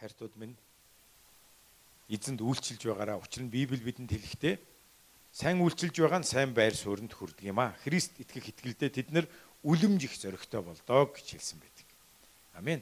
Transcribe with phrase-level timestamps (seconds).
[0.00, 0.56] хайртууд минь
[2.08, 4.56] эзэнд үйлчилж байгаараа учир нь Библи бидэнд хэлэхдээ
[5.32, 7.74] сайн үйлчилж байгаа нь сайн байр суурьнд хүрдэг юм а.
[7.82, 9.26] Христ итгэх итгэлдээ тэд нар
[9.66, 11.86] үлэмж их зөрөгтэй болдог гэж хэлсэн байдаг.
[12.54, 12.80] Амен.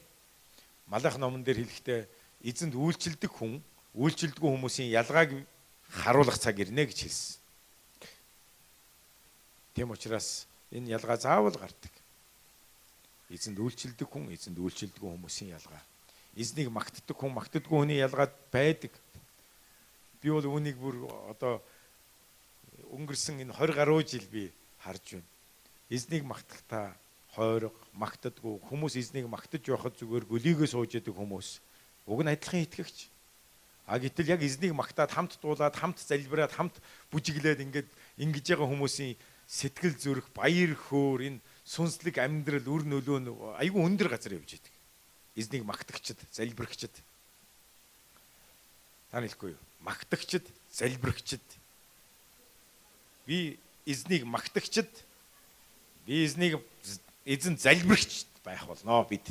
[0.87, 2.07] Малах номон дээр хэлэхдээ
[2.45, 3.65] эзэнд үйлчилдэг хүн
[3.97, 5.31] үйлчилдэггүй хүмүүсийн ялгааг
[5.89, 7.41] харуулах цаг ирнэ гэж хэлсэн.
[9.75, 11.95] Тийм учраас энэ ялгаа заавал гардаг.
[13.31, 15.83] Эзэнд үйлчилдэг хүн, эзэнд үйлчилдэггүй хүмүүсийн ялгаа.
[16.35, 18.91] Эзнийг магтдаг хүн, магтдаггүй хүний ялгаад байдаг.
[20.19, 21.63] Би бол үүнийг бүр одоо
[22.91, 24.51] өнгөрсөн энэ 20 гаруй жил би
[24.83, 25.29] харж байна.
[25.91, 26.97] Эзнийг магтахтаа
[27.35, 31.59] хойрог магтдаггүй хүмүүс эзнийг магтаж явахад зүгээр гөлийгөө сууж яадаг хүмүүс.
[32.07, 33.11] Уг нь адилхан итгэгч.
[33.87, 36.79] А гэтэл яг эзнийг магтаад хамт дуулаад хамт залбираад хамт
[37.11, 39.15] бүжиглээд ингээд ингэж байгаа хүмүүсийн
[39.47, 44.74] сэтгэл зүрх баяр хөөр энэ сүнслэг амьдрал үр нөлөө айгүй өндөр газар явж идэг.
[45.35, 46.93] Эзнийг магтагчд, залбирагчд.
[49.11, 49.63] Та хэлэхгүй юу?
[49.81, 51.43] Магтагчд, залбирагчд
[53.27, 54.89] би эзнийг магтагчд
[56.07, 56.61] би эзнийг
[57.25, 59.25] эзэн залбирагч байх болно бид.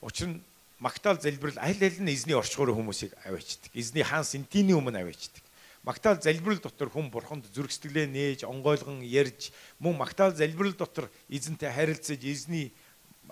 [0.00, 0.42] Учир нь
[0.78, 3.70] магтаал залбирал аль аль нь эзний орчгоор хүмүүсийг аваачдаг.
[3.74, 5.42] Эзний хаан сентиний өмнө аваачдаг.
[5.82, 9.48] Магтаал залбирал дотор хүн бурханд зүрх сэтгэлээ нээж, онгойлгон ярьж,
[9.80, 12.72] мөн магтаал залбирал дотор эзэнтэй харилцаж, эзний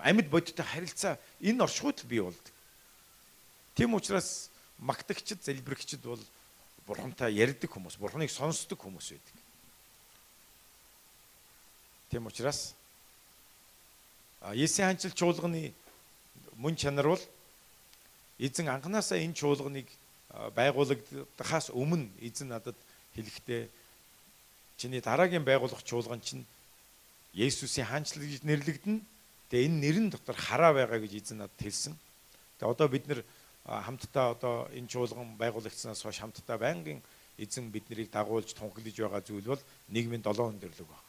[0.03, 2.53] амьд бодиттой харилцаа энэ орчгууд бий болдог.
[3.75, 6.21] Тийм учраас магтагчд, залбирагчд бол
[6.87, 9.35] бурхантай ярьдаг хүмүүс, бурханыг сонсдог хүмүүс байдаг.
[12.09, 12.75] Тийм учраас
[14.53, 15.73] Есийн ханчил чуулганы
[16.55, 17.23] мөн чанар бол
[18.39, 19.87] эзэн анханасаа энэ чуулганыг
[20.55, 22.75] байгуулагдахаас өмнө эзэн надад
[23.15, 23.67] хэлэхдээ
[24.79, 26.47] чиний дараагийн байгуулах чуулган чинь
[27.33, 29.03] Есүсийн хаанчлал гэж нэрлэгдэнэ.
[29.49, 31.97] Тэгээ энэ нэрэн дотор хараа байгаа гэж эзэн надад хэлсэн.
[32.57, 33.21] Тэгээ одоо бид нэр
[33.65, 37.01] хамтдаа одоо энэ чуулган байгуулагдсанаас хойш хамтдаа байнгын
[37.37, 41.07] эзэн биднийг дагуулж тунхаглаж байгаа зүйл бол нийгмийн долоон өндөрлөг байна.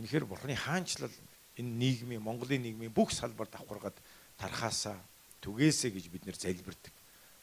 [0.00, 1.12] Үнэхээр бурхны хаанчлал
[1.60, 3.96] энэ нийгмийн Монголын нийгмийн бүх салбар давхаргаад
[4.40, 4.96] тархаасаа
[5.44, 6.94] түгээсэ гэж бид нэр залбирдаг.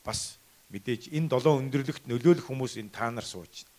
[0.01, 0.41] Бас
[0.73, 3.69] мэдээж энэ долоон өндөрлөгт нөлөөлөх хүмүүс энэ та нар сууж.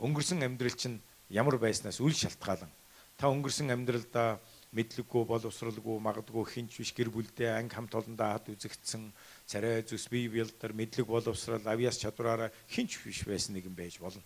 [0.00, 2.72] Өнгөрсөн амьдрал чинь ямар байснаас үл шалтгаалan
[3.18, 4.40] та өнгөрсөн амьдралдаа
[4.74, 9.14] мэдлэггүй боловсралгүй магадгүй хинч биш гэр бүлдээ анги хамт олондоо хад үзэгдсэн
[9.46, 14.22] царай зүс бие биелдэр мэдлэг боловсрал авьяас чадвараараа хинч биш байсан нэгэн байж болно.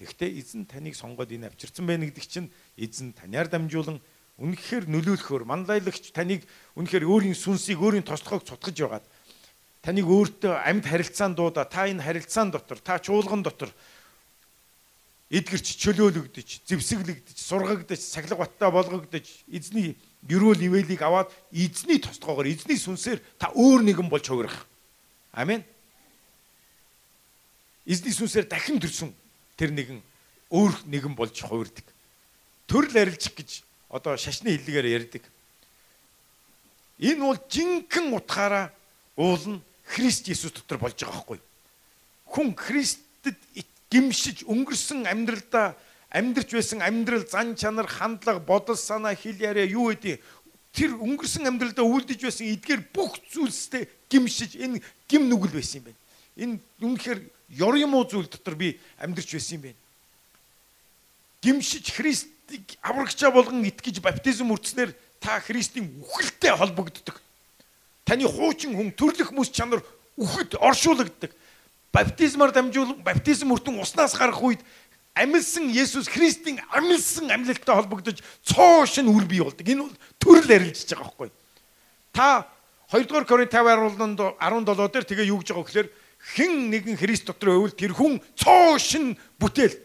[0.00, 2.48] Тэгвэл эзэн таныг сонгоод энэ авчирсан байна гэдэг чинь
[2.80, 4.00] эзэн таниар дамжуулан
[4.38, 6.46] үнэхээр нөлөөлөхөөр манлайлагч таныг
[6.78, 9.06] үнэхээр өөрийн сүнсийг өөрийн тослохыг цутгаж байгаад
[9.82, 13.74] таныг өөртөө амьд харилцаан дуудаа та энэ харилцаан дотор та чуулган дотор
[15.28, 19.92] эдгэрч чөлөөлөгдөж зэвсэглэгдэж сургагдаж сахилга баттай болгогдож эзний
[20.24, 24.64] гэрүүл ивэлийг аваад эзний тослогоогоор эзний сүнсээр та өөр нэгэн болж хувирах.
[25.36, 25.60] Амен
[27.84, 29.12] эзний сүнсээр дахин төрсөн
[29.60, 30.00] тэр нэгэн
[30.48, 31.84] өөр нэгэн болж хувирдаг.
[32.64, 33.62] Төрөл арилжих гэж
[33.92, 35.24] одоо шашны хэллэгээр ярьдаг.
[37.04, 38.72] Энэ бол жинхэнэ утгаараа
[39.16, 41.38] уул нь Христ Есүс дотор болж байгаа байхгүй.
[42.28, 43.36] Хүн Христэд
[43.90, 45.76] гимшиж өнгөрсөн амьдралдаа
[46.12, 50.20] амьдрч байсан амьдрал зан чанар хандлага бодол санаа хэл яриа юу гэдэг
[50.72, 56.00] тэр өнгөрсөн амьдралдаа үлдэж байсан эдгээр бүх зүйлстэй гимшиж энэ гим нүгэл байсан юм байна.
[56.36, 57.20] Энэ үнэхээр
[57.60, 59.80] ёр юм уу зүйл дотор би амьдрч байсан юм байна.
[61.42, 67.20] Гимшиж Христийг аврагчаа болгон итгэж баптизм үрдснээр та Христийн үхэлтэй холбогддог.
[68.04, 69.84] Таны хуучин хүн төрлөх мэс чанар
[70.16, 71.32] үхэд оршуулгддаг.
[71.92, 74.60] Баптизмаар дамжуул баптизм өртөн уснаас гарах үед
[75.14, 79.66] амилсан Есүс Христийн амилсан амьлалтай холбогдож цоо шин үр бий болдог.
[79.66, 81.30] Энэ бол төрөл арилжиж байгаа байхгүй.
[82.12, 82.46] Та
[82.92, 85.88] 2 дугаар Коринт 50 харуулнанд 17 дээр тэгээ юу гэж байгаа гэхээр
[86.18, 89.76] хэн нэгэн Христ дотор байвал тэр хүн цоо шин бүтээл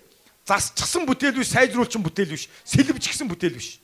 [0.46, 3.80] засчихсан бүтээл биш сайжруулчин бүтээл биш сэлбжчихсэн бүтээл биш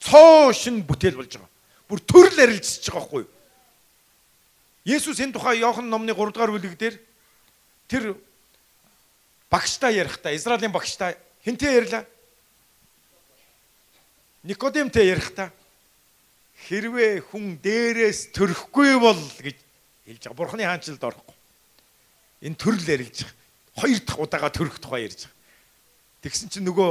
[0.00, 1.52] цоо шин бүтээл болж байгаа.
[1.88, 3.24] Бүр төрөл арилжиж байгаа байхгүй?
[4.84, 6.96] Есүс энэ тухай Иохан номны 3 дугаар бүлэг дээр
[7.88, 8.14] тэр
[9.50, 12.04] багштай ярихдаа Израилийн багштай хинтээ ярьлаа?
[14.42, 15.50] Никодемтэй ярихдаа
[16.66, 19.56] хэрвээ хүн дээрээс төрөхгүй бол гэж
[20.06, 20.38] хэлж байгаа.
[20.38, 21.36] Бурхны хаанчлалд орохгүй.
[22.46, 23.34] Энэ төрөл ярилж байгаа.
[23.76, 25.36] Хоёр дахь удаага төрөх тухай ярьж байгаа.
[26.22, 26.90] Тэгсэн чинь нөгөө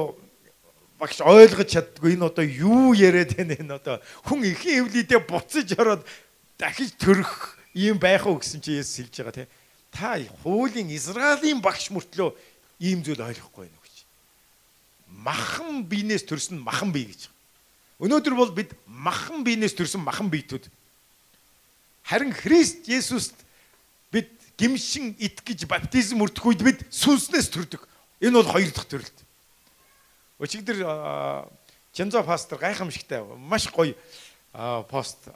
[0.99, 6.07] багш ойлгож чаддгүй энэ одоо юу яриад байна энэ одоо хүн ихэн эвлийдээ буцаж ороод
[6.55, 9.51] дахиж төрөх ийм байх уу гэсэн чи Есүс хэлж байгаа те.
[9.95, 12.35] Та хуулийн Израилийн багш мөртлөө
[12.83, 13.95] ийм зүйл ойлгохгүй байна гэж.
[15.07, 17.31] Махан биенээс төрсөн махан бие гэж.
[18.03, 20.67] Өнөөдөр бол бид махан биенээс төрсэн махан биетүүд.
[22.03, 23.39] Харин Христ Есүст
[24.11, 24.27] бид
[24.59, 27.87] гимшин итгэж баптизм өртөх үед бид сүнснээс төрдөг.
[28.19, 29.17] Энэ бол хоёр дахь төрөлт.
[30.43, 30.83] Өчигдөр
[31.95, 33.95] Чензо пастор гайхамшигтай маш гоё
[34.91, 35.31] пост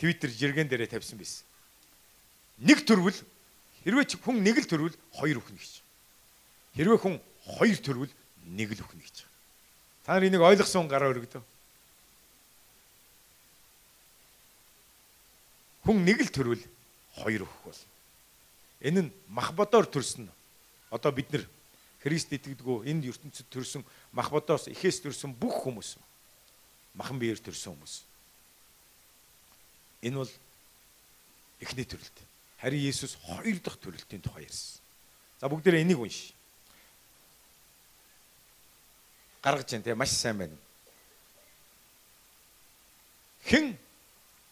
[0.00, 1.44] Twitter жиргэн дээрээ тавьсан байсан.
[2.64, 3.20] Нэг төрвөл
[3.84, 5.72] хэрвээ хүн нэг л төрвөл хоёр өхнө гэж.
[6.76, 8.12] Хэрвээ хүн хоёр төрвөл
[8.50, 9.16] нэг л өхнө гэж.
[10.04, 11.42] Та нар энийг ойлгосон гараа өргөдөө.
[15.84, 16.64] Хүн нэг л төрвөл
[17.20, 17.80] хоёр өхөх бол.
[18.84, 20.28] Энэ нь махбодоор төрсөн.
[20.92, 21.44] Одоо бид нэр
[22.00, 23.84] Христ итгэдэггүй энд ертөнцид төрсэн
[24.16, 26.00] махбодоос ихээс төрсэн бүх хүмүүс
[26.96, 27.94] махан биеэр төрсэн хүмүүс.
[30.08, 30.32] Энэ бол
[31.60, 32.29] эхний төрөлт.
[32.60, 34.84] Харин Есүс хоёр дахь төрөлтийн тухай ярьсан.
[35.40, 36.36] За бүгдээрээ энийг уншия.
[39.40, 40.56] Гаргаж जैन те маш сайн байна.
[43.48, 43.78] Хэн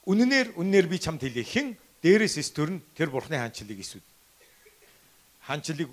[0.08, 1.44] үнэнээр үннээр би чамд хэлье.
[1.44, 4.06] Хэн дээрээс эс төрн тэр бурхны хаанчлалыг эсвэд.
[5.44, 5.92] Хаанчлалыг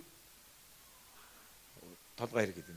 [2.15, 2.75] толгой хэрэг гэдэг.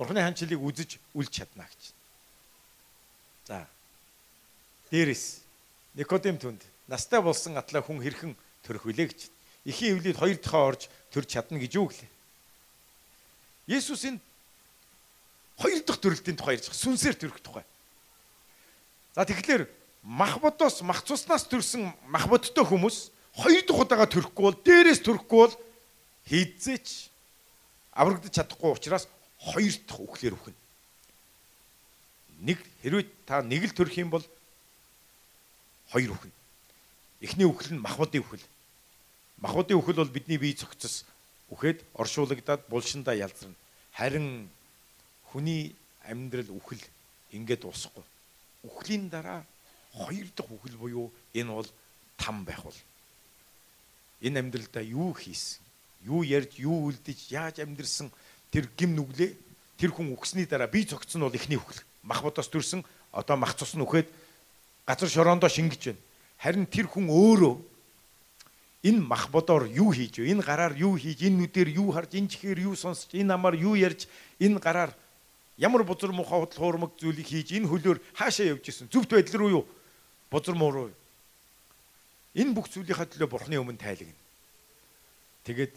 [0.00, 1.92] Бурхны хаанчлалыг үзэж үл чадна гэж.
[3.44, 3.68] За.
[4.88, 5.44] Дээрээс
[5.94, 8.32] Никодим түнд настай болсон атлаа хүн хэрхэн
[8.64, 9.20] төрөх вүлээ гэж.
[9.64, 12.10] Ихийн эвлийд хоёр дахь орж төрж чадна гэж юу гэлээ.
[13.66, 14.20] Есүс энэ
[15.56, 16.82] хоёр дахь төрөлтийн тухай ярьж байгаа.
[16.84, 17.64] Сүнсээр төрөх тухай.
[19.16, 19.64] За тэгэхээр
[20.04, 25.38] мах бодоос мах цуснаас төрсэн мах бодтой хүмүүс хоёр дахь удаага төрөхгүй бол дээрээс төрөхгүй
[25.48, 25.54] бол
[26.28, 27.08] хийдзээч
[27.96, 29.08] аврагдаж чадахгүй учраас
[29.40, 30.54] хоёр дахь үхлээр үхнэ.
[32.44, 34.24] Нэг хэрвээ та нэг л төрөх юм бол
[35.88, 36.32] хоёр үхнэ.
[37.24, 38.44] Эхний үхэл нь махбодын үхэл.
[39.40, 41.08] Махбодын үхэл бол бидний бие цогцос
[41.48, 43.56] үхээд оршуулгадаад булшиндаа ялзарна.
[43.96, 44.52] Харин
[45.32, 45.72] хүний
[46.04, 46.84] амьдрал үхэл
[47.32, 48.04] ингээд дуусахгүй.
[48.68, 49.40] Үхлийн дараа
[49.96, 51.68] хоёр дахь үхэл буюу энэ бол
[52.20, 52.76] там байх бол.
[54.20, 55.64] Энэ амьдралдаа юу хийсэн?
[56.04, 58.12] юу ярьж, юу үлдэж, яаж амьдрсан
[58.52, 59.32] тэр гим нүглээ
[59.80, 61.80] тэр хүн үгсний дараа бие цогцсон бол эхний үхэл.
[62.04, 64.08] Мах бодоос төрсөн одоо мах цус нь үхээд
[64.84, 66.03] газар шороондоо шингэж байна.
[66.44, 67.56] Харин тэр хүн өөрөө
[68.84, 70.28] энэ мах бодоор юу хийж вэ?
[70.36, 73.72] Энэ гараар юу хийж, энэ нүдээр юу харж, энэ чихээр юу сонсч, энэ амаар юу
[73.72, 74.04] ярьж,
[74.36, 74.92] энэ гараар
[75.56, 78.92] ямар бузар муухай худал хуурмаг зүйлийг хийж, энэ хөлөөр хаашаа явж исэн?
[78.92, 79.64] Зөвхт байдал руу юу?
[80.28, 80.92] Бузар муу руу.
[82.36, 84.12] Энэ бүх зүйлийнхаа төлөө бурхны өмнө тайлагна.
[85.48, 85.74] Тэгээд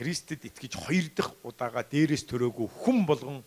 [0.00, 3.44] Христэд итгэж хоёр дахь удаага дээрээс төрөөгүй хүн болгон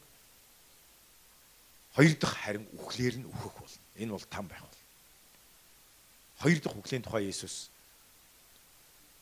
[1.95, 3.81] хоёр дахь харин үхлээр нь үхэх болно.
[3.97, 4.80] Энэ бол там байх бол.
[6.41, 7.69] Хоёр дахь үхлийн тухай Иесус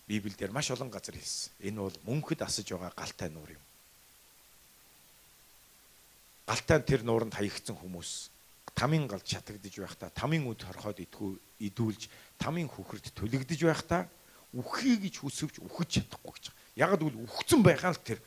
[0.08, 1.52] Библиэлд маш олон газар хэлсэн.
[1.68, 3.64] Энэ бол мөнхөд асаж байгаа галтай нуур юм.
[6.48, 8.32] Галтай тэр нууранд хаягдсан хүмүүс
[8.72, 12.08] тамийн галд шатагдж байхдаа тамийн үд хорхоод идгүү идүүлж
[12.40, 14.08] тамийн хөхөрт төлөгдөж байхдаа
[14.56, 16.46] үххий гэж хүсвч үхэж чадахгүй гэж.
[16.80, 18.24] Яг л үхсэн байгаа л тэр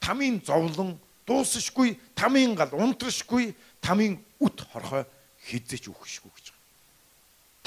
[0.00, 0.96] тамийн зовлон
[1.28, 3.52] дуусшгүй, тамийн гал унтрашгүй,
[3.84, 5.04] тамийн үт хорхой
[5.44, 6.59] хизээч үхэшгүй гэж.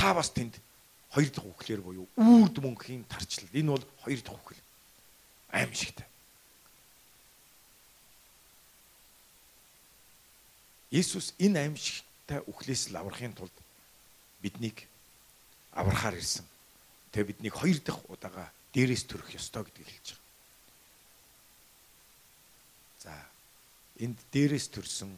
[0.04, 0.60] Та бас тэнд
[1.16, 3.48] хоёр дахь үхлээр буюу үрд мөнхийн тарчлал.
[3.56, 4.60] Энэ бол хоёр дахь үхэл.
[5.48, 6.04] Аимшигтай.
[10.92, 13.56] Иесус энэ аимшигтай үхлээс л аврахын тулд
[14.44, 14.92] биднийг
[15.72, 16.44] аврахаар ирсэн.
[17.16, 20.28] Тэгээ биднийг хоёр дахь удаага дээрээс төрөх ёстой гэдгийг хэлж байгаа.
[23.08, 23.16] За
[24.04, 25.16] энд дээрээс төрсөн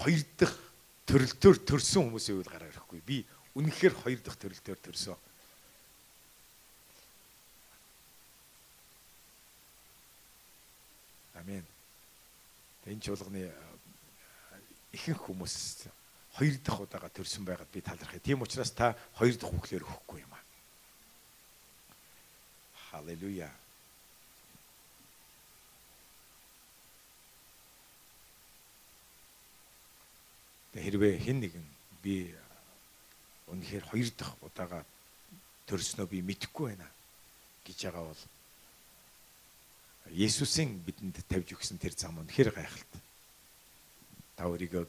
[0.00, 0.56] хоёр дахь
[1.04, 3.04] төрөлтөөр төрсөн хүмүүсийн үйл гараа ирэхгүй.
[3.04, 5.16] Би үнэхээр хоёр дахь төрөлтөөр төрсөн.
[11.38, 11.64] Амен.
[12.88, 13.48] Энэ чуулганы
[14.92, 15.88] ихэнх хүмүүс
[16.36, 18.20] хоёр дахь удаага төрсөн байгаад би талархъя.
[18.20, 20.44] Тийм учраас та хоёр дахь үхлээр өгөхгүй юм аа.
[22.90, 23.52] Халелуя.
[30.78, 31.66] хэрвээ хэн нэгэн
[32.02, 32.37] би
[33.52, 34.84] үнэхээр хоёр дахь удаага
[35.68, 36.88] төрснөө би мэдэхгүй байна
[37.64, 38.22] гэж байгаа бол
[40.08, 43.02] Есүсийн бидэнд тавьж өгсөн тэр зам үнэхээр гайхалтай.
[44.40, 44.84] Та өөрийгөө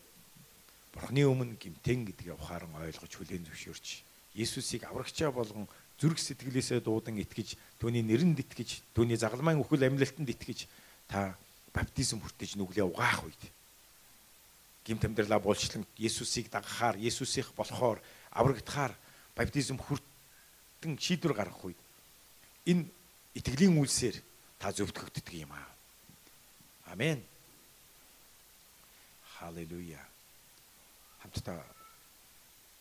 [0.96, 3.88] Бурхны өмнө гимтэн гэдгээ ухаан ойлгож хүлээн зөвшөөрч
[4.40, 5.68] Есүсийг аврагчаа болгон
[6.00, 10.72] зүрх сэтгэлээсээ дуудан итгэж түүний нэрэнд итгэж түүний загалмайн үхэл амьлалтанд итгэж
[11.12, 11.36] та
[11.76, 13.44] баптизм хүртэж нүглээ угаах үед
[14.88, 18.02] гимт амьдралаа булчлан Есүсийг дагахаар, Есүсийнх болохоор
[18.32, 18.94] аврагдахаар
[19.36, 21.80] баптизм хүртэн шийдвэр гаргах үед
[22.66, 22.86] энэ
[23.34, 24.18] итгэлийн үйлсээр
[24.60, 25.70] та зөвтгөгддөг юм аа.
[26.92, 27.24] Амен.
[29.38, 30.04] Халелуя.
[31.22, 31.64] хамтдаа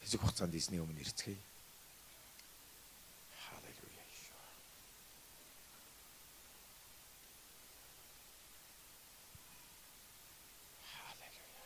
[0.02, 1.38] хэсэг хугацаанд эзний өмнө ирцгээе.
[3.44, 4.04] Халелуя.
[10.90, 11.62] Халелуя.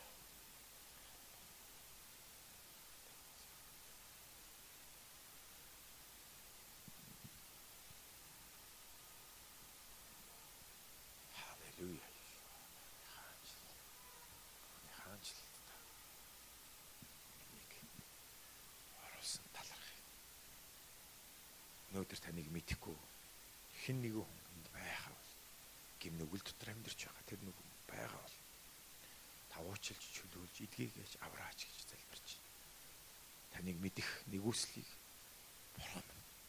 [11.76, 12.12] Халелуя.
[15.12, 15.82] хаанчлалтай
[17.42, 17.72] энийг
[19.04, 20.04] оруулсан талархыг
[21.90, 22.96] өнөөдөр таныг мэдхгүй.
[23.82, 25.32] Хэн нэгэн хүн энд байхаа бол
[26.00, 27.24] гим нүгэл дотор амьдарч байгаа.
[27.28, 27.56] Тэр нэг
[27.90, 28.36] байгаа бол
[29.52, 32.28] тавуучилж чөлөөлж эдгийгээж авраач гэж залбирч.
[33.52, 34.88] Таныг мэдэх нэгүслийг
[35.76, 36.06] бурхан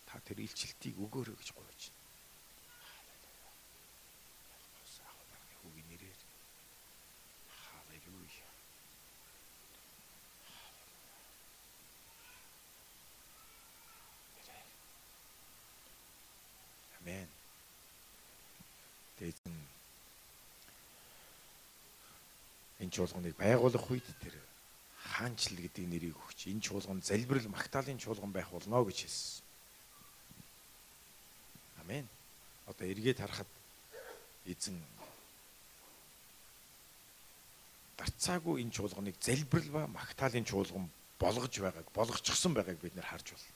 [0.07, 2.03] та тэр илчилтийг өгөөрэй гэж гуйж байна
[17.03, 17.27] Амен.
[19.17, 19.67] Тэгээд энэ
[22.93, 24.35] чуулганыг байгуулах үед тэр
[25.17, 29.43] хаанчл гэдэг нэрийг өгч энэ чуулган залбирал магтаалын чуулган байх болно гэж хэлсэн.
[31.81, 32.07] Амен.
[32.69, 33.50] Одоо эргээд харахад
[34.45, 34.77] эзэн
[37.97, 40.85] гарцаагүй энэ чуулганыг залбирал ба магтаалын чуулган
[41.19, 43.51] болгож байгааг болгочихсон байгааг бид нэр харж байна.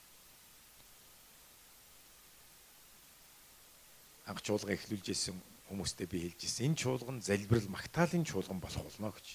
[4.27, 6.71] анх чуулга эхлүүлж исэн хүмүүстэй би хэлж ирсэн.
[6.71, 9.27] Энэ чуулган залбирал магтаалын чуулган болох болно гэж.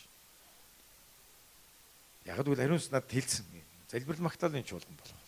[2.26, 3.44] Яг л ариун санаад хэлсэн.
[3.92, 5.20] Залбирал магтаалын чуулган болох.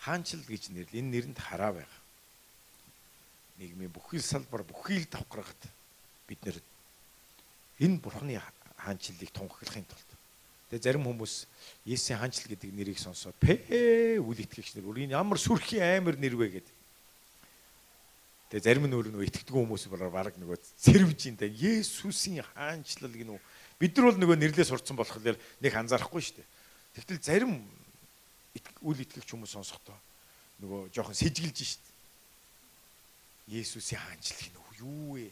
[0.00, 2.00] Хаанчл гэж нэрлэл энэ нэрэнд хараа байгаа.
[3.58, 5.62] Нийгмийн бүхий салбар бүхий л давхрахад
[6.28, 6.58] бид нэр
[7.80, 8.40] энэ бурхны
[8.80, 10.10] хаанчлалыг тунхаглахын тулд
[10.66, 11.46] Тэгээ зарим хүмүүс
[11.86, 16.34] Есүсийн хаанчл гэдэг нэрийг сонсоод пэ үл итгэгч нар өөр энэ ямар сүрхийн аймар нэр
[16.34, 16.75] вэ гэдэг
[18.46, 23.38] Тэгээ зарим нь өөр нь итгэдэггүй хүмүүс бараг нөгөө сэрвж ин тэ Есүсийн хаанчлал гинүү
[23.82, 26.48] бид нар бол нөгөө нэрлээ сурцсан болохоор нэг анзаарахгүй шүү дээ.
[26.94, 27.66] Тэгтэл зарим
[28.86, 29.98] үл итгэгч хүмүүс сонсохдоо
[30.62, 31.94] нөгөө жоохон сэжгэлж шүү дээ.
[33.66, 35.26] Есүсийн хаанчлал гинүү юу вэ?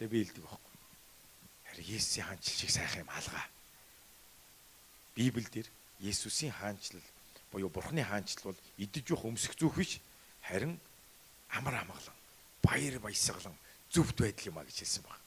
[0.00, 0.74] Тэгээ би хэлдэг байхгүй.
[1.68, 3.46] Харин Есүсийн хаанчлал шиг сайхан юм алгаа.
[5.12, 5.68] Библиэлд
[6.00, 7.04] Есүсийн хаанчлал
[7.52, 10.00] буюу Бурхны хаанчлал бол идэж явах өмсөх зүөх биш
[10.48, 10.78] харин
[11.50, 12.16] амар амгалан
[12.62, 13.56] баяр баясгалан
[13.90, 15.20] зөвхт байдал юм а гэж хэлсэн баг.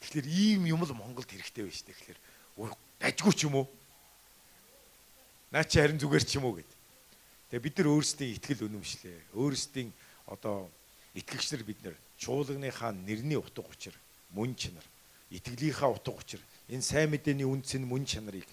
[0.00, 1.96] Тэгэхээр ийм юм л Монголд хэрэгтэй байж тээ.
[1.96, 2.20] Тэгэхээр
[3.00, 3.66] дажгүй ч юм уу?
[5.50, 6.70] Наа чи харин зүгээр ч юм уу гэд.
[7.48, 9.18] Тэгээ бид нар өөрсдийн ихтгэл үнэмшлээ.
[9.32, 9.90] Өөрсдийн
[10.28, 10.68] одоо
[11.16, 13.94] итгэгч нар бид нар чуулганыхаа нэрний утга учир,
[14.36, 14.84] мөн чанар,
[15.32, 18.44] итгэлийнхаа утга учир, энэ сайн мэдээний үнц нь мөн чанарыг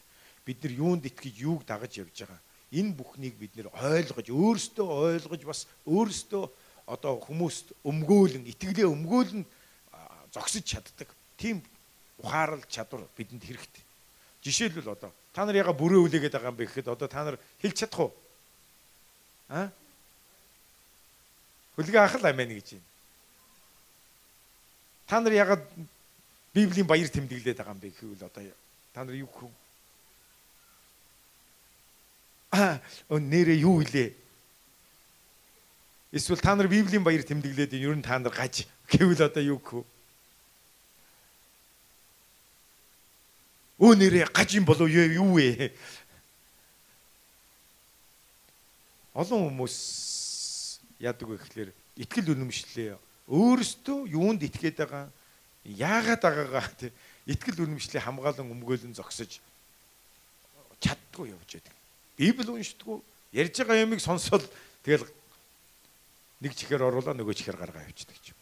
[0.45, 2.39] бид нар юунд итгэж юуг дагаж явж байгаа
[2.71, 6.43] энэ бүхнийг бид нэр ойлгож өөрсдөө ойлгож бас өөрсдөө
[6.85, 9.43] одоо хүмүүст өмгөөлөн итгэлээ өмгөөлөн
[10.33, 11.61] зогсож чаддаг тийм
[12.17, 13.83] ухаарал чадвар бидэнд хэрэгтэй.
[14.43, 17.75] Жишээлбэл одоо та нар яга бүрээ үлээгээд байгаа юм бэ гэхэд одоо та нар хэлж
[17.75, 18.11] чадах уу?
[19.49, 19.69] Аа?
[21.75, 22.87] Хөлгөө ахал амийн гэж байна.
[25.07, 25.63] Та нар ягаад
[26.53, 28.43] Библийн баяр тэмдэглээд байгаа юм бэ гэвэл одоо
[28.93, 29.64] та нар юу гэх вэ?
[33.09, 34.13] нэрээ юу илээ?
[36.15, 39.73] Эсвэл та нар Библийн баяр тэмдэглээд ер нь та нар гаж гэвэл одоо юу гэх
[39.73, 39.83] вэ?
[43.83, 45.75] Өө нэрээ гаж юм болов юу вэ?
[49.11, 49.75] Олон хүмүүс
[51.03, 51.69] яадаг вэ гэхлээр
[51.99, 52.95] итгэл үнэмшлээ
[53.27, 55.11] өөрөөсөө юунд итгээд байгаа
[55.65, 56.91] яагаад байгаагаа тий
[57.25, 59.41] итгэл үнэмшлээ хамгаалan өмгөөлөн зогсож
[60.79, 61.74] чаддгүй явж байдаг.
[62.17, 63.01] Библи уншдаггүй
[63.35, 64.43] ярьж байгаа юмыг сонсоод
[64.87, 65.03] тэгэл
[66.39, 68.39] нэг чихээр оруулаа нөгөө чихээр гаргаа явчихдаг юм.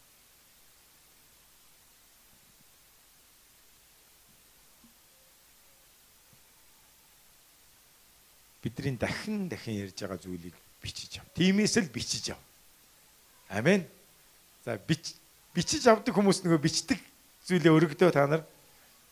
[8.62, 11.26] Бидний дахин дахин ярьж байгаа зүйлийг бичиж ав.
[11.34, 12.40] Тимээс л бичиж ав.
[13.50, 13.82] Амен.
[14.64, 15.18] За бич
[15.54, 17.00] бичиж авдаг хүмүүс нөгөө бичдэг
[17.44, 18.42] зүйлээ өргөдөө та нар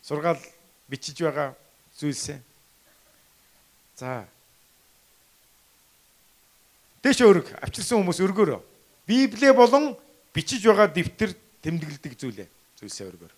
[0.01, 0.41] сургаал
[0.89, 1.53] бичиж байгаа
[1.99, 2.41] зүйлсээ.
[3.99, 4.25] За
[7.03, 8.61] Дэш өрг авчирсан хүмүүс өргөөрөө.
[9.11, 9.99] Библиэ болон
[10.31, 11.35] бичиж байгаа дэвтэр
[11.67, 12.49] тэмдэглэдэг зүйлээ.
[12.79, 13.33] Зүйлсээ өргөөр.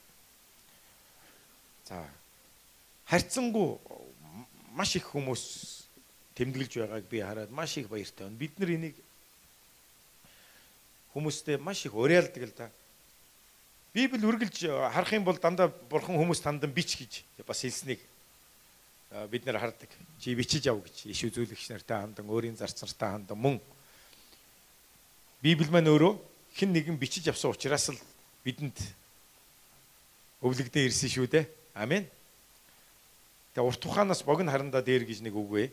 [1.89, 2.05] За.
[3.09, 3.81] Харьцангуй
[4.77, 5.43] маш их хүмүүс
[6.37, 8.37] тэмдэглэж байгааг би хараад маш их баяртай байна.
[8.37, 8.97] Бид нар энийг
[11.17, 12.69] хүмүүстэй маш их уриалдаг л да.
[13.95, 18.03] Библи үргэлж харах юм бол дандаа бурхан хүмүүс тандан бич гэж бас хэлснийг
[19.31, 19.91] бид нэр хардаг.
[20.19, 23.61] Чи бичиж ав гэж иш үзүүлэгч нартай хандан өөрийн зарц нартай хандан мөн
[25.45, 26.19] Библи маань өөрөө
[26.57, 28.01] хэн нэгэн бичиж авсан учраас л
[28.43, 28.81] бидэнд
[30.41, 31.45] өвлөгдөө ирсэн шүү дээ.
[31.77, 32.09] Амен.
[33.53, 35.65] Тэгээ урт тухаанаас богино харандаа дээр гэж нэг үг вэ.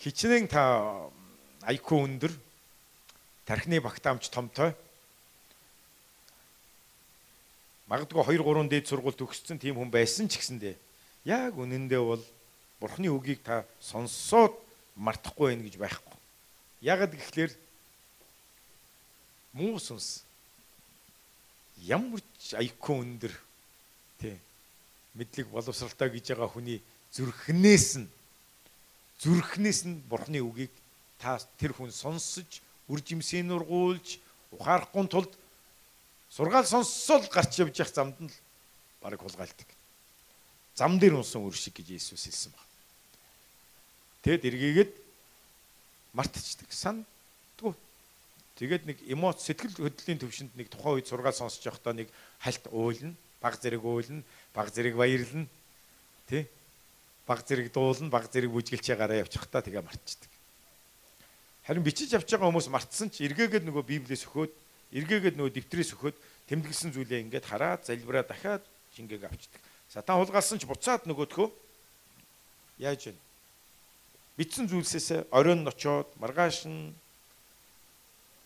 [0.00, 1.12] Хичнээн та
[1.62, 2.32] айку өндөр
[3.44, 4.72] тархины багтаамж томтой
[7.86, 10.74] магадгүй 2 3 дээд сургууль төгссөн тийм хүн байсан ч гэсэндээ
[11.26, 12.22] яг үнэндээ бол
[12.80, 14.54] бурхны үгийг та сонссоод
[14.96, 16.16] мартахгүй байх гэж байхгүй.
[16.82, 17.52] Ягд гэхлээр
[19.54, 20.26] муу сүнс
[21.86, 23.32] ямар ч айкуу өндөр
[24.20, 24.36] тий
[25.14, 28.08] мэдлэг боловсралтай гэж байгаа хүний зүрхнээс нь
[29.22, 30.72] зүрхнээс нь бурхны үгийг
[31.18, 34.20] та тэр хүн сонсож үр жимсийн нургуулж
[34.52, 35.32] ухаарахгүй тулд
[36.36, 38.36] Сургаал сонссол гарч явж явах замд нь л
[39.00, 39.64] барыг хулгайлдаг.
[40.76, 42.68] Зам дээр унсан үр шиг гэж Иесус хэлсэн баг.
[44.20, 44.92] Тэгэд эргээгээд
[46.12, 46.68] мартчихдаг.
[46.68, 47.72] Сандгүй.
[48.60, 53.16] Тэгээд нэг эмоц сэтгэл хөдлөлийн төвшөнд нэг тухайн үед сургаал сонсож явахдаа нэг хальт уйлна,
[53.40, 54.20] баг зэрэг уйлна,
[54.52, 55.48] баг зэрэг баярлна.
[56.28, 56.52] Тэ?
[57.24, 60.32] Баг зэрэг дуулна, баг зэрэг бүжгэлчээ гараа явчихтаа тэгээ мартчихдаг.
[61.64, 66.16] Харин бичиж авч байгаа хүмүүс мартсан ч эргээгээд нөгөө Библиэс өгөөд эргээгээд нөгөө дэвтрээс өгөхөд
[66.46, 68.62] тэмдэглэсэн зүйлээ ингээд хараад залбираа дахиад
[68.94, 69.62] жингээг авчдаг.
[69.90, 71.48] Сатан хулгаалсан ч буцаад нөгөөдхөө
[72.82, 73.18] яаж вэ?
[74.36, 76.92] Битсэн зүйлсээс оройн очоод маргааш нь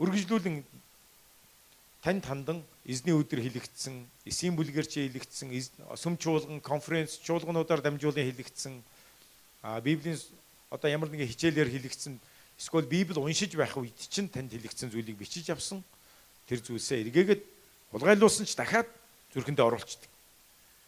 [0.01, 0.65] үргэлжлүүлэн
[2.01, 5.53] танд хандан эзний өдөр хэлэгдсэн, эсийн бүлгэрч хэлэгдсэн,
[6.01, 8.81] сүм чуулган конференц чуулгануудаар дамжуулан хэлэгдсэн
[9.63, 10.17] а библийн
[10.71, 12.17] одоо ямар нэгэн хичээлээр хэлэгдсэн
[12.57, 15.85] эсвэл библи уншиж байх үед чинь танд хэлэгдсэн зүйлийг бичиж авсан
[16.51, 17.43] тэр зүйлсээ эргээгээд
[17.95, 18.91] хулгайлуулсан ч дахиад
[19.31, 20.11] зүрхэндээ оруулцдаг.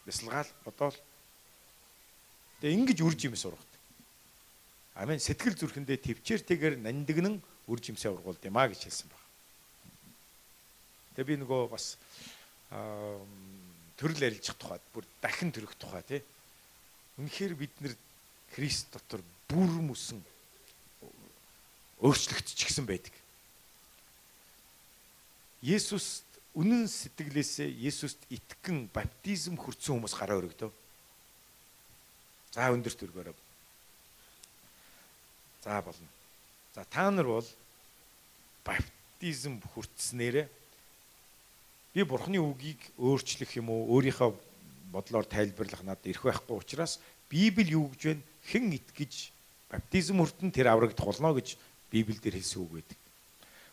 [0.02, 0.98] Бясалгаал бодоол.
[2.58, 3.80] Тэгээ ингэж үр жимс ургадаг.
[4.98, 7.38] Амен сэтгэл зүрхэндээ төвчээртэйгээр нандинан
[7.70, 9.22] үр жимсээ ургуулд юм а гэж хэлсэн баг.
[11.14, 11.94] Тэгээ би нөгөө бас
[13.94, 16.20] төрөл арилжих тухайд бүр дахин төрөх тухай тий.
[17.22, 17.94] Үнэхээр бид нэр
[18.52, 20.18] Христ дотор бүр мөсөн
[22.02, 23.14] өөрчлөгдчихсэн байдаг.
[25.62, 26.26] Есүст
[26.58, 30.70] үнэн сэтгэлээсээ Есүст итгэн баптизм хүртсэн хүмүүс гараа өргөдөө.
[32.52, 33.36] За өндөрт өргөөрэй.
[35.62, 36.10] За болно.
[36.74, 37.48] За та нар бол
[38.66, 40.50] баптизм хүртснээрээ
[41.94, 44.34] би бурхны үгийг өөрчлөх юм уу өөрийнхөө
[44.90, 46.98] бодлоор тайлбарлах надад ирэх байхгүй учраас
[47.30, 48.20] Библи юу гэж вэ?
[48.50, 49.32] Хэн итгэж
[49.70, 51.56] баптизм хүртэн тэр аврагдах болно гэж
[51.88, 52.98] Библиэлд хэлсэн үг байдаг.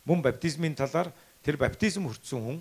[0.07, 1.11] Мөн баптизмын талаар
[1.43, 2.59] тэр баптизм хүртсэн хүн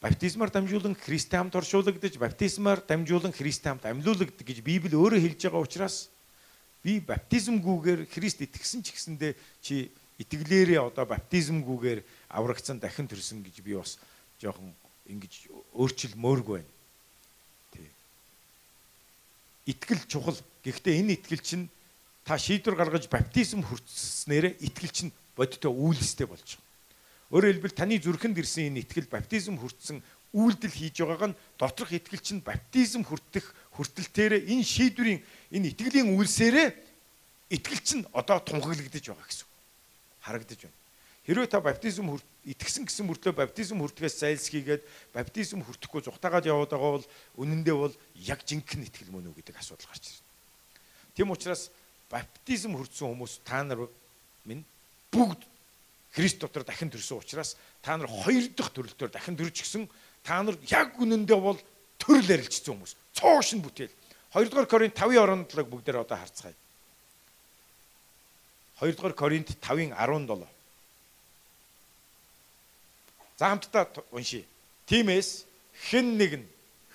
[0.00, 5.66] баптизмаар дамжуулан Христтэй хамт оршуулгадж баптизмаар дамжуулан Христтэй хамт амьлуулагддаг гэж Библи өөрөө хэлж байгаа
[5.66, 6.10] учраас
[6.82, 9.90] би баптизмгүйгээр Христ итгэсэн ч гэсэндээ чи
[10.22, 13.98] итгэлээрээ одоо баптизмгүйгээр аврагдсан дахин төрсөн гэж би бас
[14.38, 14.70] жоохон
[15.10, 16.72] ингэж өөрчилмөөргүй байна.
[17.74, 17.88] Тий.
[19.74, 20.38] Итгэл чухал.
[20.62, 21.66] Гэхдээ энэ итгэл чинь
[22.22, 26.67] та шийдвэр гаргаж баптизм хүртснээрээ итгэл чинь бодиттой үйлстэй болж байгаа.
[27.28, 30.00] Өөрөөр хэлбэл таны зүрхэнд ирсэн энэ итгэл баптизм хүртсэн
[30.32, 35.20] үйлдэл хийж байгааг нь доторх итгэл чинь баптизм хүртэх хүртэлтээр энэ шийдвэрийн
[35.52, 36.68] энэ итгэлийн үйлсээрээ
[37.52, 39.48] итгэл чинь одоо тунхаглагдаж байгаа гэсэн.
[40.24, 40.76] Харагдаж байна.
[41.28, 42.16] Хэрвээ та баптизм
[42.48, 48.40] итгэсэн гэсэн мөртлөө баптизм хүртгээс зайлсхийгээд баптизм хүртэхгүй зүхтаагаад яваад байгаа бол үнэндээ бол яг
[48.48, 50.24] жинхэнэ итгэл мөн үү гэдэг асуудал гарч ирнэ.
[51.12, 51.68] Тэм учраас
[52.08, 53.92] баптизм хүртсэн хүмүүс та нар
[54.48, 54.64] минь
[55.12, 55.44] бүгд
[56.18, 59.86] Христ дотор дахин төрсөн учраас та нар хоёр дахь төрөлтөөр дахин төрж гисэн
[60.26, 61.54] та нар яг үнэндээ бол
[61.94, 62.98] төрөл арилжсан хүмүүс.
[63.14, 63.94] Цоошин бүтээл.
[64.34, 66.58] 2 дугаар Коринт 5-ын орнолог бүгдээр одоо харцгаая.
[68.82, 70.42] 2 дугаар Коринт 5-ын 17.
[73.38, 74.42] За хамтдаа уншия.
[74.90, 75.46] Тимээс
[75.86, 76.46] хэн нэг нь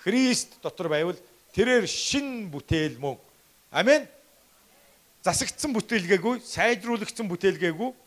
[0.03, 1.15] Христ дотор байвал
[1.55, 3.15] тэрээр шин бүтээл мөн.
[3.71, 4.03] Амен.
[5.23, 8.02] Засагдсан бүтээлгээгүй, сайжруулагдсан бүтээлгээгүй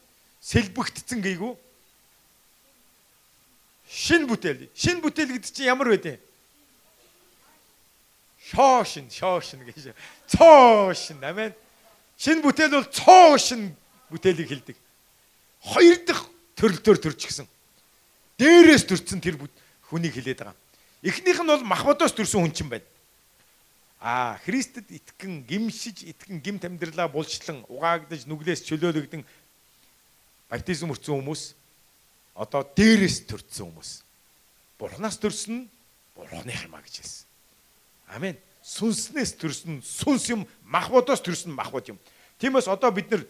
[0.46, 1.54] сэлбэгдсэн гээгүй.
[3.90, 4.70] Шин бүтээл.
[4.74, 6.22] Шин бүтээл гэдэг чинь ямар вэ?
[8.46, 9.90] Шоошин, шоошин гэж.
[10.30, 11.18] Цоошин.
[11.18, 11.50] Амен.
[12.14, 13.74] Шин бүтээл бол цоошин
[14.10, 14.76] бүтээлийг хэлдэг.
[15.66, 17.50] Хоёр дахь төрөлтөөр төрчихсөн.
[18.38, 19.34] Дээрээс төрсэн тэр
[19.90, 20.54] хүнийг хэлээд байгаа.
[21.02, 22.86] Эхнийх нь бол махбодоос төрсэн хүн чинь байна.
[23.98, 29.24] Аа, Христэд итгэн, гимшиж, итгэн гим тамдирлаа булчлан, угаагдаж, нүглээс чөлөөлөгдөн
[30.50, 31.42] баптизм өрцөн хүмүүс
[32.36, 33.90] одоо дээрээс төрсэн хүмүүс.
[34.78, 35.68] Бурханаас төрсөн нь
[36.16, 37.26] Бурханых юм а гэж хэлсэн.
[38.12, 38.36] Амен.
[38.66, 41.98] Сүнснээс төрсөн сүнс юм, махбодоос төрсөн махбод юм.
[42.40, 43.22] Тиймээс одоо бид нэр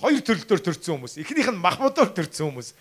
[0.00, 1.18] хоёр төрлөөр төрсэн хүмүүс.
[1.20, 2.72] Эхнийх нь махбодоор төрсэн хүмүүс.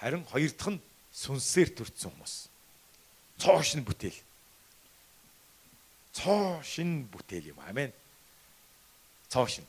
[0.00, 2.34] Харин хоёр дахь нь сүнсээр төрсэн хүмүүс.
[3.38, 4.18] Цоо шин бүтээл.
[6.12, 7.58] Цоо шин бүтээл юм.
[7.62, 7.92] Амен.
[9.28, 9.66] Цоо шин.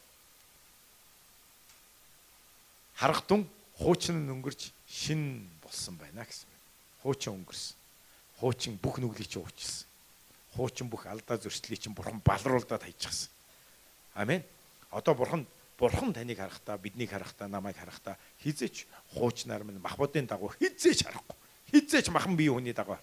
[2.96, 3.46] Харахтун
[3.80, 6.48] хуучин нь өнгөрч шин болсон байна гэсэн.
[7.04, 7.78] Хуучин өнгөрсөн.
[8.40, 9.88] Хуучин бүх нүглийг чинь уучлсан.
[10.56, 13.30] Хуучин бүх алдаа зөрчлийг чинь бурхан балруулдаад хайчихсан.
[14.16, 14.44] Амен.
[14.92, 15.44] Одоо бурхан
[15.78, 21.36] бурхан таныг харахтаа биднийг харахтаа намайг харахтаа хизээч хуучнаар минь махбодын дагуу хизээч харахгүй.
[21.72, 22.96] Хизээч махан бие хүний дагуу.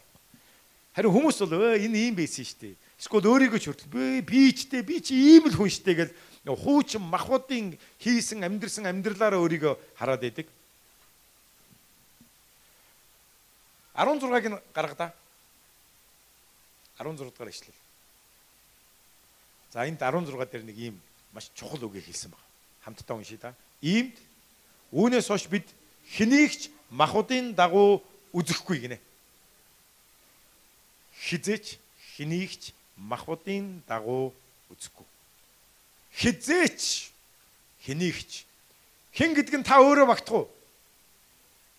[0.97, 2.75] Харин хүмүүс бол энэ ийм байсан шүү дээ.
[2.97, 6.13] Эсвэл өөрийгөө ч хүртэл би ч дээ би чи ийм л хүн дээ гэл
[6.49, 10.49] хуучин махбодын хийсэн амьдрсан амьдралаараа өөрийгөө хараад байдаг.
[13.95, 15.13] 16-ыг нь гаргадаа.
[16.99, 17.75] 16 дугаар ишлэл.
[19.73, 21.01] За энд 16 дээр нэг ийм
[21.33, 22.45] маш чухал үгийг хэлсэн байна.
[22.85, 23.55] Хамтдаа уншъя да.
[23.81, 24.17] Иймд
[24.93, 25.69] үүнээс хойш бид
[26.17, 28.99] хэнийгч махуудын дагуу үзэхгүй гинэ.
[31.17, 31.79] Хизээч
[32.17, 34.33] хэнийгч махуудын дагуу
[34.69, 35.07] үзэхгүй.
[36.13, 37.13] Хизээч
[37.85, 38.45] хэнийгч
[39.13, 40.47] хэн гэдг нь та өөрөө багтах уу?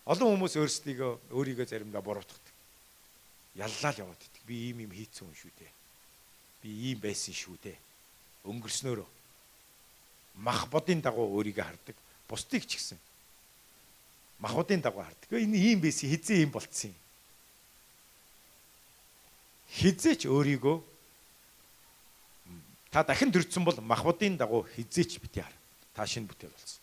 [0.05, 2.53] Олон хүмүүс өөрсдийгөө өөрийгөө заримдаа буруутгадаг.
[3.55, 4.43] Яллаа л яваад идэх.
[4.43, 5.71] Би ийм юм хийцэн хүн шүү дээ.
[6.59, 7.77] Би ийм байсан шүү дээ.
[8.43, 9.09] Өнгөрснөөрөө
[10.43, 11.95] мах бодын дагуу өөрийгөө хардаг.
[12.27, 12.99] Бусдыг ч гэсэн
[14.43, 15.29] махуудын дагуу хардаг.
[15.31, 16.99] Энэ ийм байсан хизээ ийм болцсон юм.
[19.71, 20.77] Хизээч өөрийгөө
[22.91, 25.55] та дахин төрсөн бол махбодын дагуу хизээч бити хар.
[25.95, 26.82] Та шинэ бүтээл болсон.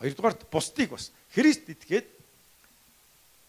[0.00, 2.08] Хоёрдугаарт бусдыг бас Христ итгээд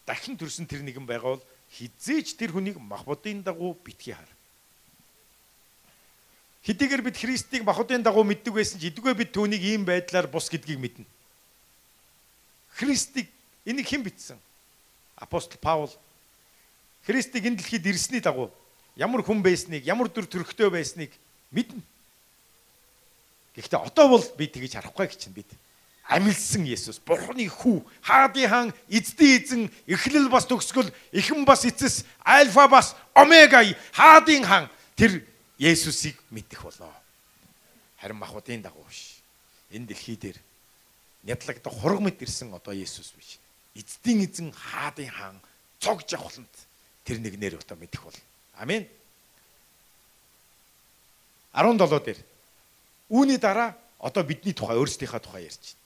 [0.06, 4.28] дахин төрсөн тэр нэгэн байгаа бол хизээч тэр хүнийг махбодын дагуу битгий хар.
[6.62, 10.78] Хэдийгээр бид Христийг махбодын дагуу мэддэг байсан ч эдгээр бид түүнийг ийм байдлаар бус гэдгийг
[10.78, 11.08] мэднэ.
[12.76, 13.32] Христийг
[13.64, 14.38] энийг хэн бичсэн?
[15.16, 15.90] Апостол Паул
[17.08, 18.52] Христийг энэ дэлхийд ирсний дагуу
[18.94, 21.10] ямар хүн байсныг, ямар дүр төрхтэй байсныг
[21.50, 21.80] мэднэ.
[23.56, 25.48] Гэхдээ одоо бол би тэгэж харахгүй гэж чинь бид
[26.08, 32.68] амилсан Есүс Бурхны хүү хаадын хаан эздийн эзэн эхлэл бас төгсгөл эхэн бас эцэс альфа
[32.68, 33.62] бас омега
[33.94, 35.22] хаадын хаан тэр
[35.58, 36.90] Есүсийг мэдэх болоо.
[38.02, 39.22] Харин махбодын дагуу биш.
[39.70, 40.36] Энэ дэлхий дээр
[41.22, 43.38] нядлагдах хург мэд ирсэн одоо Есүс биш.
[43.78, 45.38] Эздийн эзэн хаадын хаан
[45.78, 46.50] цог жавхлант
[47.04, 48.18] тэр нэгнэр одоо мэдэх бол.
[48.58, 48.88] Амен.
[51.54, 52.18] 17 дээр
[53.08, 55.76] үүний дараа одоо бидний тухай өөрсдийнхээ тухай ярьж.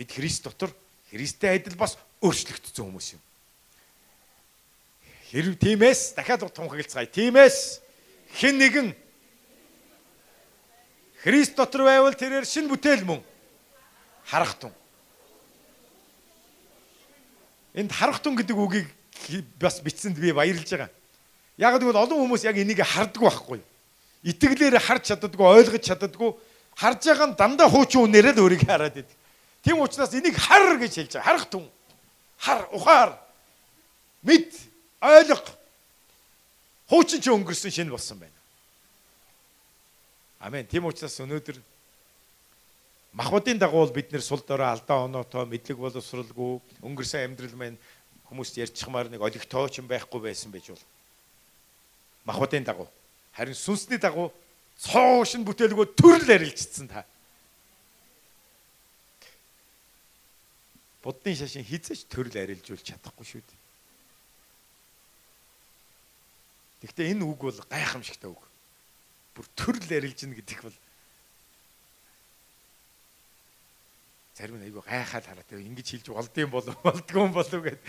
[0.00, 0.72] Бид Христ дотор
[1.12, 3.20] Христтэй адил бас өөрчлөгдсөн хүмүүс юм.
[5.28, 7.04] Хэрв тиймээс дахиад тунхаглацгаая.
[7.04, 7.84] Тиймээс
[8.40, 8.88] хэн нэгэн
[11.20, 13.20] Христ дотор байвал тэрээр шин бүтээл мөн
[14.24, 14.72] харах тун.
[17.76, 18.88] Энд харах тун гэдэг үгийг
[19.60, 20.88] бас бичсэнд би баярлж байгаа.
[21.60, 23.60] Яг гэвэл олон хүмүүс яг энийг харддаг байхгүй.
[24.24, 26.32] Итгэлээр харж чаддаггүй, ойлгож чаддаггүй.
[26.80, 29.19] Харж байгаа нь дандаа хуучин үнээрээ л өөрийг хараад идэг.
[29.62, 31.26] Тийм учраас энийг хар гэж хэлж байгаа.
[31.26, 31.70] Харах тун.
[32.38, 33.18] Хар, ухаар.
[34.22, 34.54] Мэд,
[35.00, 35.52] ойлго.
[36.88, 38.34] Хуучин ч өнгөрсөн шинэ болсон байна.
[40.40, 40.66] Амен.
[40.66, 41.60] Тийм учраас өнөөдөр
[43.12, 47.78] махбодын дагуу бид нэр сул дорой алдаа оноотой мэдлэг боловсралгүй өнгөрсөн амьдрал маань
[48.30, 50.84] хүмүүст ярьчихмаар нэг олигтооч юм байхгүй байсан байж бол
[52.24, 52.86] махбодын дагуу
[53.34, 54.30] харин сүнсний дагуу
[54.78, 57.04] цоо шин бүтээлгөө төрөл арилжчихсан та.
[61.00, 63.60] Буддын шашин хизэж төрөл арилжуулж чадахгүй шүү дээ.
[66.84, 68.44] Гэхдээ энэ үг бол гайхамшигтай үг.
[69.32, 70.76] Бүр төрөл арилжна гэдэг бол
[74.40, 77.80] зарим нь айгүй гайхаад хараад тэгээ ингэж хэлж болдсон болов болдгүй юм болов гэд.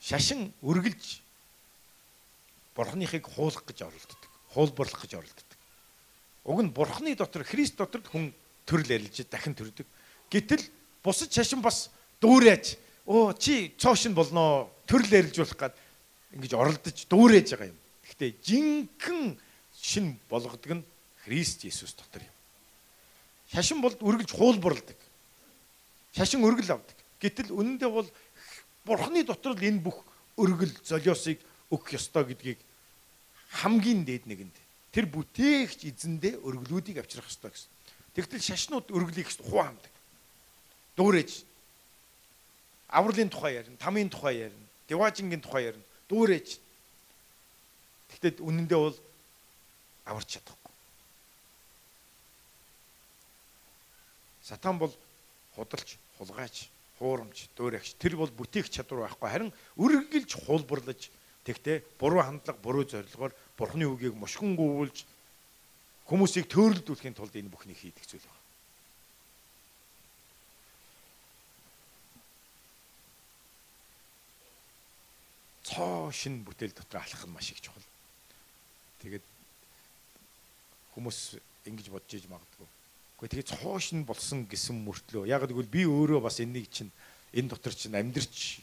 [0.00, 1.20] Шашин үргэлж
[2.72, 4.20] бурхныхыг хуулах гэж оролддог.
[4.56, 5.45] Хуулбарлах гэж оролддог.
[6.46, 8.30] Уг нь бурхны дотор Христ дотор хүн
[8.62, 9.86] төрөл арилж дахин төрдөг.
[10.30, 10.62] Гэтэл
[11.02, 11.90] бусад шашин бас
[12.22, 12.78] дүүрэж
[13.10, 15.74] оо чи цоошин болноо төрөл арилжуулах гад
[16.30, 17.78] ингэж оролдож дүүрэж байгаа юм.
[18.06, 19.38] Гэхдээ жинхэнэ
[19.74, 20.86] шин болгодог нь
[21.26, 22.34] Христ Есүс дотор юм.
[23.50, 24.98] Шашин бол үргэлж хуулбарладаг.
[26.14, 26.98] Шашин өргөл авдаг.
[27.18, 28.06] Гэтэл үнэндээ бол
[28.86, 30.06] бурхны дотор л энэ бүх
[30.38, 31.42] өргөл золиосыг
[31.74, 32.62] өгөх ёстой гэдгийг
[33.50, 34.65] хамгийн дээд нэгэнд
[34.96, 37.68] тэр бүтээгч эзэндээ өргөлүүдийг авчрах ёстой гэсэн.
[38.16, 39.92] Тэгтэл шашнууд өргөлийг хуамдаг.
[40.96, 41.44] Дүүрэж.
[42.88, 46.56] Авралын тухай ярина, тамийн тухай ярина, Диважингийн тухай ярина, дүүрэж.
[48.08, 48.96] Тэгтээ үнэндээ бол
[50.08, 50.72] аварч чадахгүй.
[54.40, 54.94] Сатан бол
[55.52, 59.28] худалч, хулгайч, хуурамч, дуурайгч тэр бол бүтээх чадвар байхгүй.
[59.28, 61.10] Харин үргэлж хулбарлаж
[61.44, 65.04] тэгтээ буруу хандлага, буруу зорилгоор бурхны үгийг мушгин гүйүүлж
[66.06, 68.44] хүмүүсийг төөрөлдүүлэхийн тулд энэ бүхнийг хийдэг зүйл байна.
[75.66, 77.82] Цоо шин бүтээл дотор алхах нь маш их чухал.
[79.02, 79.24] Тэгээд
[80.94, 82.68] хүмүүс ингэж бодож иж магадгүй.
[83.18, 86.94] Гэхдээ тэгээ цоош нь болсон гэсэн мөртлөө яг гэвэл би өөрөө бас энийг чинь
[87.34, 88.62] энэ дотор чинь амьдрч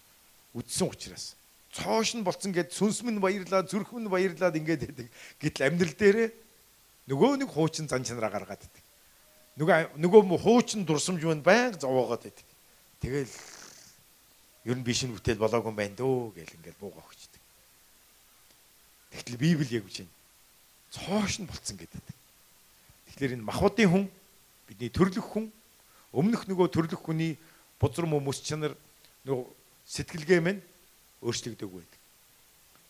[0.55, 1.35] үдсэн учраас
[1.73, 5.07] цоош нь болцсон гэд сүнс минь баярлаа зүрх минь баярлаад ингээд байдаг.
[5.41, 6.29] Гэтэл амьдрал дээрээ
[7.07, 8.83] Нөгөө нэг хуучин зан чанараа гаргаад идэг.
[9.59, 12.47] Нөгөө нөгөө хуучин дурсамж маань байнга зовоогоод идэг.
[13.03, 13.33] Тэгэл
[14.63, 17.41] ер нь биш нь бүтээл болоогүй юм байна дөө гэл ингээл буугаа өгчдөг.
[19.11, 20.07] Тэгтэл Библи яг чинь
[20.95, 21.99] цоош нь болцсон гэдэг.
[23.11, 24.05] Тэгэхээр энэ махуудын хүн
[24.71, 25.51] бидний төрлөх хүн
[26.15, 27.35] өмнөх нөгөө төрлөх хүний
[27.83, 28.79] бузар мөс чанар
[29.27, 29.43] нөгөө
[29.91, 30.63] сэтгэлгээ мэн
[31.23, 31.99] өөрчлөгдөг байдаг.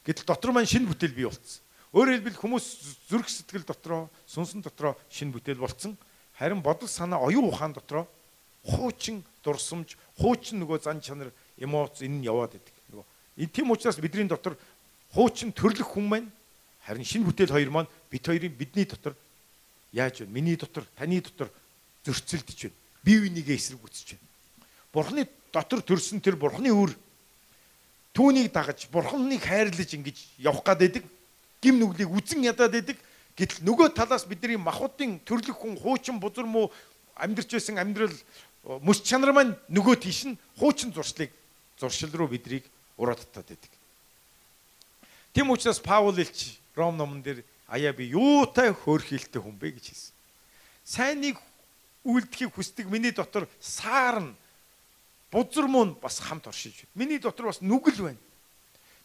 [0.04, 1.62] Гэтэл дотор маань шинэ бүтээл бий болцсон.
[1.93, 2.65] Өөрөөр хэлбэл хүмүүс
[3.08, 5.93] зүрх сэтгэл дотроо, сүнсэн дотроо шинэ бүтээл болцсон.
[6.36, 8.10] Харин бодол санаа оюун ухаан дотроо
[8.63, 12.74] хуучин дурсамж, хуучин нөгөө зан чанар, эмоц энэ нь яваад идэг.
[12.89, 13.06] Нөгөө
[13.43, 14.56] энэ тийм учраас бидний дотор
[15.12, 16.30] хуучин төрлөх хүн маань
[16.88, 19.15] харин шинэ бүтээл хоёр маань бид хоёрын бидний дотор
[19.91, 20.32] яаж вэ?
[20.32, 21.52] Миний дотор, таны дотор
[22.08, 22.80] зөрчилдөж байна.
[23.04, 24.28] Бие бинийгээ эсрэг үтсэж байна.
[24.96, 26.96] Бурхны дотор төрсөн тэр бурхны үр
[28.13, 31.04] түүнийг дагаж бурхныг хайрлаж ингэж явах гад байдаг
[31.62, 32.97] гим нүглийг үзен ядаад идэг.
[33.34, 36.69] Гэтэл нөгөө талаас бидний махуудын төрлөх хүн хуучин бузар муу
[37.17, 38.13] амьдрч байсан амьдрал
[38.86, 41.34] мөс чанар маань нөгөө тийш нь хуучин зуршлыг
[41.82, 43.71] зуршил руу бидрийг ураад татаад байдаг.
[45.34, 50.13] Тэм учраас Паул илч Ром номон дээр аяа би юутай хөөрхилтэй хүн бэ гэж хэлсэн.
[50.86, 51.38] Сайныг
[52.06, 54.38] үлдэхийг хүсдэг миний дотор саарна
[55.34, 56.93] бузар муу бас хамт оршиж байна.
[56.93, 58.22] Миний дотор бас нүгэл байна.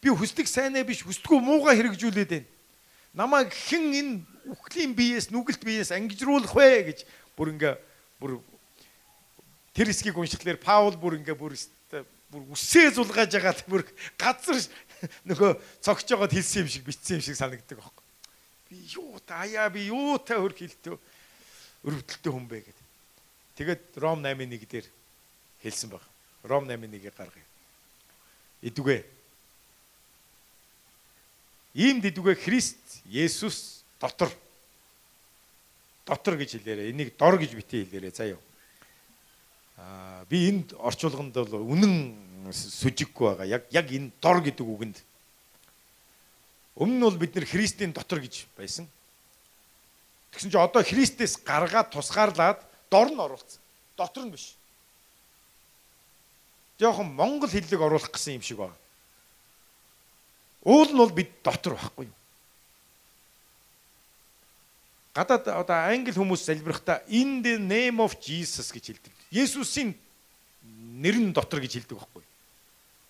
[0.05, 2.49] Би хүсдэг сайнаа биш хүсдэггүй муугаа хэрэгжүүлээд байна.
[3.17, 4.13] Намайг хэн энэ
[4.53, 6.99] үхлийн биеэс нүгэлт биеэс ангижруулах вэ гэж
[7.33, 7.75] бүр ингээ
[8.21, 8.39] бүр
[9.73, 11.57] тэр хэсгийг уншихлаар Паул бүр ингээ бүр
[12.29, 13.89] бүр үсээ зулгааж байгаа бүр
[14.21, 14.61] газар
[15.25, 18.05] нөгөө цогч жогоод хэлсэн юм шиг битсэн юм шиг санагддаг аахгүй.
[18.69, 21.01] Би юу та аяа би юу та хөр хилтөө
[21.89, 22.87] өрөвдөлтөй хүн бэ гэдэг.
[23.57, 24.87] Тэгээд Ром 8:1 дээр
[25.65, 26.05] хэлсэн баг.
[26.43, 27.47] Ром 8:1-ийг гаргая.
[28.63, 29.05] Идүгэ
[31.79, 34.33] Ийм дэдүгэ Христ Есүс дотор
[36.03, 38.41] дотор гэж хэлээрээ энийг дор гэж битээ хэлээрээ заяа.
[39.79, 43.47] Аа би энд орчуулганд бол үнэн сүжиггүй байгаа.
[43.47, 44.99] Яг яг энэ дор гэдэг үгэнд
[46.83, 48.91] өмнө нь бол бид нэр Христийн дотор гэж байсан.
[50.35, 52.59] Тэгсэн чинь одоо Христээс гаргаад тусгаарлаад
[52.91, 53.63] дор нь оруулсан.
[53.95, 54.58] Дотор нь биш.
[56.79, 58.77] Жохон монгол хэллэг оруулах гэсэн юм шиг байна.
[60.63, 62.17] Уул нь бол бид дотор байхгүй юу?
[65.19, 69.15] Гадаад одоо англи хүмүүс залбирахдаа in the name of Jesus гэж хэлдэг.
[69.35, 69.91] Есүсийн
[71.03, 72.31] нэр нь дотор гэж хэлдэг байхгүй юу?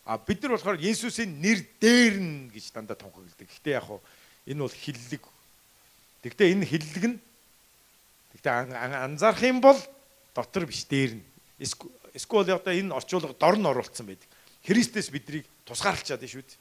[0.08, 3.44] А бид нар болохоор Есүсийн нэр дээр нь гэж дандаа тунхагладаг.
[3.44, 4.00] Гэхдээ яг хуу
[4.48, 5.24] энэ бол хиллэг.
[6.24, 7.18] Тэгтээ энэ хиллэг нь
[8.32, 8.52] тэгтээ
[9.04, 9.76] анзаарах юм бол
[10.32, 11.24] дотор биш дээр нь.
[12.18, 14.26] Эсвэл одоо энэ орчуулга дор нь оруулсан байдаг.
[14.66, 16.58] Христэс бидрийг тусгаарлчаад шүү дээ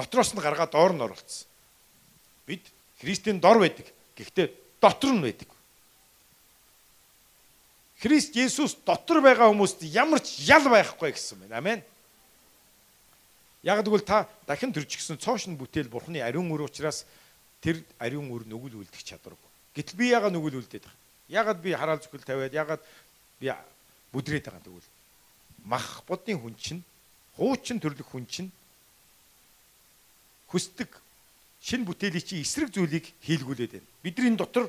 [0.00, 1.46] дотроос нь гаргаад доор нь оруулсан.
[2.46, 2.64] Бид
[3.00, 3.86] Христийн дор байдаг.
[4.16, 4.46] Гэхдээ
[4.80, 5.48] дотор нь байдаг.
[8.00, 11.60] Христ Есүс дотор байгаа хүмүүст ямар ч ял байхгүй гэсэн байна.
[11.60, 11.80] Амен.
[13.62, 17.04] Яг тэгвэл та дахин төрчихсөн цоошин бүтээл Бурхны ариун үр учраас
[17.60, 19.50] тэр ариун үр нүгэл үлдэх чадваргүй.
[19.76, 20.96] Гэтэл би ягаад нүгэл үлдээд байгаа?
[21.30, 22.82] Ягаад би хараал зүгэл тавиад ягаад
[23.38, 23.54] би
[24.10, 24.90] бүдрээд байгаа тэгвэл
[25.64, 26.82] мах будын хүн чинь
[27.38, 28.50] хуучин төрлөх хүн чинь
[30.50, 30.90] хүсдэг
[31.62, 33.88] шинэ бүтээлийн чи эсрэг зүйлийг хийлгүүлээд байна.
[34.02, 34.66] Бидний дотор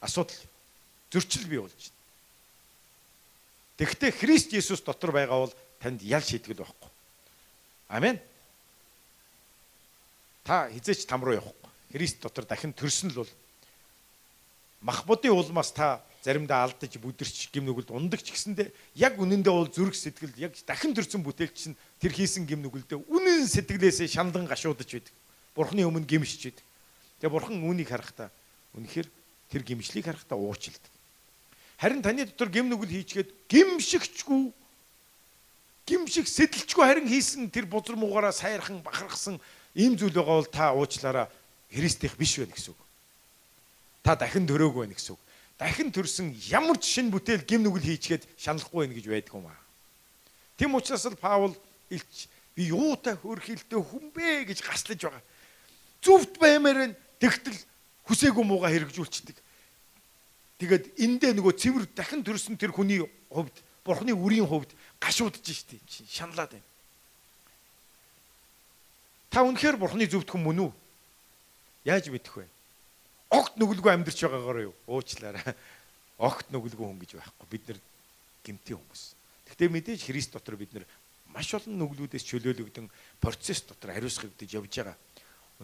[0.00, 0.36] асуудал
[1.10, 2.00] зөрчил бий болж байна.
[3.82, 6.90] Тэгэхдээ Христ Есүс дотор байгаа бол танд ял шийтгэл байхгүй.
[7.88, 8.20] Амен.
[10.44, 11.70] Та хизээч там руу явахгүй.
[11.90, 13.32] Христ дотор дахин төрсөн л бол
[14.82, 20.34] махбодын улмаас та заримдаа алдаж бүдэрч гим нүгэлд ундагч гэсэндээ яг үнэндээ бол зүрх сэтгэл
[20.38, 25.14] яг дахин төрсэн бүтээлч нь тэр хийсэн гим нүгэлдээ үнэн сэтгэлээсээ шандан гашуудаж байдаг.
[25.54, 26.66] Бурхны өмнө гимшиж байдаг.
[27.22, 28.30] Тэгээ бурхан үүнийг харахтаа
[28.74, 29.08] үнэхээр
[29.50, 30.82] тэр гимшлийг харахтаа уучлалт.
[31.78, 34.50] Харин таны дотор гим нүгэл хийчгээд гимшигчгүй
[35.86, 39.38] гимшиг сэтэлчгүй харин хийсэн тэр бузар муугаараа сайрхан бахархсан
[39.74, 41.26] ийм зүйл байгаа бол та уучлаараа
[41.70, 42.81] Христийнх биш байна гэсэн үг.
[44.02, 45.22] Та дахин төрөөгүй байна гэсэн үг.
[45.58, 49.60] Дахин төрсөн ямар ч шин бүтээл гим нүгэл хийчгээд шаналхгүй байна гэж байдаг юм аа.
[50.58, 51.54] Тэм учраас л Паул
[51.86, 55.22] илч би юутай хөрхилтэй хүн бэ гэж гаслаж байгаа.
[56.02, 57.54] Зүвт баймаар нь тэгтэл
[58.10, 59.38] хүсээгүй мууга хэрэгжүүлчихдэг.
[60.58, 63.54] Тэгээд эндээ нөгөө цэвэр дахин төрсөн тэр хүний хувьд
[63.86, 65.78] бурхны үрийн хувьд гашуудж штий
[66.10, 66.68] шаналаад байна.
[69.30, 70.72] Та үнэхээр бурхны зөвд хүн мөн үү?
[71.88, 72.51] Яаж мэдэх вэ?
[73.32, 74.74] Огт нүгэлгүй амьдарч байгаагаар юу?
[74.84, 75.56] Уучлаарай.
[76.28, 77.46] Огт нүгэлгүй хүн гэж байхгүй.
[77.48, 77.78] Бид нар
[78.44, 79.02] гимтийн хүмүүс.
[79.48, 80.84] Гэхдээ мэдээж Христ дотор бид нар
[81.32, 82.92] маш олон нүглүүдээс чөлөөлөгдөн
[83.24, 84.96] процесс дотор хариуцах хэвдэж явж байгаа.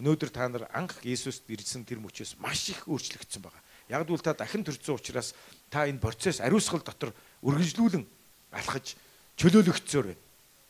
[0.01, 3.61] Өнөөдөр та нар анх Иесуст ирсэн тэр мөчөөс маш их өөрчлөгдсөн байгаа.
[3.89, 5.33] Яг л та дахин төрсөн учраас
[5.69, 7.13] та энэ процесс ариусгал дотор
[7.45, 8.05] үргэлжлүүлэн
[8.53, 8.97] алхаж
[9.37, 10.21] чөлөөлөгдсөөр байна.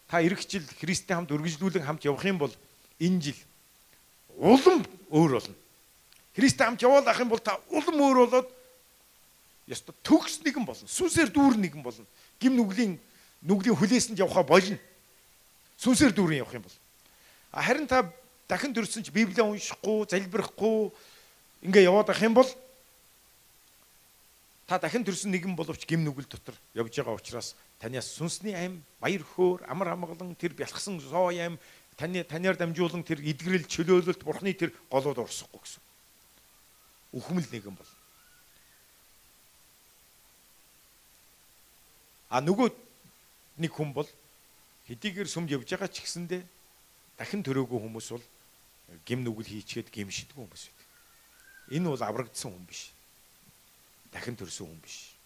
[0.07, 2.53] Та эх жил Христтэй хамт үргэлжлүүлэн хамт явах юм бол
[2.99, 3.39] энэ жил
[4.35, 5.55] улам өөр болно.
[6.39, 8.49] Христтэй хамт яваал ах юм бол та улам өөр болоод
[9.67, 10.87] яста төгс нэгэн болно.
[10.87, 12.07] Сүнсээр дүүр нэгэн болно.
[12.39, 12.95] Гим нүглийн
[13.43, 14.79] нүглийн хүлээсэнд явхаа болно.
[15.77, 16.77] Сүнсээр дүүрэн явах юм бол.
[17.51, 18.07] Харин та
[18.47, 20.95] дахин төрсөн ч Библийг уншихгүй, залбирахгүй
[21.67, 22.49] ингээ яваад ах юм бол
[24.63, 29.27] та дахин төрсөн нэгэн боловч гим нүгэл дотор явж байгаа учраас таньяас сүнсний аим, баяр
[29.35, 31.59] хөөр, амар амгалан тэр бялхсан соо аим
[31.99, 35.88] таны таньяар дамжуулан тэр эдгэрэл чөлөөлөлт бурхны тэр голууд урсахгүй гэсэн.
[37.13, 37.91] Үхмэл нэгэн бол.
[42.29, 42.69] А нөгөө
[43.57, 44.07] нэг хүн бол
[44.85, 46.45] хэдийгээр сүмд явж байгаа ч гэсэндэ
[47.17, 48.25] дахин төрөөгүй хүмүүс бол
[49.05, 50.87] гим нүгэл хийчгээд гимшдэггүй хүмүүс байдаг.
[51.73, 52.93] Энэ бол аврагдсан хүн биш.
[54.13, 55.17] Дахин төрсөн хүн биш.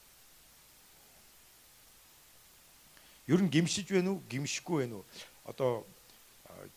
[3.28, 5.06] Ер нь гимшиж байна уу, гимшихгүй байна уу?
[5.48, 5.88] Одоо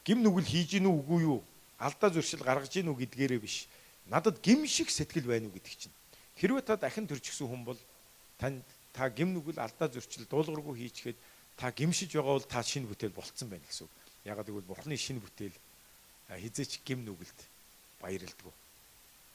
[0.06, 1.42] гим нүгэл хийж гин үгүй юу?
[1.78, 3.66] Алдаа зуршил гаргаж гин үү гэдгээрээ биш.
[4.06, 5.94] Надад гим шиг сэтгэл байна уу гэдэг чинь.
[6.38, 7.80] Хэрвээ та дахин төрчихсөн хүн бол
[8.38, 11.18] тань та гим нүгэл алдаа зуршил дуулгаргүй хийчихэд
[11.56, 13.92] та гимшиж байгаа бол та шинэ бүтээл болцсон байна гэсэн үг.
[14.24, 15.56] Ягаад гэвэл бурхны шинэ бүтээл
[16.30, 17.38] хизээч гим нүгэлд
[18.00, 18.54] баярлдаггүй.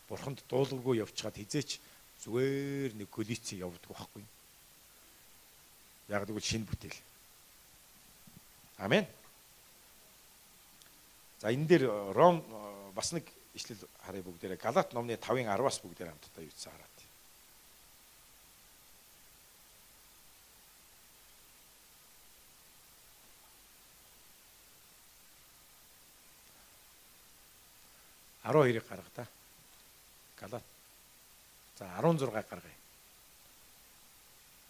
[0.08, 1.82] Бурханд дуулгаргүй явчихад хизээч
[2.24, 4.24] зүгээр нэг колици явдаг байхгүй.
[6.10, 7.00] Ягаад гэвэл шинэ бүтээл.
[8.78, 9.06] Амен.
[11.42, 15.80] За энэ дээр э, Ром э, бас нэг ишлэл харъя бүгдээрээ Галат номны 5-ын 10-аас
[15.84, 16.98] бүгдээр хамтдаа юуцсан хараад.
[28.44, 29.28] Аруу хоёрыг гарга та.
[30.40, 30.64] Галат.
[31.78, 32.78] За 16 гаргая.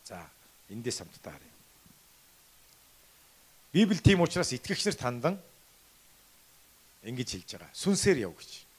[0.03, 0.29] За
[0.69, 1.51] эндээс хамтдаа харъя.
[3.71, 5.35] Библи тийм учраас итгэгч нар тандан
[7.03, 7.71] ингэж хэлж байгаа.
[7.73, 8.70] Сүнсээр яв гэж.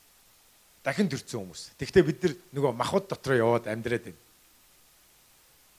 [0.83, 1.61] Дахин төрсөн хүмүүс.
[1.79, 4.19] Тэгвэл бид нар нөгөө махбод дотроо яваад амьдраад байна.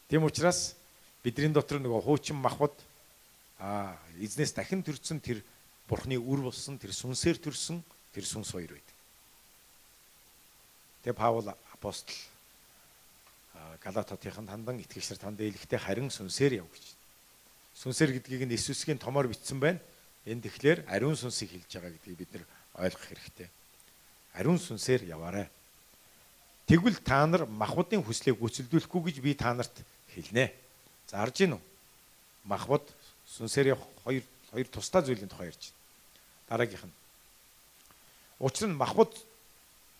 [0.08, 0.74] Тийм учраас
[1.20, 2.72] бидний дотор нөгөө хуучин махбод
[3.60, 5.44] аа эзнээс дахин төрсөн тэр
[5.88, 7.84] бурхны үр болсон тэр сүнсээр төрсөн
[8.16, 8.96] тэр сүнс хоёр байдаг.
[11.04, 12.16] Тэгээ Паул апостол
[13.84, 16.84] Галат хотын тандан итгэгчдэр танд ээлэхтэй харин сүнсээр яв гэж.
[17.76, 19.80] Сүнсээр гэдгийг нь Иесусгийн томоор бичсэн байна.
[20.24, 22.44] Энэ тэгэхээр ариун сүнсийг хэлж байгаа гэдгийг бид нар
[22.80, 23.48] ойлгох хэрэгтэй.
[24.34, 25.48] Ариун сүнсээр яваарай.
[26.66, 29.72] Тэгвэл та нар махбодын хүслийг гүйцэлдүүлэхгүй гэж би та нарт
[30.10, 30.50] хэлнэ.
[31.06, 31.62] За харж гин үү?
[32.44, 32.82] Махбод
[33.30, 35.78] сүнсээр явах хоёр хоёр тусдаа зүйлийн тухай ярьж байна.
[36.50, 36.96] Дараагийнх нь.
[38.42, 39.14] Учир нь махбод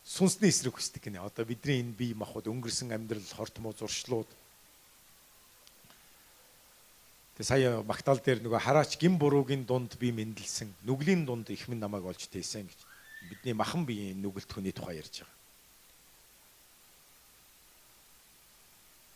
[0.03, 1.23] сүнсний эсрэг хүсдэг гинэ.
[1.23, 4.27] Одоо бидний энэ бие махбод өнгөрсөн амьдрал, хортмоо зуршлууд
[7.35, 10.71] Тэгээ сая магтаал дээр нөгөө хараач гин буруугийн дунд би мэндэлсэн.
[10.87, 12.79] Нүглийн дунд их минь намайг олж тээсэн гэж.
[13.29, 15.33] Бидний махан биеийн нүгэлтхүүний тухай ярьж байгаа.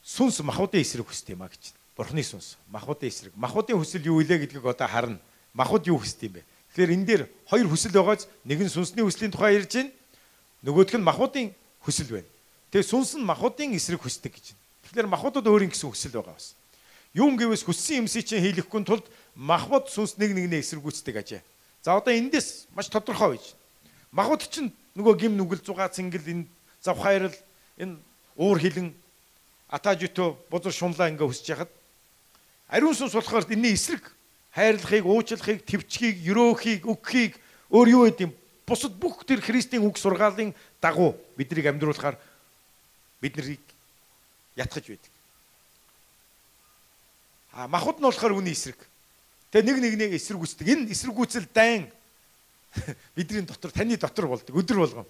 [0.03, 1.73] Сүнс махуудын эсрэг хүсдэг юм а гэж.
[1.93, 2.57] Бурхны сүнс.
[2.73, 3.33] Махуудын эсрэг.
[3.37, 5.19] Махуудын хүсэл юу илээ гэдгийг одоо харна.
[5.53, 6.43] Махууд юу хүсдэг юм бэ?
[6.73, 9.91] Тэгэхээр энэ дээр хоёр хүсэл байгааз нэг нь сүнсний хүслийн тухай ярьж байна.
[10.65, 11.53] Нөгөөх нь махуудын
[11.85, 12.29] хүсэл байна.
[12.73, 14.57] Тэгээ сүнс нь махуудын эсрэг хүсдэг гэж.
[14.89, 16.57] Тэгэхээр махуудад өөрийн гэсэн хүсэл байгаа бас.
[17.13, 21.41] Юм гэвээс хүссэн юмсыг чинь хийлэхгүй тулд махбод сүнс нэг нэгнээ эсэргүүцдэг ажээ.
[21.81, 23.57] За одоо эндээс маш тодорхой байж.
[24.11, 26.45] Махбод чинь нөгөө гим нүгэл зугаа цингэл энэ
[26.81, 27.35] завхайрал
[27.77, 27.97] энэ
[28.35, 28.93] уур хилэн
[29.69, 31.71] атажито бузар шунлаа ингээ хүсэж яхад
[32.67, 34.01] ариун сүнс болохоор энэний эсрэг
[34.53, 37.37] хайрлахыг, уучлахыг, твчхийг, өрөөхийг, өгөхийг
[37.69, 38.33] өөр юу гэдэм
[38.65, 42.17] бусад бүх тэр христийн үг сургаалын дагуу биднийг амьдруулахаар
[43.21, 43.61] бид нарыг
[44.57, 45.13] ятгах байдаг.
[47.53, 48.77] А махуд нь болохоор үний эсрэг.
[49.53, 50.65] Тэгээ нэг нэгнийг эсэргүүцдэг.
[50.65, 51.89] Энэ эсэргүүцэл дайн
[53.15, 55.07] бидний дотор таны дотор болдог өдөр болгон.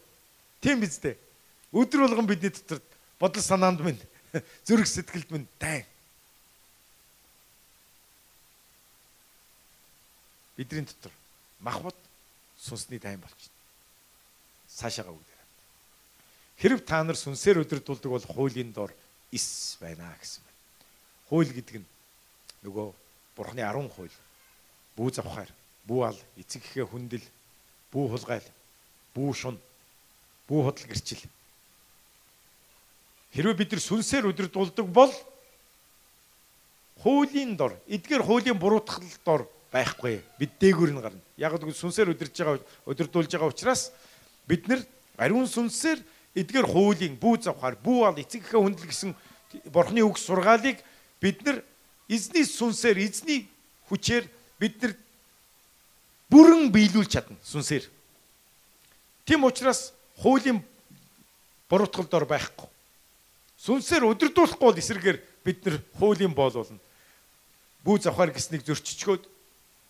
[0.61, 1.17] Тийм биз дээ.
[1.71, 2.81] Өдөр болгон бидний дотор
[3.19, 3.99] бодол санаанд минь
[4.65, 5.85] зүрх сэтгэлд минь дайн.
[10.57, 11.11] Бидний дотор
[11.59, 11.95] махбод
[12.57, 13.55] сүнсний дайн болчихно.
[14.67, 15.39] Цаашаага үгээр.
[16.59, 18.91] Хэрв та нар сүнсээр өдөрдүүлдэг бол хуулийн дор
[19.31, 20.59] ис байна гэсэн байна.
[21.31, 21.87] Хууль гэдэг нь
[22.67, 22.91] нөгөө
[23.35, 24.17] бурхны 10 хууль.
[24.99, 25.47] Бүү завхаар,
[25.87, 27.23] бүү ал, эцэг эхээ хүндэл,
[27.93, 28.47] бүү хулгайл,
[29.15, 29.57] бүү шун,
[30.49, 31.23] бүү худал гэрчил.
[33.33, 35.13] Хэрвээ бид нар сүнсээр өдөрдүүлдэг бол
[37.01, 40.21] хуулийн дор, эдгээр хуулийн буруутгал дор байхгүй.
[40.37, 41.21] Бид дээгүүр нь гарна.
[41.37, 42.57] Яг л сүнсээр өдөрж байгаа
[42.89, 43.93] өдөрдүүлж байгаа учраас
[44.49, 44.81] бид нар
[45.17, 46.01] ариун сүнсээр
[46.33, 49.11] эдгээр хуулийн бүү завхаар бүү ал эцэг эхээ хүндэл гэсэн
[49.69, 50.77] бурхны үг сургаалыг
[51.21, 51.61] бид нар
[52.09, 53.45] эзний сүнсээр эзний
[53.89, 54.25] хүчээр
[54.57, 54.93] бид нар
[56.29, 57.85] бүрэн биелүүлж чадна сүнсээр.
[59.25, 60.63] Тийм учраас хуулийн
[61.69, 62.67] буруутгал дор байхгүй.
[63.59, 66.79] Сүнсээр өдөрдүүлэхгүй бол эсрэгээр бид нар хуулийн боолуулна.
[67.83, 69.23] Бүү завхаар гиснийг зөрчичгөөд,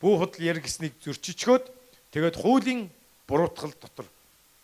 [0.02, 1.66] бүү худал яр гиснийг зөрчичгөөд
[2.14, 2.90] тэгээд хуулийн
[3.28, 4.08] буруутгал дотор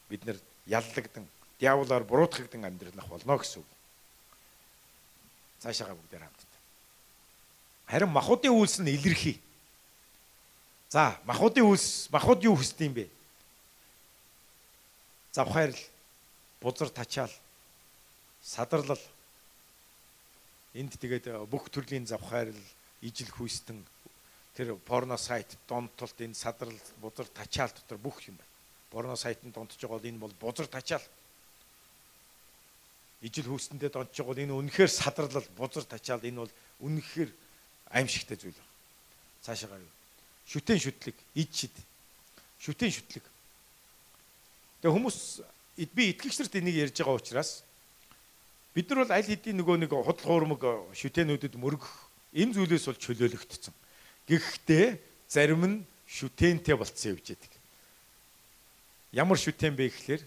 [0.09, 1.27] бид нар яллагдан
[1.59, 3.69] диаволоор буруутгагдсан амьдрах болно гэсэн үг.
[5.61, 6.61] Цаашаага бүгдээр хамтдаа.
[7.89, 9.39] Харин махуудын үйлс нь илэрхий.
[10.95, 13.11] За, махуудын үйлс, махууд юу хүсдэг юм бэ?
[15.35, 15.75] Завхаарл,
[16.63, 17.33] бузар тачаал,
[18.39, 19.03] садарлал.
[20.71, 22.55] Энд тэгээд бүх төрлийн завхаарл,
[23.03, 23.83] ижил хүйстэн
[24.55, 28.55] тэр порно сайт, донтолт энэ садрал, бузар тачаал дотор бүх юм байна.
[28.87, 31.03] Порно сайтанд донтож байгаа бол энэ бол бузар тачаал
[33.19, 37.35] ижил хүүстэндээ донч байгаа энэ үнэхээр садарлал бузар тачаал энэ бол үнэхээр
[37.91, 38.71] аимшигтай зүйл байна.
[39.43, 39.94] Цаашаа гарав.
[40.45, 41.75] Шүтэн шүтлэг, ид шид.
[42.61, 43.25] Шүтэн шүтлэг.
[44.81, 45.17] Тэгээ хүмүүс
[45.91, 47.65] би итгэгчнэрт энийг ярьж байгаа учраас
[48.77, 50.61] бид нар бол аль хэдийн нөгөө нэг худал хуурмаг
[50.93, 51.93] шүтэнүүдэд мөргөх
[52.37, 53.73] энэ зүйлээс бол чөлөөлөгдсөн.
[54.29, 54.85] Гэхдээ
[55.27, 57.53] зарим нь шүтэнтэй болцсон явж байдаг.
[59.11, 60.23] Ямар шүтэн бэ гэхлээр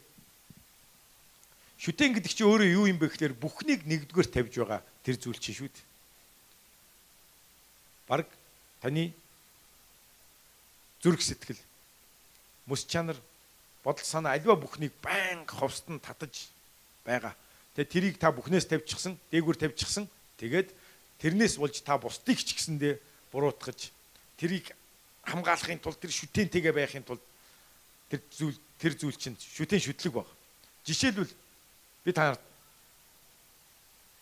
[1.78, 5.54] Шүтэн гэдэг чинь өөрөө юу юм бэ гэхээр бүхнийг нэгдүгээр тавьж байгаа тэр зүйл чинь
[5.54, 5.86] шүү дээ.
[8.10, 8.26] Бараг
[8.82, 9.14] таны
[11.02, 11.60] зүрх сэтгэл
[12.66, 13.16] мөс чанар
[13.84, 16.50] бодол санаа альва бүхнийг байнга ховстон татаж
[17.04, 17.34] байгаа.
[17.74, 20.10] Тэгээ тэрийг та бүхнээс тавьчихсан, дээгүүр тавьчихсан.
[20.36, 20.74] Тэгээд
[21.22, 22.98] тэрнээс болж та бусдыг ч гэсэндээ
[23.32, 23.90] буруутгаж
[24.36, 24.74] тэрийг
[25.24, 27.22] хамгаалахын тулд тэр шүтэнтэйгээ байхын тулд
[28.10, 30.28] тэр зүйл тэр зүйл чинь шүтэн шүтлэг баг.
[30.84, 31.32] Жишээлбэл
[32.04, 32.42] би та нарт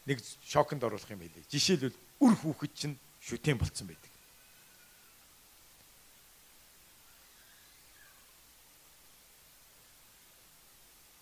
[0.07, 1.45] нэг шоконд оруулах юм хэлье.
[1.51, 4.16] Жишээлбэл үр хүүхэд чинь шүтэн болцсон байдаг.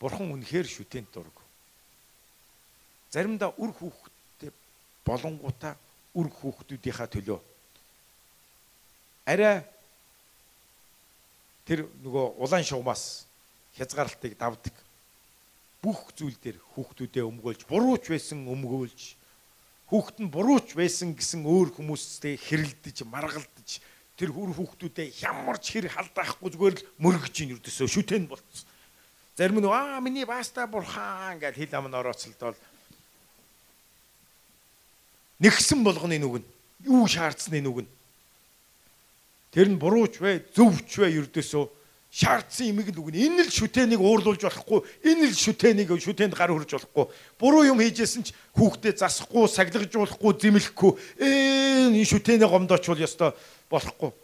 [0.04, 1.32] Бурхан үнэхээр шүтэнд дург.
[3.08, 4.52] Заримдаа үр хүүхэдтэй
[5.08, 5.80] болонгуудаа
[6.12, 7.40] үр хүүхдүүдийнхаа төлөө
[9.24, 9.64] арай
[11.64, 13.24] тэр нөгөө улаан шугамаас
[13.76, 14.74] хязгаарлалтыг давдаг
[15.80, 19.16] бүх зүйл дээр хүүхдүүдээ өмгөөлж бурууч байсан өмгөөлж
[19.88, 23.80] хүүхэд нь бурууч байсан гэсэн өөр хүмүүстэй хэрэлдэж маргалдаж
[24.20, 28.68] тэр хүр хүүхдүүдээ ямар ч хэр халдаахгүй зүгээр л мөргөж ийн юрдөөсөө шүтэн болцсон.
[29.36, 32.56] Зарим нь аа миний бааста бурхан гэж хил ам нь орооцолдоод
[35.42, 36.46] нэгсэн болгоны нүг нь
[36.86, 37.90] юу шаардсны нүг нь
[39.50, 41.64] тэр нь бурууч вэ зөвч вэ юрдөөсөө
[42.14, 43.26] шаардсан имийг л үгнэ.
[43.26, 44.86] Энэ л шүтэнийг уурлуулж болохгүй.
[45.02, 47.10] Энэ л шүтэнийг шүтэнд гар хөрж болохгүй.
[47.42, 50.92] Буруу юм хийжсэн ч хүүхдээ засахгүй, саглагжуулахгүй, зэмлэхгүй.
[51.18, 53.34] Ээ энэ шүтэний гомдоочвол ёстой
[53.66, 54.14] болохгүй.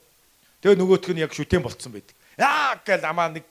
[0.62, 2.14] Тэгээ нөгөөтг нь яг шүтэн болцсон байдаг.
[2.38, 3.42] Яа гэл амаа нэг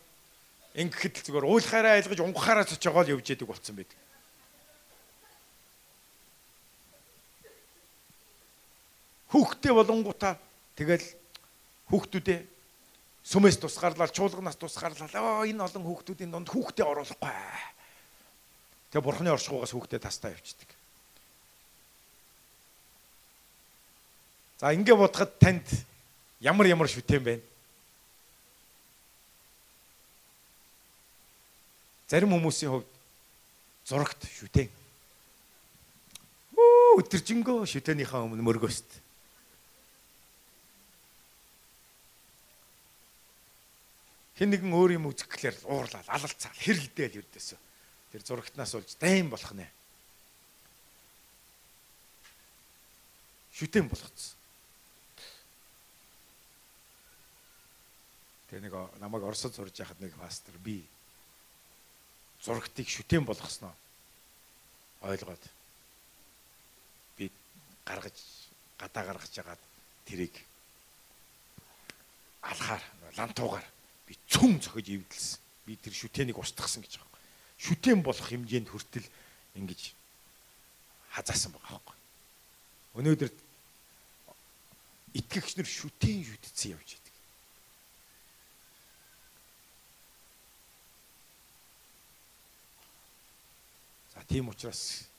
[0.78, 4.00] ингэхэд л зүгээр уулахаараа айлгаж унгахаараа цочоогоо л явж яадаг болцсон байдаг.
[9.30, 10.34] Хүүхдээ болонгуудаа
[10.74, 11.06] тэгэл
[11.90, 12.40] хүүхдүүдээ
[13.30, 15.14] сүмээс тусгаарлал, чуулганаас тусгаарлал.
[15.22, 17.30] Оо энэ олон хүүхдүүдийн донд хүүхдээ оруулахгүй.
[18.90, 20.70] Тэгээ бурхны оршихугаас хүүхдээ тастаа явчихдаг.
[24.58, 25.66] За ингэ бодоход танд
[26.42, 27.46] ямар ямар шүтэн байна?
[32.10, 32.90] Зарим хүмүүсийн хувьд
[33.86, 34.66] зурагт шүтэн.
[36.58, 38.90] Үу өдөржингөө шүтэнийхээ өмнө мөргөөст.
[44.42, 47.54] Хэн нэгэн өөр юм үзэхлээр уурлал, алалцал, хэрэлдээл үрдээс.
[48.10, 49.70] Тэр зурагтнаас болж дайм болох нэ.
[53.54, 54.34] Шүтэн болгоцсон.
[58.50, 60.90] Тэгээ нэг намайг Оросд сурж яхад нэг пастор би
[62.44, 63.74] зурагтыг шүтэн болгосноо
[65.02, 65.44] ойлгоод
[67.18, 67.32] би
[67.86, 68.18] гаргаж
[68.80, 69.62] гадаа гаргаж ягаад
[70.06, 70.36] тэрийг
[72.42, 72.84] алхаар
[73.18, 73.66] лантуугаар
[74.08, 75.40] би цүн зөхөж ивдэлсэн.
[75.66, 77.22] Би тэр шүтэнийг устгасан гэж байгаа.
[77.60, 79.06] Шүтэн болох хэмжээнд хүртэл
[79.60, 79.94] ингэж
[81.14, 81.98] хазаасан байгаа байхгүй.
[82.98, 83.32] Өнөөдөр
[85.14, 86.99] итгэгч нар шүтэн шүтцсэн явж
[94.30, 95.10] тийм учраас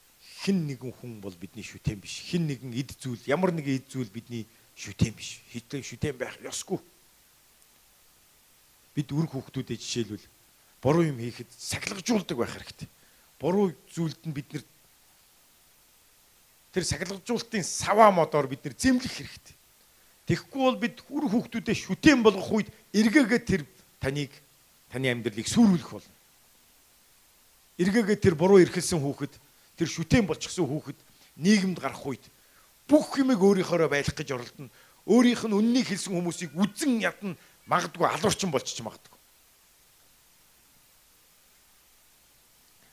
[0.47, 2.23] хэн нэгэн хүн бол бидний шүтэн биш.
[2.31, 4.47] Хэн нэгэн эд зүйл, ямар нэгэн эд зүйл бидний
[4.79, 5.43] шүтэн биш.
[5.53, 6.79] Хитэн шүтэн байх ёсгүй
[8.95, 10.27] бид үр хүүхдүүдэд жишээлбэл
[10.83, 12.89] буруу юм хийхэд сахилгажуулдаг байх хэрэгтэй.
[13.39, 14.65] Буруу зүйлд нь бид нэр
[16.75, 19.57] тэр сахилгажуулалтын саваа модоор бид нэр зэмлэх хэрэгтэй.
[20.27, 23.63] Тэгэхгүй бол бид үр хүүхдүүдэд шүтэн болгох үед эргээгээ тэр
[24.03, 24.31] таныг
[24.91, 26.15] таны амьдралыг сүрүүлэх болно.
[27.81, 29.33] Эргээгээ тэр буруу эрхэлсэн хүүхэд
[29.81, 30.99] тэр шүтэн болчихсон хүүхэд
[31.41, 32.21] нийгэмд гарах үед
[32.85, 34.69] бүх юмыг өөрийнхөөрөө байлгах гэж оролдоно.
[35.09, 39.17] Өөрийнх нь үннийг хэлсэн хүмүүсийг үзэн ядна магадгүй алуурчин болчих магадгүй.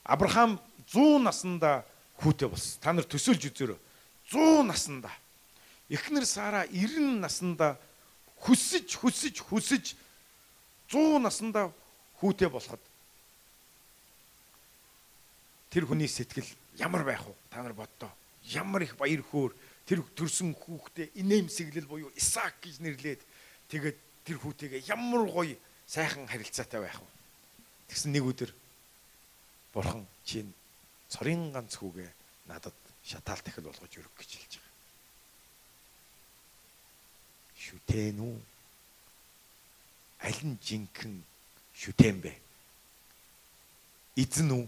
[0.07, 0.55] Авраам
[0.87, 1.83] 100 наснда
[2.23, 2.79] хүүтэй болсон.
[2.79, 3.79] Та нар төсөөлж үзээрэй.
[4.31, 5.11] 100 наснда.
[5.91, 7.75] Эхнэр Сара 90 наснда
[8.39, 9.99] хүсэж хүсэж хүсэж
[10.87, 11.67] 100 наснда
[12.23, 12.79] хүүтэй болоход
[15.69, 16.47] тэр хүний сэтгэл
[16.77, 17.33] ямар байх вэ?
[17.49, 18.11] Та нар боддоо.
[18.43, 19.51] Ямар их баяр хөөр
[19.87, 23.21] тэр төрсөн хүүхдээ инээмсэглэл буюу Исаак гэж нэрлээд
[23.71, 25.55] тэгээд тэр хүүтэйгээ ямар гоё
[25.87, 27.09] сайхан харилцаатай байх вэ?
[27.87, 28.51] Тэгсэн нэг өдөр
[29.73, 30.51] бурхан чинь
[31.07, 32.11] цорын ганц хүүгээ
[32.47, 34.75] надад шатаал дахил болгож өрөх гэж хэлж байгаа.
[37.55, 38.37] Шүтэн үү?
[40.27, 41.23] Аль нь жинхэнэ
[41.75, 42.33] шүтэн бэ?
[44.19, 44.65] Эзэн үү?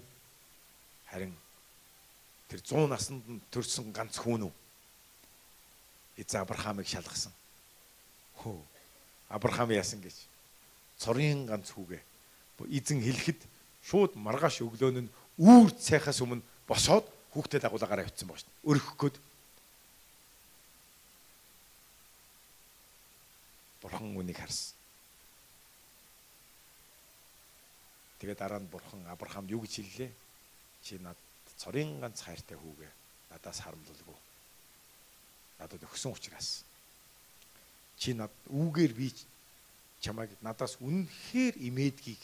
[1.09, 1.33] Харин
[2.49, 4.53] тэр 100 наснд төрсэн ганц хүн үү?
[6.21, 7.33] Эзэн Авраамыг шалгасан.
[8.41, 8.57] Хөө
[9.29, 10.15] Авраам яасан гэж.
[10.97, 12.01] Цорын ганц хүүгээ
[12.67, 13.39] эзэн хэлэхэд
[13.85, 18.67] шууд маргааш өглөөн нь үүр цайхаас өмнө босоод хүүхдэд дагуулгаараа явцсан шүү дээ.
[18.67, 19.15] Өргөх гээд
[23.79, 24.75] Бурхан үнийг харсан.
[28.19, 30.11] Тэгээ дараа нь Бурхан Авраамд юу гэж хэллээ?
[30.83, 31.17] Чи над
[31.57, 32.91] цорын ганц хайртай хүүгээ
[33.29, 34.17] надаас харамлалгүй.
[35.59, 36.63] Надад өгсөн учраас
[37.99, 39.11] чи над үүгээр би
[39.99, 42.23] чамайг надаас үнэхээр имээдгийг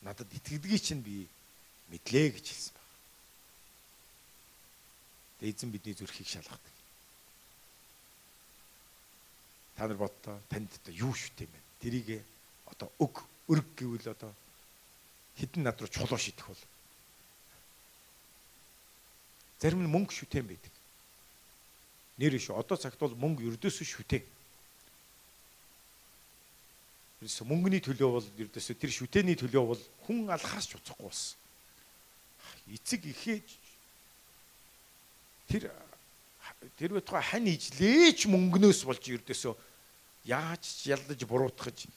[0.00, 1.28] надад итгэдгийг чинь би
[1.92, 2.88] мэдлээ гэж хэлсэн баг.
[5.40, 6.74] Тэгээ эзэн бидний зүрхийг шалгадаг.
[9.76, 11.48] Та нар бодтоо танд одоо юу бэ?
[11.84, 12.24] Тэрийг
[12.64, 13.20] одоо өг
[13.52, 14.32] өрг гэвэл одоо
[15.36, 16.62] хідэн над руу чулуу шидэх бол
[19.64, 20.72] зарим нь мөнгө шүтэн байдаг.
[22.20, 22.60] Нэр шүү.
[22.60, 24.20] Одоо цагт бол мөнгө ердөөсөө шүтэн
[27.24, 31.40] ерөөсө мөнгөний төлөө бол ерөөсө тэр шүтээний төлөө бол хүн алхаас ч уцахгүй болсон.
[32.68, 33.48] Эцэг ихээж
[35.48, 35.72] тэр
[36.76, 39.56] тэр байтугай хань ижлээч мөнгнөөс болж ердөөсөө
[40.28, 41.88] яаж ч ялдаж буруутгаж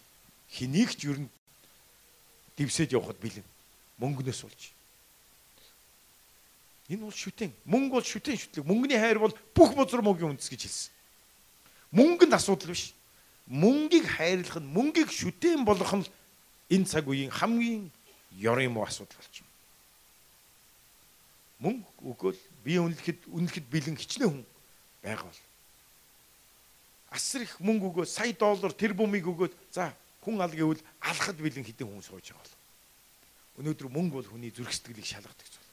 [0.56, 1.30] хэнийг ч ер нь
[2.56, 3.44] дивсэж явахад бэлэн
[4.00, 4.77] мөнгнөөс болж.
[6.88, 7.52] Энэ бол шүтэн.
[7.66, 8.64] Мөнгө бол шүтэн шүтлэг.
[8.64, 10.92] Мөнгөний хайр бол бүх бузар мөгийн үндэс гэж хэлсэн.
[11.92, 12.98] Мөнгө нь асуудал биш
[13.48, 16.06] мөнгийг хайрлах нь мөнгийг шүтэн болгох нь
[16.70, 17.92] энэ цаг үеийн хамгийн
[18.36, 19.48] ёрын муу асуудал байна.
[21.64, 24.46] Мөнгө өгөөл бие үнэлэхэд үнэлэхэд бэлэн хичнээн хүн
[25.02, 25.42] байгаа бол
[27.16, 31.64] асар их мөнгө өгөө сая доллар тэр бумыг өгөөд за хүн ал гэвэл алхад бэлэн
[31.64, 35.67] хідэн хүн сууж байгаа бол өнөөдөр мөнгө бол хүний зүрх сэтгэлийг шалгадаг зүйл.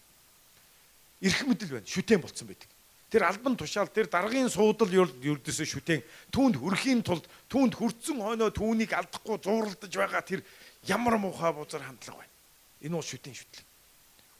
[1.20, 1.86] Ирэх мэдэл байна.
[1.86, 2.70] Шүтэн болцсон байдаг.
[3.14, 6.02] Тэр албан тушаал тэр даргын суудал ердөөсөө шүтэн
[6.34, 10.42] түүнд хүрэхийн тулд түүнд хүрцэн хойноо түүнийг алдахгүй зууралдаж байгаа тэр
[10.82, 12.34] ямар муухай бузар хандлага байна.
[12.82, 13.66] Энэ бол шүтэн шүтлэг.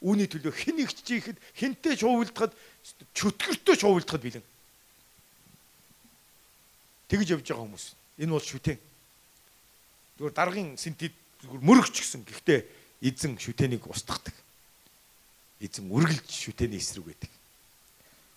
[0.03, 2.51] Үүний төлөө хэн ихч жихэд хинтээ шуувилдахад
[3.15, 4.45] чөтгөртөө шуувилдахад бэлэн.
[7.07, 7.85] Тэгж явж байгаа хүмүүс.
[8.19, 8.77] Энэ бол шүтэн.
[10.19, 12.27] Зүгээр даргын синтед зүгээр мөрөгч гисэн.
[12.27, 12.59] Гэхдээ
[13.07, 14.35] эзэн шүтэнийг устгадаг.
[15.59, 17.31] Эзэн үргэлж шүтэний эсрэг байдаг.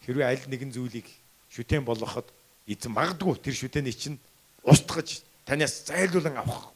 [0.06, 1.06] Хэрвээ аль нэгэн зүйлийг
[1.50, 2.26] шүтэн болгоход
[2.66, 4.18] эзэн магадгүй тэр шүтэний чинь
[4.62, 6.70] устгаж танаас зайлуулан авах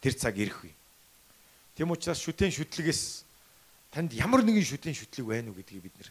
[0.00, 0.74] тэр цаг ирэх үе.
[1.74, 3.24] Тэм учраас шүтэн шүтлэгээс
[3.90, 6.10] танд ямар нэгэн шүтэн шүтлэг байна уу гэдгийг бид нэр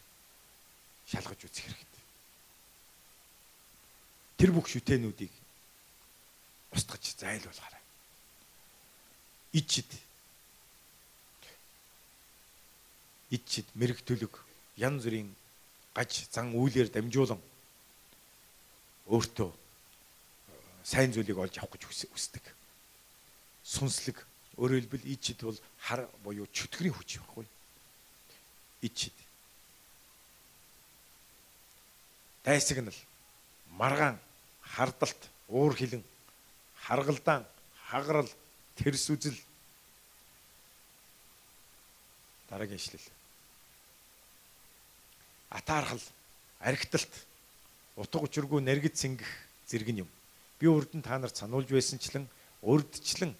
[1.08, 1.98] шалгаж үзэх хэрэгтэй.
[4.38, 5.34] тэр бүх шүтэнүүдийг
[6.70, 7.82] устгаж зайлуулгаарай.
[9.52, 9.90] Ичид
[13.30, 14.32] ичид мэрэг төлөг
[14.76, 15.34] ян зүрийн
[15.94, 17.40] гаж зан үйлээр дамжуулан
[19.08, 19.50] өөртөө
[20.84, 22.44] сайн зүйлийг олж авах гэж хүсдэг.
[23.64, 24.16] Сүнслэг
[24.56, 27.46] өөрөөр хэлбэл ичид бол хар буюу чөтгөрийн хүч байхгүй.
[28.82, 29.16] Ичид.
[32.44, 32.96] Дайсагнал,
[33.76, 34.16] маргаан,
[34.62, 36.04] хардалт, уур хилэн,
[36.86, 37.44] харгалдаан,
[37.90, 38.30] хагарал,
[38.76, 39.36] тэрс үзэл
[42.48, 43.17] дараагийн ишлэл.
[45.50, 46.02] Атаархал,
[46.60, 47.12] архиталт,
[47.96, 49.30] утга учиргүй нэргэд сэнгэх
[49.66, 50.08] зэрэг юм.
[50.58, 52.28] Би нь та нарт сануулж байсанчлан
[52.62, 53.34] урдчлан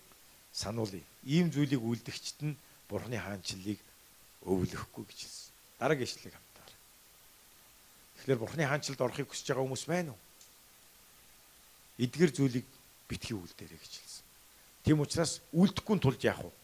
[0.53, 1.03] сануулъя.
[1.25, 2.57] Ийм зүйлийг үлдэгчт нь
[2.89, 3.79] Бурхны хаанчлалыг
[4.43, 5.53] өвлөхгүй гэж хэлсэн.
[5.79, 6.73] Дараагийн ишлэлийг хамтаар.
[8.17, 10.21] Тэгэхээр Бурхны хаанчлалд орохыг хүсэж байгаа хүмүүс байна уу?
[12.01, 12.67] Эдгэр зүйлийг
[13.11, 14.25] битгий үлдээрэй гэж хэлсэн.
[14.85, 16.58] Тийм учраас үлдэхгүй тулд яах вэ?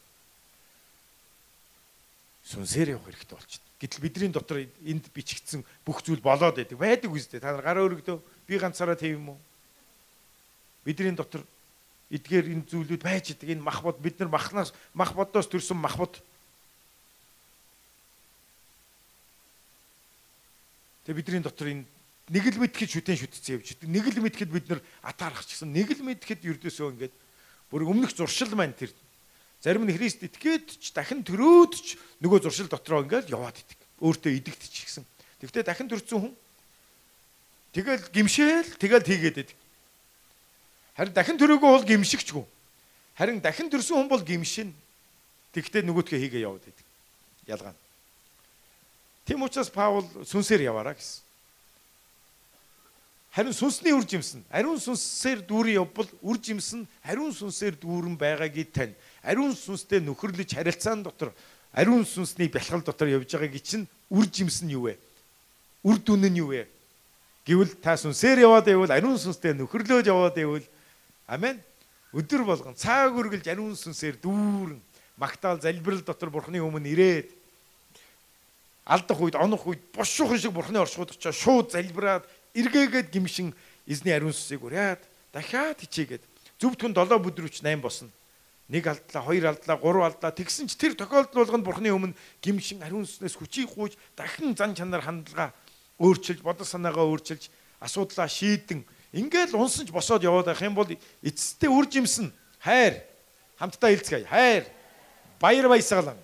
[2.44, 3.68] Сүнсээр явах хэрэгтэй болчихно.
[3.80, 6.76] Гэтэл бидний дотор энд бичигдсэн бүх зүйл болоод байдаг.
[6.76, 7.40] Байдаг үстэй.
[7.40, 9.38] Та нар гараа өргөдөө би ганцаараа тийм юм уу?
[10.84, 11.40] Бидний дотор
[12.12, 13.56] эдгээр энэ зүйлүүд байж идэг.
[13.56, 16.20] Энэ мах бод бид нар махнаас мах бодоос төрсөн мах бод.
[21.08, 21.84] Тэгээ бидний дотор энэ
[22.28, 23.88] нэг л мэдхэд шүтэн шүтцэн явж идэг.
[23.88, 27.14] Нэг л мэдхэд бид нар гэсэн нэг л мэдхэд ердөөсөө ингээд
[27.68, 28.92] бүр өмнөх зуршил маань тэр
[29.64, 33.80] зарим нь Христ итгээд ч дахин төрөөд ч нөгөө зуршил дотроо ингээд яваад идэг.
[34.04, 35.04] Өөртөө идэгдчих гисэн.
[35.40, 36.34] Тэгвэл дахин төрсөн хүн
[37.72, 39.58] тэгэл гимшээл тэгэл тийгээд идэг.
[41.00, 42.44] Харин дахин төрөөгөө бол гимшигчгүй.
[43.16, 44.76] Харин дахин төрсөн хүн бол гимшин.
[45.56, 46.86] Тэгтээ нөгөөдгөө хийгээ яваад байдаг.
[47.48, 47.74] Ялгаа.
[49.24, 51.24] Тэм учраас Паул сүнсээр яваараа гэсэн.
[53.34, 54.44] Харин сүнсний үр жимсэн.
[54.46, 58.94] Ариун сүнсээр дүүрэн явбал үр жимсэн ариун сүнсээр дүүрэн байгаагийг тань.
[59.24, 61.32] Ариун сүнстэй нөхөрлөж харилцаан дотор
[61.72, 64.98] ариун сүнсний бэлхал дотор явж байгаагийн чинь үр жимсэн юу вэ?
[65.82, 66.68] Үр дүн нь юу вэ?
[67.44, 70.66] Гэвэл та сүнсээр яваад байвал ариун сүнстэй нөхөрлөөж яваад байвал
[71.26, 71.60] Амен.
[72.12, 74.78] Өдөр болгон цаг үргэлж ариун сүнсээр дүүрэн
[75.16, 77.32] магтаал залбирал дотор бурхны өмнө ирээд
[78.86, 83.50] алдах үед онох үед бушуухан шиг бурхны оршихуйд очиж шууд залбираад эргээгээд гимшин
[83.88, 85.02] эзний ариун сүсийг ураад
[85.32, 86.22] дахиад хичээгээд
[86.60, 88.12] зөвдгөн 7 бүдрүүч 8 босно.
[88.68, 93.04] Нэг алдлаа, хоёр алдлаа, гурав алдлаа тэгсэн ч тэр тохиолдол болгонд бурхны өмнө гимшин ариун
[93.04, 95.52] сүснээс хүчийг гуйж дахин зан чанар хандлага
[96.00, 97.52] өөрчилж, бодол санаагаа өөрчилж,
[97.84, 100.90] асуудлаа шийдэн Ингээл унсанч босоод яваад байх юм бол
[101.22, 102.98] эцэстээ үр жимсэн хайр
[103.54, 104.26] хамтдаа хэлцгээе.
[104.26, 104.66] Хайр,
[105.38, 106.18] баяр баясгалан,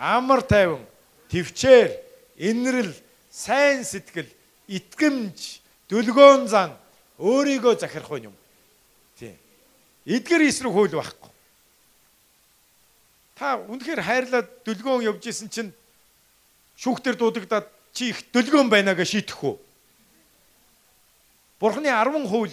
[0.00, 0.80] амар тайван,
[1.28, 1.92] төвчээр,
[2.40, 2.96] инрэл,
[3.28, 4.32] сайн сэтгэл,
[4.72, 5.60] итгэмж,
[5.92, 6.72] дүлгөөн зан
[7.20, 8.32] өөрийгөө захирах юм.
[9.20, 9.36] Тийм.
[10.08, 11.29] Эдгэр эсрэг хууль байхгүй.
[13.40, 15.72] Та үнэхээр хайрлаад дүлгөөн явж исэн чинь
[16.76, 19.56] шүүхтэр дуудагдаад чи их дүлгөөн байна гэж шийтгэх үү?
[21.56, 22.52] Бурхны 10 хууль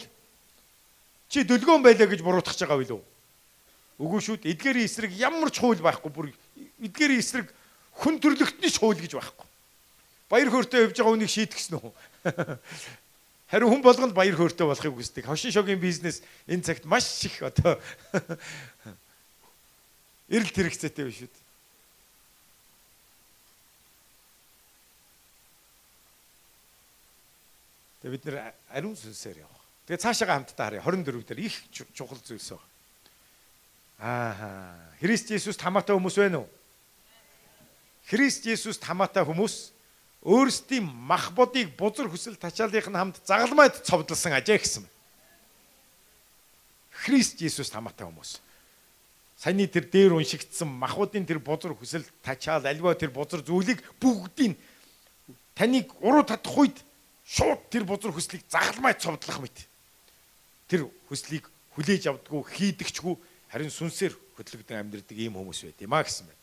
[1.27, 3.03] чи дөлгөөн байлаа гэж буруутгах байгаа билүү?
[3.99, 4.55] Үгүй шүү дээ.
[4.55, 6.07] Эдгээрийн эсрэг ямар ч хууль байхгүй.
[6.07, 6.31] Бүр
[6.79, 7.51] эдгээрийн эсрэг
[7.99, 9.47] хүн төрлөختний ч хууль гэж байхгүй.
[10.31, 11.91] Баяр хөөртэй явж байгаа үнийг шийтгэсэн үү?
[13.51, 15.23] Харин хүн болгонд баяр хөөртэй болохыг хүсдэг.
[15.27, 17.79] Хошин шогийн бизнес энэ цагт маш их одоо
[20.27, 21.31] эрэлт хэрэгцээтэй биш үү?
[28.03, 28.37] Тэгээ бид нэр
[28.71, 29.63] ариун сүнсээр явах.
[29.87, 32.63] Тэгээ цаашаа хамтдаа харъя 24 дээр их чухал зүйлс байна.
[33.99, 34.75] Аа.
[35.01, 36.49] Христ Есүс тамаатай хүмүүс байна уу?
[38.05, 39.73] Христ Есүс тамаатай хүмүүс
[40.21, 44.85] өөрсдийн мах бодыг бузар хүсэл тачаалын хамт загалмайд цовдлсон ажээ гэсэн.
[46.93, 48.37] Христ Есүс тамаатай хүмүүс.
[49.37, 54.57] Саяны тэр дээр уншигдсан махуудын тэр бузар хүсэл тачаал альва тэр бузар зүйлийг бүгдийг
[55.53, 56.77] таныг уруу татах үед
[57.21, 59.69] шууд тэр бузар хүслийг загалмай цовдлох мэт.
[60.65, 61.45] Тэр хүслийг
[61.77, 63.13] хүлээж авдаггүй хийдэгчгүй
[63.53, 66.41] харин сүнсээр хөтлөгдөн амьдрдаг ийм хүмүүс байт юм а гэсэн байна.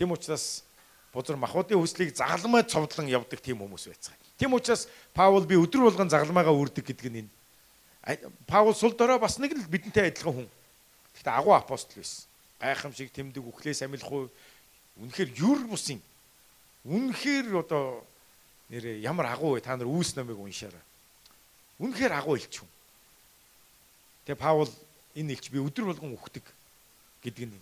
[0.00, 0.64] Тийм учраас
[1.12, 4.16] бузар махуудын хүслийг загалмай цовдлон явдаг тийм хүмүүс байцгаа.
[4.40, 7.30] Тийм учраас Паул би өдөр болгон загалмайгаа үрдэг гэдэг нь энэ.
[8.48, 10.48] Паул сул дорой бас нэг л бидэнтэй адилхан хүн.
[11.12, 12.29] Гэхдээ агуу апостол байсан.
[12.60, 14.28] Гайхамшиг тэмдэг үхлээс амилахгүй
[15.00, 16.00] үнэхээр юр бусын
[16.84, 18.04] үнэхээр одоо
[18.68, 20.84] нэрээ ямар агуу вэ та нар үүс номыг уншаарай.
[21.80, 22.70] Үнэхээр агуу илч хүн.
[24.28, 24.70] Тэгээ Паул
[25.16, 26.44] энэ илч би өдөр болгон үхдэг
[27.24, 27.56] гэдэг нь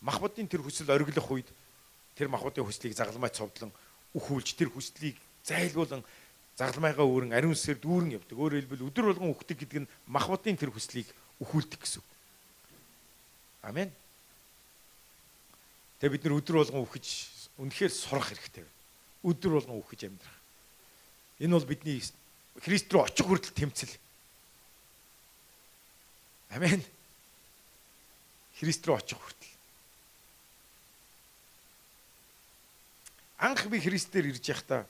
[0.00, 1.48] махбодын тэр хүсэл ориглох үед
[2.16, 3.70] тэр махбодын хүслийг загалмай цовдлон
[4.16, 6.02] үхүүлж тэр хүслийг зайлгуулan
[6.58, 8.34] загламайгаа өөрөн ариун сүсээр дүүрэн явдаг.
[8.34, 11.06] Өөрөөр хэлбэл өдөр болгон үхдэг гэдэг нь махбодын тэр хүслийг
[11.38, 12.06] өхүүлдэг гэсэн үг.
[13.62, 13.90] Амен.
[15.98, 17.06] Тэгээ бид нар өдөр болгон үхэж
[17.58, 18.76] үнэхээр сурах хэрэгтэй байна.
[19.26, 20.38] Өдөр болгон үхэж амьдрах.
[21.42, 21.98] Энэ бол бидний
[22.58, 23.94] Христ рүү очих хүртэл тэмцэл.
[26.54, 26.82] Амен.
[28.58, 29.54] Христ рүү очих хүртэл.
[33.38, 34.86] Анх би Христээр ирж явахдаа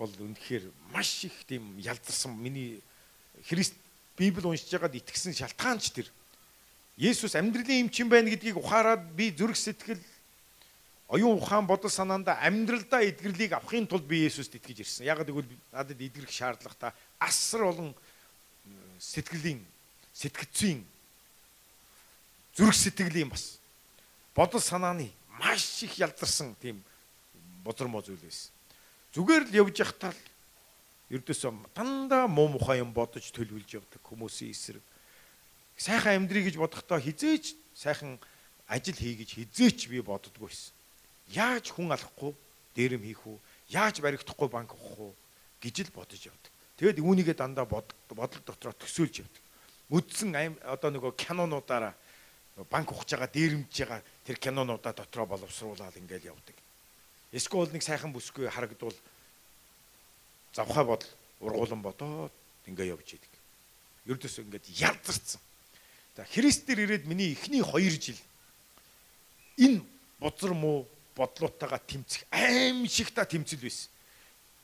[0.00, 2.80] бол үнэхээр маш их тийм ялдарсан миний
[3.44, 3.76] Христ
[4.16, 6.08] Библи уншиж байгаад итгэсэн шалтгаанч тэр.
[6.98, 10.02] Есүс амьдралын эмчин байна гэдгийг ухаарад би зүрх сэтгэл
[11.06, 15.06] оюун ухаан бодол санаанда амьдралдаа эдгэрлийг авахын тулд би Есүст итгэж ирсэн.
[15.06, 16.90] Яг гэвэл надад эдгэрэх шаардлагатай
[17.22, 17.94] асар олон
[18.98, 19.62] сэтгэлийн
[20.10, 20.82] сэтгцийн
[22.58, 23.62] зүрх сэтгэлийн бас
[24.34, 26.82] бодол санааны маш их ялдарсан тийм
[27.62, 28.50] бозромоо зүйл байсан.
[29.14, 30.22] Зүгээр л явж явахтаа л
[31.14, 34.82] ердөөсөө дандаа муу мухай юм бодож төлөвлөж явдаг хүмүүсийн эсрэг.
[35.78, 38.18] Сайхан амьдрий гэж бодохдоо хизээч сайхан
[38.66, 40.74] ажил хий гэж хизээч би боддгоо байсан.
[41.30, 42.34] Яаж хүн алахгүй
[42.74, 43.38] дээрэм хийх үү?
[43.70, 45.14] Яаж баригдахгүй банк авах уу
[45.62, 46.52] гэж л бодож явдаг.
[46.76, 49.42] Тэгэд үүнийгээ дандаа бодол дотроо төсөөлж явдаг
[49.88, 50.36] үдсэн
[50.68, 51.96] одоо нөгөө кинонуудаараа
[52.68, 56.56] банк ухаж байгаа дээрэмж байгаа тэр кинонуудаа дотроо боловсруулаад ингээл явдаг.
[57.32, 58.96] Эсвэл нэг сайхан бүсгүй харагдвал
[60.52, 61.08] завхаа бодол
[61.40, 62.32] ургуулan бодоод
[62.68, 63.32] ингээ явж идэг.
[64.12, 65.40] Ердөөс ингээд ялзарцсан.
[66.18, 68.18] За Христээр ирээд миний эхний 2 жил
[69.54, 69.86] энэ
[70.18, 73.86] бузар муу бодлоотойгоо тэмцэх аим шиг та тэмцэл байсан.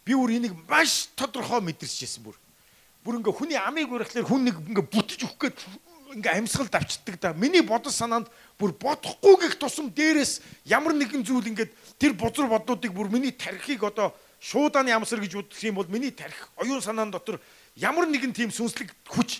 [0.02, 2.34] Би бүр энийг маш тодорхой мэдэрчээсэн бүр
[3.06, 5.58] бүр ингээ хүний амийг урихлаар хүн нэг ингээ бүтэж өгөх гээд
[6.18, 7.30] ингээ амьсгал давчдаг да.
[7.38, 8.26] Миний бодол санаанд
[8.58, 11.70] бүр бодохгүй гэх тусам дээрээс ямар нэгэн зүйл ингээд
[12.02, 14.10] тэр бузар бодлуудыг бүр миний тархийг одоо
[14.42, 17.38] шуудааны амсар гэж үздэг юм бол миний тарих оюун санаан дотор
[17.78, 19.38] ямар нэгэн тийм сүнслэг хүч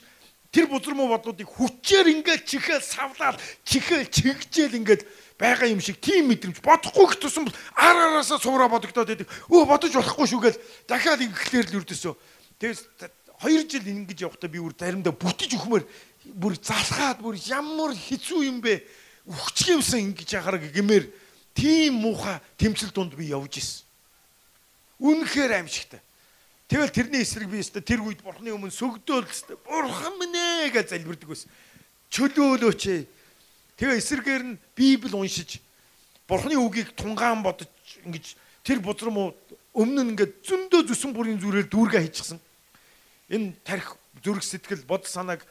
[0.54, 5.02] тэр бузар муу бодлуудыг хүчээр ингээд чихэл савлаад чихэл чигжээл ингээд
[5.34, 9.28] байгаа юм шиг тийм мэдрэмж бодохгүй гэх тусам ар араасаа суураа бодогдоод байдаг.
[9.50, 12.14] Өө бодож болохгүй шүүгээл дахиад ингэхлээр л үрдөөсөө.
[12.62, 12.80] Тэгээс
[13.42, 15.82] 2 жил ингэж явахдаа би бүр заримдаа бүтэж өгмөр
[16.38, 18.86] бүр залхаад бүр ямар хэцүү юм бэ
[19.26, 21.10] үхчих юмсан ингэж яхаар гэмээр
[21.50, 23.82] тийм муухай тэмцэл донд би явж исэн.
[25.02, 26.03] Үнэхээр аимшигтай.
[26.74, 30.90] Тэгэл тэрний эсрэг би өстө тэр үед бурхны өмнө сөгдөөл өстө бурхан минь ээ гэж
[30.90, 31.46] залбирдаг байсан.
[32.10, 33.06] Чөлөөлөөч ээ.
[33.78, 35.62] Тэгээ эсрэгээр нь Библи уншиж
[36.26, 37.70] бурхны үгийг тунгаан бодож
[38.02, 38.34] ингэж
[38.66, 39.38] тэр бузар муу
[39.70, 42.42] өмнө нь ингээд зөндөө зүсэн бүрийн зүрээр дүүргээ хийчихсэн
[43.30, 43.94] энэ тарих
[44.26, 45.46] зүрх сэтгэл бодол санааг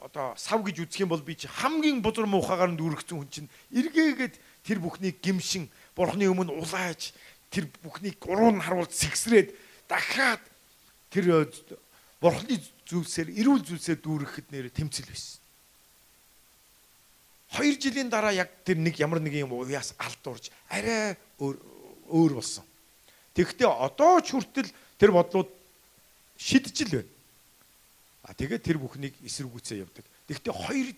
[0.00, 3.52] одоо сав гэж үзэх юм бол би чи хамгийн бузар муухагаар нь дүүргэсэн хүн чинь
[3.76, 7.12] эргээгээд тэр бүхнийг гимшин бурхны өмнө улааж
[7.52, 10.42] тэр бүхнийг гурван харуулж сэгсрээд дахиад
[11.10, 11.48] тэр
[12.20, 15.40] бурхны зүйлсээр эрүүл зүйлсээр дүүрэхэд нэр тэмцэл байсан.
[17.56, 22.64] Хоёр жилийн дараа яг тэр нэг ямар нэг юм уяас алдуурж арай өөр болсон.
[23.34, 25.50] Тэгэхдээ одоо ч хүртэл тэр бодлууд
[26.36, 27.12] шидэж л байна.
[28.26, 30.04] А тэгээд тэр бүхнийг эсэргүүцээ явдаг.
[30.26, 30.88] Тэгэхдээ хоёр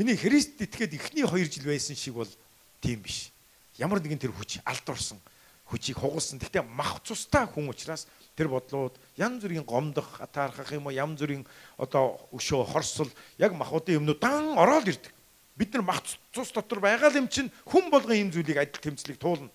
[0.00, 2.32] миний Христ итгээд эхний 2 жил байсан шиг бол
[2.80, 3.28] тийм биш.
[3.76, 5.20] Ямар нэгэн тэр хүч алдуурсан
[5.66, 6.38] хүчийг хугалсан.
[6.38, 8.06] Гэхдээ мах цустай хүн учраас
[8.38, 11.46] тэр бодлууд янз бүрийн гомдох, атаархах юм уу, янз бүрийн
[11.76, 15.12] одоо өшөө хорсол яг махуудын юмнууд дан ороод ирдэг.
[15.56, 16.02] Бид нар мах
[16.32, 19.50] цус дотор байгаа юм чинь хүн болгон ийм зүйлийг адил тэмцлийг туулна.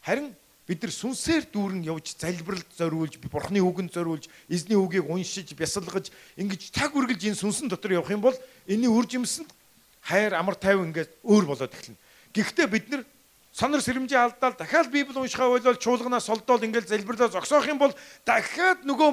[0.00, 0.32] Харин
[0.64, 6.08] бид нар сүнсээр дүүрэн явж залбиралд зориулж бурхны үгэнд зориулж эзний үгийг уншиж бясалгаж
[6.40, 9.50] ингэж таг үргэлж энэ сүнсэн дотор явах юм бол энэний үр жимсэнд
[10.00, 12.00] хайр амар тайван ингээд өөр болоод эхэлнэ.
[12.32, 13.02] Гэхдээ бид нар
[13.54, 17.94] сонор сэрэмжээ алдаал дахиад библи уншихаа болол чуулганаас солдоол ингээд залбирлаа зогсоох юм бол
[18.26, 19.10] дахиад нөгөө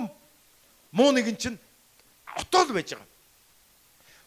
[0.97, 1.59] муу нэгэн чинь
[2.33, 3.05] отоол байж байгаа.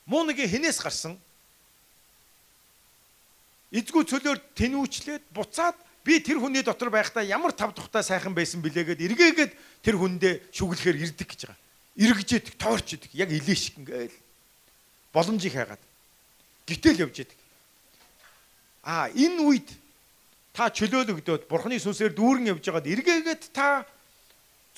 [0.06, 1.18] Муу нэгэн хинээс гарсан
[3.74, 5.74] эзгүй цөлөөр тэнүүчлээд буцаад
[6.06, 9.52] би тэр хүний дотор байхдаа ямар тав тухтай сайхан байсан бэлээгээд эргээгээд
[9.82, 11.58] тэр хүндээ шүглэхээр ирдэг гэж байгаа.
[11.98, 13.10] Иргэжээд тоорч идэг.
[13.18, 14.14] Яг илээ шиг ингээл
[15.10, 15.82] боломжийг хайгаад.
[16.70, 17.38] Гитэл явж идэг.
[18.86, 19.68] Аа энэ үед
[20.54, 23.82] та чөлөөлөгдөөд бурхны сүнсээр дүүрэн явж байгаад эргээгээд та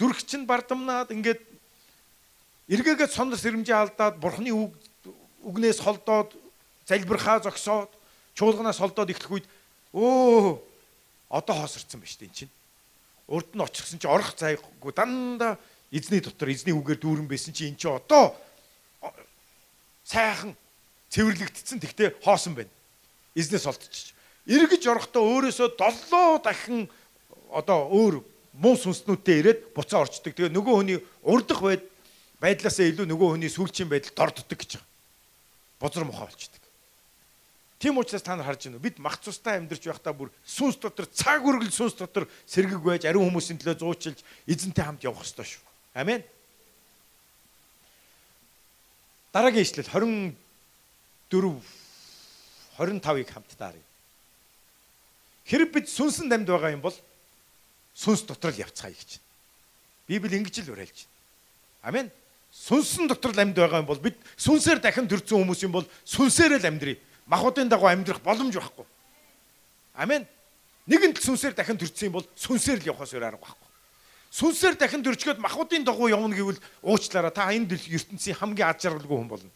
[0.00, 1.44] зүрх чинь бардамнаад ингээд
[2.72, 4.72] эргээгээд сонор сэрэмжээ алдаад бурхны үг
[5.44, 6.32] үгнээс холдоод
[6.88, 7.92] залбирхаа зогсоод
[8.32, 9.46] чуулганаас холдоод ихлэх үед
[9.92, 10.56] өө
[11.28, 12.52] одоо хоосорцсон ба штэ эн чинь.
[13.28, 15.60] Урд нь очихсан чи орох зайгүй дандаа
[15.92, 18.32] эзний дотор эзний үгээр дүүрэн байсан чи эн чи одоо
[20.08, 20.56] сайхан
[21.12, 22.72] цэвэрлэгдсэн тэгтээ хоосон байна.
[23.36, 24.15] Эзнээс олдчих.
[24.46, 26.86] Иргэж орохдоо өөрөөсөө долоо дахин
[27.50, 28.22] одоо өөр
[28.54, 30.32] муу сүнснүүдтэй ирээд буцаа орчдөг.
[30.38, 31.82] Тэгээ нөгөө хүний урдах байд
[32.38, 34.86] байдлаасаа илүү нөгөө хүний сүүлчийн байдал дорддог гэж байгаа.
[35.82, 36.62] Бузар мохоо болчдөг.
[37.78, 38.86] Тийм учраас та нар харж байна уу?
[38.86, 43.28] Бид мах цустай амьдарч байхдаа бүр сүнс дотор цаг үргэл сүнс дотор сэргэг байж ариун
[43.28, 45.60] хүмүүсийн төлөө зуучилж эзэнтэй хамт явах ёстой шүү.
[45.92, 46.24] Амен.
[49.32, 51.60] Дараагийн ишлэл 24
[52.80, 53.85] 25-ыг хамтдаа харъя.
[55.46, 56.94] Хэрэг бид сүнсэн дамд байгаа юм бол
[57.94, 59.22] сүнс дотор л явцгаая гэж.
[60.10, 61.14] Библи ингэж л уриалж байна.
[61.86, 62.10] Амен.
[62.50, 66.58] Сүнсэн дотор л амьд байгаа юм бол бид сүнсээр дахин төрсэн хүмүүс юм бол сүнсээр
[66.58, 66.98] л амьдрий.
[67.30, 68.86] Махуудын дагуу амьдрах боломж байхгүй.
[69.94, 70.26] Амен.
[70.90, 73.70] Нэгэнт сүнсээр дахин төрсэн юм бол сүнсээр л явахаас өөр арга байхгүй.
[74.34, 79.30] Сүнсээр дахин төрчгөөд махуудын дагуу явна гэвэл уучлаарай та энэ ертөнцийн хамгийн аж аргалгүй хүн
[79.30, 79.50] болно.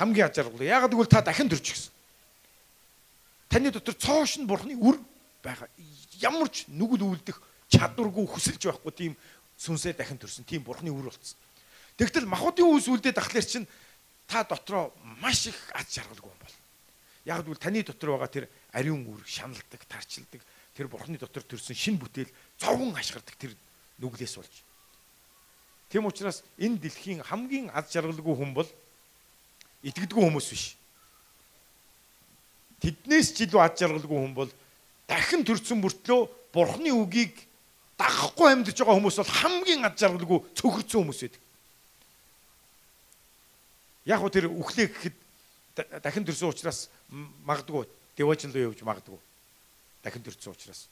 [0.00, 0.66] Хамгийн аж аргалгүй.
[0.72, 1.92] Яагаад гэвэл та дахин төрчихсөн.
[3.48, 5.00] Таны дотор цоош нь бурхны үр
[5.42, 5.68] байгаа.
[6.20, 9.12] Ямар ч нүгэл үлдэх чадваргүй хүсэлж байхгүй тийм
[9.56, 11.36] сүнсээр дахин төрсөн тийм бурхны үр болцсон.
[11.98, 13.66] Тэгтэл махуудын үс үлдээд ахлаар чинь
[14.28, 16.56] та дотроо маш их аз жаргалгүй юм бол.
[17.24, 20.40] Яг гэвэл таны дотор байгаа тэр ариун үр шаналдаг, тарчилдаг
[20.78, 22.30] тэр бурхны дотор төрсэн шин бүтээл
[22.60, 23.56] зовгон ашгардаг тэр
[23.98, 24.54] нүглээс болж.
[25.90, 28.68] Тийм учраас энэ дэлхийн хамгийн аз жаргалгүй хүн бол
[29.82, 30.77] итгэдэггүй хүмүүс биш.
[32.78, 34.50] Тэднээс ч илүү аз жаргалгүй хүн бол
[35.10, 36.20] дахин төрсөн мөртлөө
[36.54, 37.34] бурхны үгийг
[37.98, 41.42] дагахгүй амьдарч байгаа хүмүүс бол хамгийн аз жаргалгүй цөхөрцөн хүмүүс байдаг.
[44.06, 45.16] Яг уу тэр үхлээ гэхэд
[45.98, 46.86] дахин төрсөн учраас
[47.42, 49.18] магадгүй деважин руу явж магадгүй.
[50.06, 50.86] Дахин төрсөн учраас.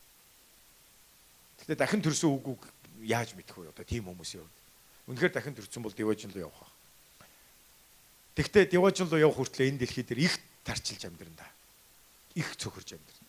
[1.62, 2.66] Гэтэ дахин төрсөн үгүйг
[3.06, 3.70] яаж мэдэх вэ?
[3.70, 4.56] Одоо тийм хүмүүсийн хувьд.
[5.06, 6.66] Үнэхээр дахин төрсөн бол деважин руу явах.
[8.34, 10.34] Тэгтээ деважин руу явах хүртлээр энэ дэлхий дээр их
[10.66, 11.55] тарчилж амьдран да
[12.36, 13.26] их цөхөрж амьдрна.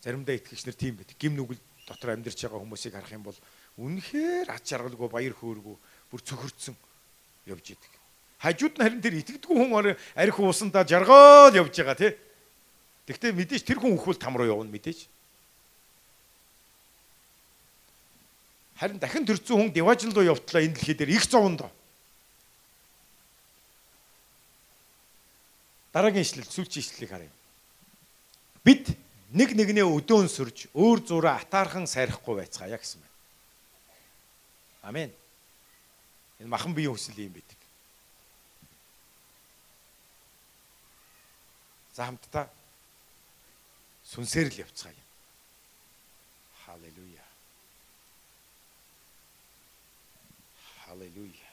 [0.00, 1.16] Заримдаа итгэгч нар тийм байдаг.
[1.20, 3.38] Гим нүгэл дотор амьдарч байгаа хүмүүсийг харах юм бол
[3.76, 5.76] үнэхээр ач жаргалгүй баяр хөөргөө
[6.10, 6.76] бүр цөхөрцөн
[7.46, 7.92] явж идэг.
[8.40, 12.12] Хажууд нь харин тэр итгэдэггүй хүн арх уусандаа жаргал явж байгаа тий.
[13.08, 15.08] Тэгтээ мэдээж тэр хүн өхвөл там руу явна мэдээж.
[18.78, 21.66] Харин дахин төрцөн хүн деважин руу явтлаа энэ дэлхий дээр их зовонд.
[25.90, 27.37] Дараагийн ишлэл сүүлчийн ишлэлийг харъя.
[28.64, 28.96] Бид
[29.32, 33.16] нэг нэгнээ өдөөн сүрж өөр зураа атаархан сайрахгүй байцгаая гэсэн байна.
[34.88, 35.10] Амен.
[36.40, 37.58] Энэ махан биеийн хүсэл юм байдаг.
[41.92, 42.46] За хамтдаа
[44.06, 45.04] сүнсээр л явцгаая.
[46.64, 47.26] Халелуя.
[50.86, 51.50] Халелуя.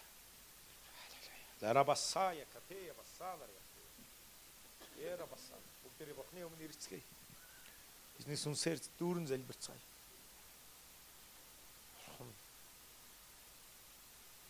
[1.60, 3.50] Зарабасая катея басалар.
[4.96, 5.26] Яра
[5.96, 7.04] басалар бүгдээрээ бурхны өмнө ирцгээе.
[8.20, 9.80] Бидний сүнсээр дүүрэн залбирцгаая.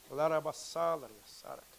[0.10, 1.75] Лара басалар ясарак.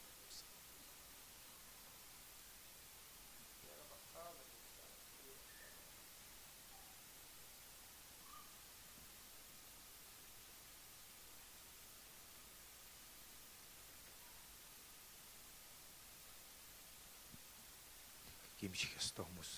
[18.77, 19.53] Гимших ёстой хүмүүс.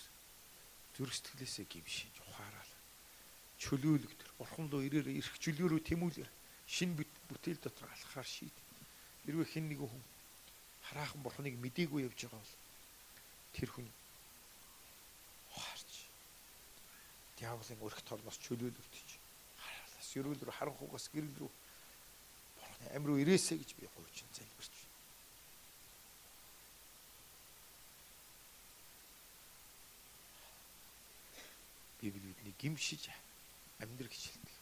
[0.95, 2.73] Зүрх сэтгэлээсээ гимшиж ухаарал.
[3.59, 4.31] Чөлөөлөгдөр.
[4.39, 6.31] Бурхан руу ирээр ирэх чөлөөрөө тэмүүлэр
[6.71, 8.55] шин бүтээл дотор алхахаар шийд.
[9.27, 10.05] Хэрвээ хэн нэгэн хүн
[10.87, 12.55] хараахан бурханыг мдээгүй явж байгаа бол
[13.59, 13.89] тэр хүн
[15.51, 15.91] ухаарч
[17.43, 19.09] диаволын өрх торноос чөлөөлөгдөж
[19.59, 21.51] хараалаас ерөөл рүү харанхугаас гэрэл рүү
[22.57, 24.78] бурханы амь руу ирээсэ гэж би гуйж залбирч
[32.01, 33.11] Библи бидний гимшиж
[33.83, 34.55] амьдрах гэж хэлдэг.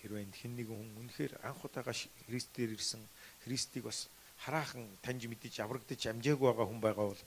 [0.00, 1.92] Хэрвээ хэн нэгэн хүн үнэхээр анх удаага
[2.28, 3.00] Христээр ирсэн
[3.44, 4.08] Христийг бас
[4.40, 7.22] хараахан таньж мэдэж аврагдаж амжаагүй байгаа хүн байгаа бол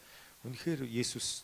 [0.46, 1.42] үнэхээр Есүс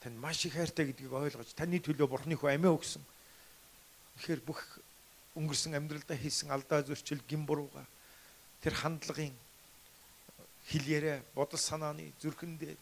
[0.00, 3.04] тань маш их хайртай гэдгийг ойлгож таны төлөө Бурхны хөө амиа өгсөн
[4.20, 4.60] Тэгэхээр бүх
[5.32, 7.88] өнгөрсөн амьдралдаа хийсэн алдаа зөрчил гин бурууга
[8.60, 9.32] тэр хандлагын
[10.68, 12.76] хил яриа бодол санааны зүрхэндээ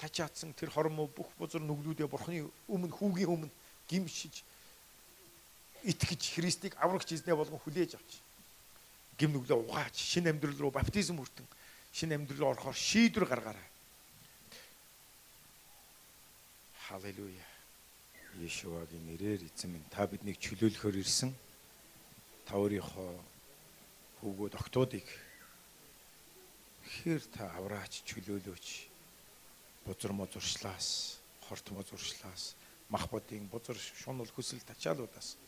[0.00, 3.50] тачаатсан тэр хормоо бүх бузар нүглүүдээ бурхны өмнө хүүгийн өмнө
[3.84, 4.40] гимшиж
[5.84, 8.24] итгэж Христийг аврагч эзнээ болгон хүлээж авч
[9.20, 11.44] гим нүглээ угаач шинэ амьдрал руу баптизм хүртэн
[11.92, 13.68] шинэ амьдрал руу орохоор шийдвэр гаргаарай.
[16.88, 17.49] Халелуя.
[18.40, 19.92] Иешуагийн нэрээр эзэн минь.
[19.92, 21.30] Та биднийг чөлөөлөхөөр ирсэн.
[22.50, 23.12] та өөрийнхөө
[24.18, 25.06] хөвгүүд октоодыг
[26.82, 28.66] хэр та авраач чөлөөлөөч
[29.86, 32.58] бузар мозуршлаас хорт мозуршлаас
[32.90, 35.38] мах бодын бузар шунал хүсэл тачаалуудаас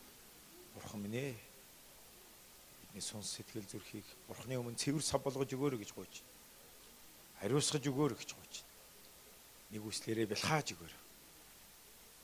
[0.73, 1.35] бурхан минь ээ.
[1.35, 6.23] Бидний сонс сэтгэл зүрхийг бурханы өмнө цэвэр сав болгож өгөөрэй гэж гуйж
[7.43, 8.53] хариусгаж өгөөрэй гэж гуйж
[9.75, 11.02] нэг үслээрээ бэлхааж өгөөрэй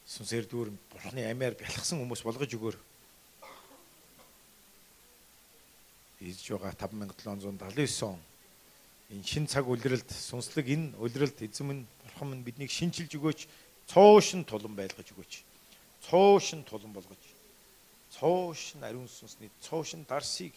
[0.10, 2.90] сүнсээр дүүр бурханы амиар бялхсан хүмүүс болгож өгөөрэй
[6.20, 8.20] ийж байгаа 5779 он
[9.10, 13.48] энэ шин цаг үлрэлт сүнслэг энэ үлрэлт эзэм нь бурхан минь биднийг шинчилж өгөөч.
[13.88, 15.34] Цоошин тулан байлгаж өгөөч.
[16.04, 17.24] Цоошин тулан болгож.
[18.12, 20.52] Цоошин ариун сүнсний цоошин дарсыг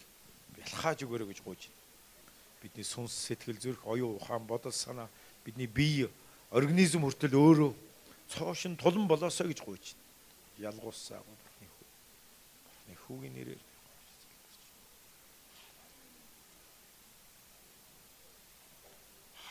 [0.53, 1.71] бэлхааж өгөөрэй гэж гуйж.
[2.61, 5.07] Бидний сүнс сэтгэл зүрх оюун ухаан бодол санаа
[5.47, 6.11] бидний бие
[6.51, 7.71] организм хүртэл өөрөө
[8.29, 9.95] цоошин тулан болоосоо гэж гуйж
[10.57, 11.87] ялгуусаа бурхны хүү
[12.65, 13.63] бурхны хүүгийн нэрээр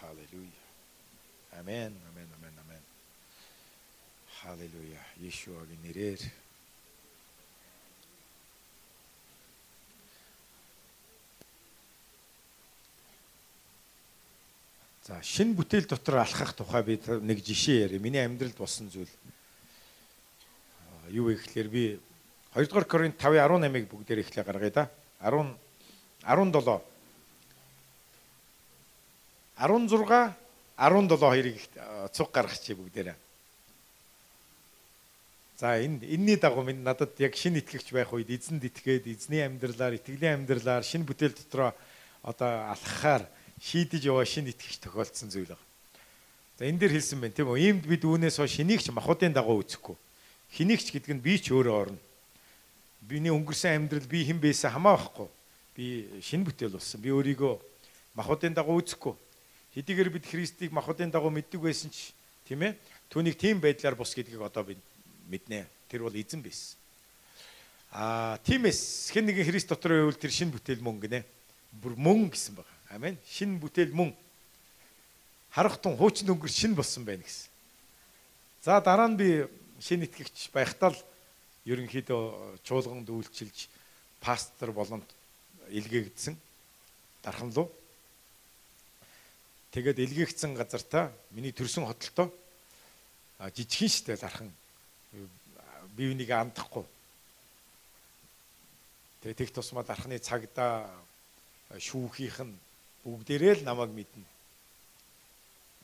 [0.02, 0.50] Халелуя.
[1.52, 2.82] Амен, амен, амен, амен.
[4.40, 4.98] Халелуя.
[5.22, 6.18] Иешуагийн нэрээр
[15.02, 16.94] За шинэ бүтээл дотор алхах тухай би
[17.26, 18.02] нэг жишээ ярив.
[18.02, 19.10] Миний амьдралд болсон зүйл.
[21.10, 21.98] Юу вэ гэхээр би
[22.54, 24.84] 2 дугаар Коринт 5:18-ыг бүгдээр эхлээ гаргая да.
[25.18, 25.58] 10
[26.22, 26.80] 17
[29.58, 30.34] 16
[30.78, 31.58] 17 хоёрыг
[32.14, 33.18] цуг гаргачих бүгдээрээ.
[35.58, 39.98] За энэ энэний дагуу минь надад яг шинэ итгэгч байх үед эзэнд итгээд эзний амьдралаар
[39.98, 41.74] итгэлийн амьдралаар шинэ бүтээл дотроо
[42.22, 43.26] одоо алхахаар
[43.62, 45.62] шийдэж яваа шинэ итгэгч тохиолдсон зүйл байна.
[46.58, 47.62] За энэ дээр хэлсэн байна тийм үү?
[47.62, 49.94] Иймд бид үүнээс хойш хэнийгч махуудын дагуу үзэхгүй.
[50.58, 52.00] Хэнийгч гэдэг нь би ч өөрөө орно.
[53.06, 55.28] Биний өнгөрсөн амьдрал би хэн байсан хамаа байхгүй.
[55.78, 55.86] Би
[56.18, 56.98] шинэ бүтээл болсон.
[56.98, 57.54] Би өөрийгөө
[58.18, 59.14] махуудын дагуу үзэхгүй
[59.72, 62.12] Хэдийгээр бид Христийг махбодын дагуу мэддэг байсан ч
[62.44, 62.76] тийм ээ
[63.08, 64.80] түүнийг тийм байдлаар бус гэдгийг одоо бид
[65.32, 65.64] мэднэ.
[65.88, 66.76] Тэр бол эзэн байсан.
[67.88, 71.24] Аа тиймээс хэн нэгэн Христ дотор байвал тэр шинэ бүтээл мөн гинэ.
[71.72, 72.71] Бүр мөн гэсэн байна.
[72.92, 73.16] Амен.
[73.24, 74.12] Шинэ бүтээл мөн.
[75.50, 77.48] Харах тун хуучин өнгөр шинэ болсон байна гэсэн.
[78.62, 79.48] За дараа нь би
[79.80, 81.00] шинэ итгэгч байхдаа л
[81.64, 83.68] ерөнхийдөө чуулганд үйлчилж
[84.20, 85.00] пастор болон
[85.72, 86.36] илгээгдсэн
[87.24, 87.72] дархан руу
[89.72, 92.28] Тэгээд илгээгдсэн газартаа миний төрсөн хотолтой
[93.40, 94.52] жижигхэн штэ зархан
[95.96, 96.84] бие бинийг андахгүй.
[99.24, 100.92] Тэгээд тех тусмаа дархны цагдаа
[101.80, 102.52] шүүхийнх нь
[103.04, 104.26] бүгдээрээ л намайг мэднэ.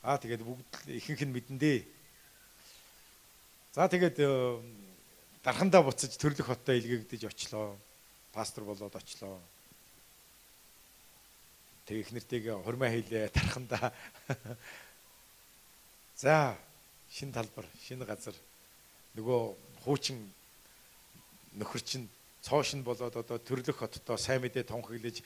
[0.02, 1.80] Аа тэгээд бүгд ихэнх нь мэдэн дээ.
[3.74, 4.18] За тэгээд
[5.42, 7.76] дархандаа буцаж төрлөх хоттой илгээгдэж очлоо.
[8.32, 9.40] Пастор болоод очлоо.
[11.86, 13.92] Тэг их нэртэйгээ хурмаа хийлээ тархандаа.
[16.14, 16.56] За
[17.10, 18.34] шин талбар, шинэ газар
[19.16, 19.40] нөгөө
[19.82, 20.18] хуучин
[21.58, 22.08] нөхөр чинь
[22.42, 25.22] цоошин болоод одоо төрлөх хоттой сайн мэдээ тунхаглаж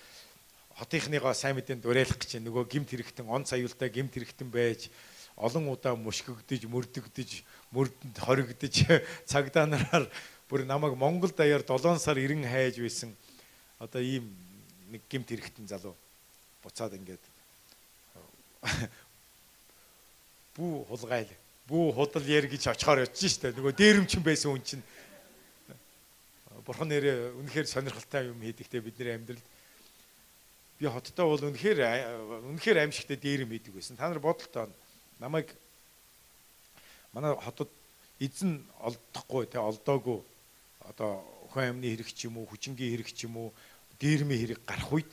[0.79, 4.89] хотынхныгоо сайн мэдээнд уриалах гэж нөгөө гимт хэрэгтэн он саюултай гимт хэрэгтэн байж
[5.37, 7.31] олон удаа мушгигдэж мөрдөгдөж
[7.73, 8.77] мөрдөнд хоригдож
[9.31, 10.09] цагдаа нараар
[10.49, 13.17] бүр намайг Монгол даяар 7 сар ирэн хайж байсан.
[13.81, 14.29] Одоо ийм
[14.93, 15.97] нэг гимт хэрэгтэн залуу
[16.63, 17.25] буцаад ингээд
[20.57, 21.33] бүү хулгайл
[21.69, 24.85] бүү худал яар гэж очихоор очиж штэ нөгөө дээрэмчин байсан хүн чинь.
[26.67, 29.47] Бурхан нэрээ үнэхээр сонирхолтой юм хийдэгтэй бидний амьдралд
[30.83, 31.79] би хоттой бол үнэхээр
[32.51, 34.67] үнэхээр аимшигтай дээрэм хийдэг байсан та нар бодолтой
[35.23, 35.55] намайг
[37.15, 37.71] манай хотод
[38.19, 40.19] эзэн олдохгүй те олдоогүй
[40.91, 43.49] одоо өхөн амны хэрэг ч юм уу хүчингийн хэрэг ч юм уу
[44.03, 45.11] дээрмийн хэрэг гарах үед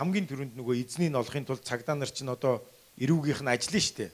[0.00, 2.64] хамгийн түрүүнд нөгөө эзнийг олохын тулд цагдаа нар чинь одоо
[2.96, 4.08] эрүүгийнх нь ажиллана штэ.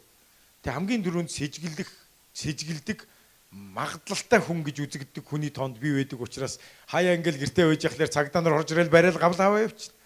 [0.66, 1.91] Тэг хамгийн түрүүнд сэжиглэх
[2.35, 3.07] сэжиглдэг
[3.51, 6.59] магадлалтай хүн гэж үзэгддэг хүний тоонд би байдаг учраас
[6.91, 10.02] хаяа ингээл гэртээ байж яхаар цагдаа нар орж ирэл барайл гавл аваа явчихна.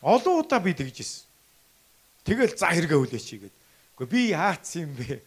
[0.00, 1.24] Олон удаа би тэгж ирсэн.
[2.24, 3.56] Тэгэл за хэрэгэ хүлээч гээд.
[3.96, 5.20] Гэхдээ би яатсан юм бэ?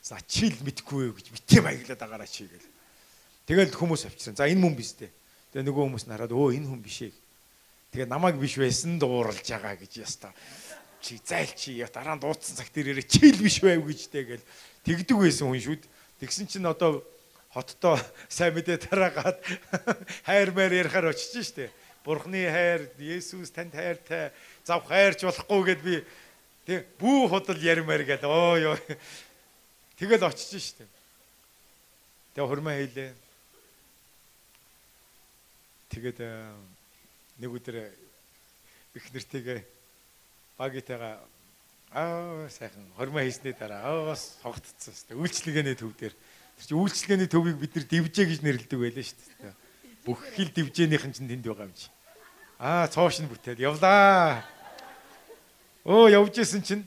[0.00, 2.68] За чил мэдхгүй гэж битээ маяглаад агараа чи гээл.
[3.48, 4.36] Тэгэл хүмүүс авчирсан.
[4.36, 5.12] За энэ хүн биз дээ.
[5.52, 7.12] Тэгээ нөгөө хүмүүс нараад өө энэ хүн биш ээ
[7.90, 10.30] Тэгээ намайг биш байсан дууралж байгаа гэж яста.
[11.02, 14.44] Чи зайл чи дараа нь дуудсан цаг дээрээ чийл биш байв гэж тэгэл
[14.86, 15.82] тэгдэг байсан хүн шүүд.
[16.22, 17.02] Тэгсэн чинь одоо
[17.50, 17.98] хоттоо
[18.30, 19.42] сайн мэдээ тараагаад
[20.28, 21.74] хайр маяр ярихаар очиж штэ.
[22.04, 24.32] Бурхны хайр, Есүс танд хайртай,
[24.64, 25.94] зав хайрч болохгүй гэд би
[26.64, 28.76] тэг бүү худал ярмаар гээд оо ёо.
[30.00, 30.88] Тэгэл очиж штэ.
[32.32, 33.12] Тэг хурмаа хийлээ.
[35.92, 36.18] Тэгээд
[37.42, 37.92] нэг өдөр
[38.96, 39.60] их нэртэйгээ
[40.56, 41.20] багитайгаа
[41.92, 45.20] аа сайхан хормоо хийсний дараа аа сонгогдсон шүү дээ.
[45.20, 46.14] Үйлчлэгээний төв дээр.
[46.14, 49.54] Тэр чинь үйлчлэгээний төвийг бид нар дивжээ гэж нэрлэдэг байлаа шүү дээ.
[50.04, 51.92] Бүх хил дивжээнийхэн чинь тэнд байгаа юм чи.
[52.58, 54.44] Аа цоош нь бүтээл явлаа.
[55.84, 56.84] Өө явж исэн чинь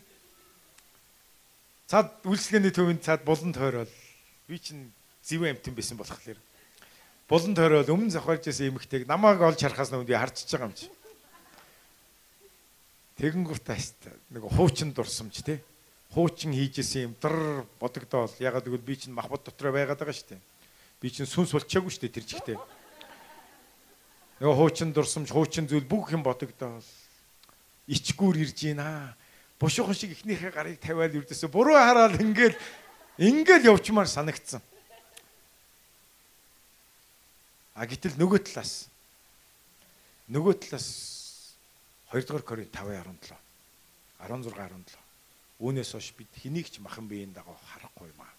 [1.89, 3.89] цаад үйлчлэгээний төвөнд цаад булан тойрол
[4.49, 4.89] би чинь
[5.22, 6.38] зэвэн амтэн байсан болохоор
[7.30, 10.89] булан тойрол өмнө зохиолж исэн эмэгтэйг намааг олж харахаас өмнө би харчиж байгаа юм чи.
[13.22, 15.61] Тэгэнгүүт тааштай нэг хуучин дурсамж тий.
[16.14, 18.34] Хуучин хийжсэн юм дар бодогдоол.
[18.41, 20.41] Ягаад гэвэл би чинь махбод дотроо байгаад байгаа шүү дээ.
[21.01, 22.57] Би чинь сүнс болчихаагүй шүү дээ тэр жигтэй.
[24.41, 26.86] Нөгөө хуучин дурсамж, хуучин зүйл бүх юм бодогдоол.
[27.89, 29.13] Ичгүүр ирж гинэ.
[29.59, 32.57] Бушуухан шиг ихнийхээ гарыг тавиад үрдээсэ буруу хараад ингээл
[33.17, 34.61] ингээл явчмаар санагдсан.
[37.77, 38.89] А гэтэл нөгөө талаас
[40.29, 40.88] нөгөө талаас
[42.11, 43.34] 2 дугаар Коринт 5:17
[44.21, 45.03] 16 17
[45.63, 48.34] Үүнээс хойш бид хэнийг ч махан биеийн дагуу харахгүй юм аа.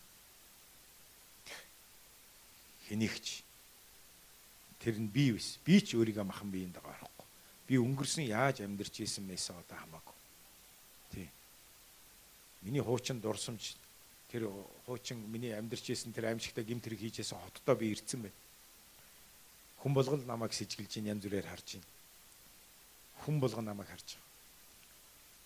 [2.86, 3.40] Хэнийг ч
[4.84, 5.56] тэр нь би биш.
[5.64, 7.26] Би ч өөрийгөө махан биеийн дагуу харахгүй.
[7.64, 10.16] Би өнгөрсөн яаж амьдарч исэн мэйсээ одоо хамаагүй.
[11.16, 11.28] Тий.
[12.68, 13.80] Миний хуучин дурсамж
[14.28, 14.52] тэр
[14.84, 18.40] хуучин миний амьдарч исэн тэр аимшигтай гимт хэрэг хийжсэн хотдоо би ирцэн байна.
[19.80, 21.88] Хүн болгол намайг сэжгэлж ин янз бүрээр харж байна
[23.24, 24.28] хүн болгон намайг харж байгаа.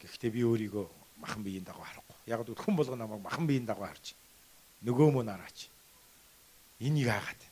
[0.03, 0.87] Гэхдээ би өөрийгөө
[1.23, 2.17] махан биеийн дагуу харахгүй.
[2.27, 4.15] Яг л хүн болгон намайг махан биеийн дагуу харж.
[4.83, 5.71] Нөгөө мөн араач.
[6.83, 7.39] Энийг хаагаад.
[7.39, 7.51] Аа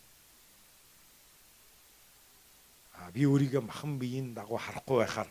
[3.13, 5.31] би өөрийгөө махан биеийн дагуу харахгүй байхаар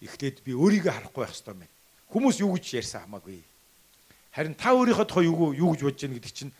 [0.00, 1.72] эхлээд би өөрийгөө харахгүй байх хэрэгтэй байна.
[2.12, 3.42] Хүмүүс юу гэж ярьсан хамаагүй.
[4.32, 6.52] Харин та өөрийнхөө тухай юу юу гэж бодож байна гэдэг чинь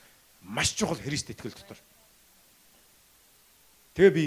[0.43, 1.79] маш чухал Христ итгэл дотор.
[3.95, 4.27] Тэгээ би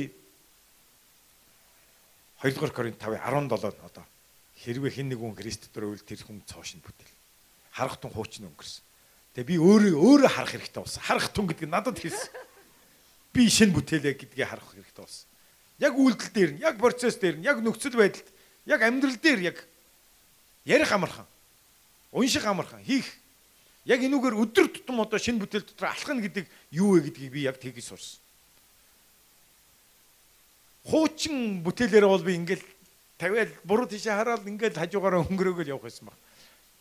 [2.42, 4.06] 2 дугаар Коринт 5 17-д одоо
[4.64, 7.16] хэрвээ хэн нэгэн Христ дотор үйл тэр хүн цоошин бүтээл.
[7.72, 8.84] Харах тун хуучин өнгөрсөн.
[9.38, 11.04] Тэгээ би өөрөө өөрөө харах хэрэгтэй болсон.
[11.04, 12.34] Харах тун гэдэг нь надад хэлсэн.
[13.32, 15.29] Би шинэ бүтээлээ гэдгийг харах хэрэгтэй болсон.
[15.80, 18.28] Яг үйлдэл дээр нь, яг процесс дээр нь, яг нөхцөл байдалд,
[18.68, 19.58] яг амьдрал дээр яг
[20.68, 21.28] ярих амархан.
[22.12, 23.08] Унших амархан хийх.
[23.88, 27.58] Яг энүүгээр өдөр тутам одоо шинэ бүтээл дотор алхах гэдэг юу вэ гэдгийг би яг
[27.58, 28.20] тгийж сурсан
[30.90, 32.66] хуучин бүтээлээрээ бол би ингээл
[33.22, 36.18] тавиал буруу тийшээ хараад ингээл хажуугаараа өнгөрөөгөл явах байсан баг.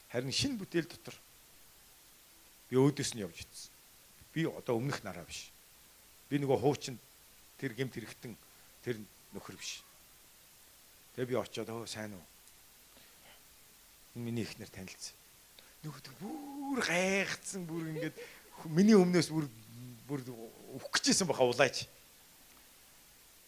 [0.09, 1.16] Харин шинэ бүтээл дотор
[2.70, 3.70] би өөдөөс нь явж ицсэн.
[4.32, 5.51] Би одоо өмнөх нараа биш.
[6.32, 6.96] Би нөгөө хуучин
[7.61, 8.32] тэр гемт хэрэгтэн
[8.85, 9.01] тэр
[9.35, 9.83] нөхөр биш.
[11.14, 12.26] Тэгээ би очиод өө сайн уу?
[14.18, 15.14] Миний ихнэр танилцсан.
[15.83, 18.16] Нөгөө бүр гайхацсан бүр ингээд
[18.66, 19.47] миний өмнөөс бүр
[20.09, 20.20] бүр
[20.79, 21.87] өвөх гэжсэн баха улаач.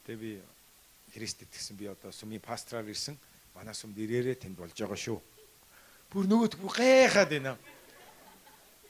[0.07, 0.33] Тэгээ би
[1.11, 3.19] Христ итгэсэн би одоо сүмийн пастраар ирсэн.
[3.55, 5.19] Манай сүмд ирээрээ тэнд болж байгаа шүү.
[6.11, 7.59] Бүр нөгөөд бүр гайхаад байна.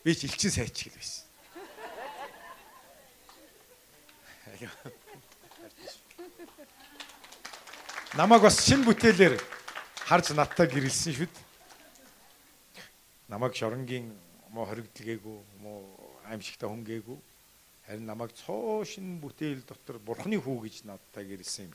[0.05, 1.25] Би ч элчин сайчгил байсан.
[8.15, 9.39] Намаг бас шин бүтээлээр
[10.07, 11.35] харж надтай гэрэлсэн шүд.
[13.29, 14.11] Намаг шоронгийн
[14.51, 15.81] муу хоригдлгээгүй муу
[16.27, 17.19] аимшигтай хөнгөөгүй
[17.91, 21.75] Харин намайг цоо шин бүтээл дотор бурхны хүү гэж надтай гэрэлсэн юм.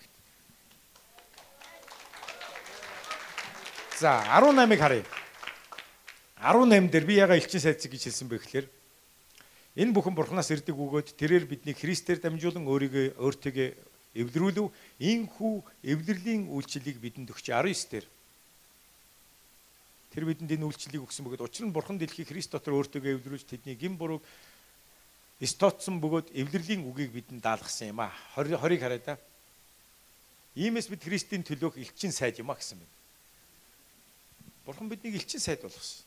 [4.00, 5.04] За 18-ыг харъя.
[6.40, 8.68] 18 дээр би яга элчин сайцыг гэж хэлсэн бэ гэхээр
[9.76, 13.52] энэ бүхэн бурхнаас ирдэг өгөөд тэрээр бидний Христээр дамжуулан өөрийгөө өөртөө
[14.16, 14.72] эвлэрүүлв.
[15.00, 18.08] Ийхүү эвлэрлийн үйлчлэлийг бидэнд өгч 19 дээр
[20.16, 23.76] Тэр бидэнд энэ үйлчлэлийг өгсөн бөгөөд учир нь бурхан дэлхийг Христ дотор өөртөө эвлэрүүлж тэдний
[23.76, 24.24] гин бурууг
[25.44, 28.16] Стоцсон бөгөөд эвлэрлийн үгийг бидэнд даалгасан юм а.
[28.40, 29.20] 20 20-ыг хараа да.
[30.56, 32.96] Иймээс бид Христийн төлөөх элчин сайд юм а гэсэн байна.
[34.64, 36.05] Бурхан биднийг элчин сайд болгосон.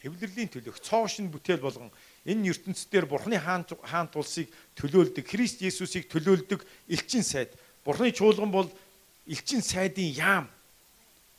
[0.00, 1.92] Эвлэрлийн төлөөх цоошин бүтээл болгон
[2.24, 7.52] энэ ертөнцийн Бурханы хаант хаант улсыг төлөөлдөг, Христ Есүсийг төлөөлдөг элчин сайд.
[7.84, 8.68] Бурханы чуулган бол
[9.28, 10.46] элчин сайдын яам.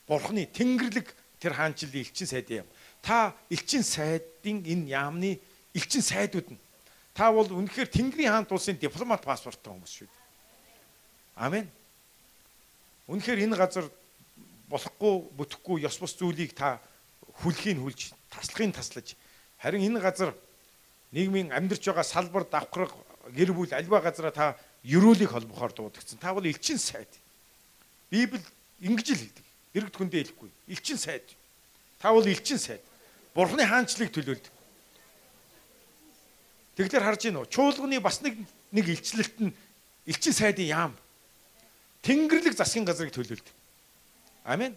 [0.06, 1.10] Бурханы тэнгэрлэг
[1.42, 2.70] тэр хаанчлалын элчин сайдын яам.
[3.02, 5.40] Та элчин сайдын энэ яамны
[5.74, 6.60] элчин сайдууд нь
[7.14, 10.20] Та бол үнэхээр Тэнгэрийн хаант улсын дипломат паспорттой хүмүүс шүү дээ.
[11.44, 11.68] Амен.
[13.04, 13.84] Үнэхээр энэ газар
[14.72, 16.80] болохгүй, бүтэхгүй ёс бус зүйлийг та
[17.44, 19.14] хүлхийн хүлж, таслахын таслаж
[19.60, 20.32] харин энэ газар
[21.12, 22.90] нийгмийн амьдарч байгаа салбар давхраг
[23.36, 24.46] гэр бүл альва газараа та
[24.82, 26.18] ерөөлийг холбохоор дуудагдсан.
[26.18, 27.08] Та бол элчин сайд.
[28.10, 28.40] Библи
[28.80, 29.46] ингэж л хэлдэг.
[29.76, 30.50] Иргэд хүндээ хэлэхгүй.
[30.68, 31.22] Элчин сайд.
[32.00, 32.82] Та бол элчин сайд.
[33.34, 34.52] Бурхны хаанчлыг төлөөлдөг.
[36.76, 38.40] Тэгэхээр харж гинөө чуулганы бас нэг
[38.72, 39.54] нэг илчлэлт нь
[40.08, 40.92] элчин сайдын яам.
[42.02, 43.54] Тэнгэрлэг засгийн газрыг төлөөлдөг.
[44.44, 44.74] Амен.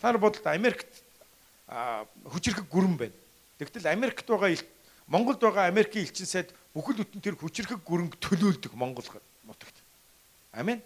[0.00, 1.01] Та нар бодолт Америкт
[2.28, 3.16] хүчрэх гүрэн байна.
[3.58, 4.52] Тэгтэл Америкт байгаа
[5.06, 9.04] Монголд байгаа Америкийн элчин сайд бүхэл бүтэн тэр хүчрэх гүрэнг төлөөлдөг Монгол
[9.44, 9.76] нутагт.
[10.52, 10.80] Амен.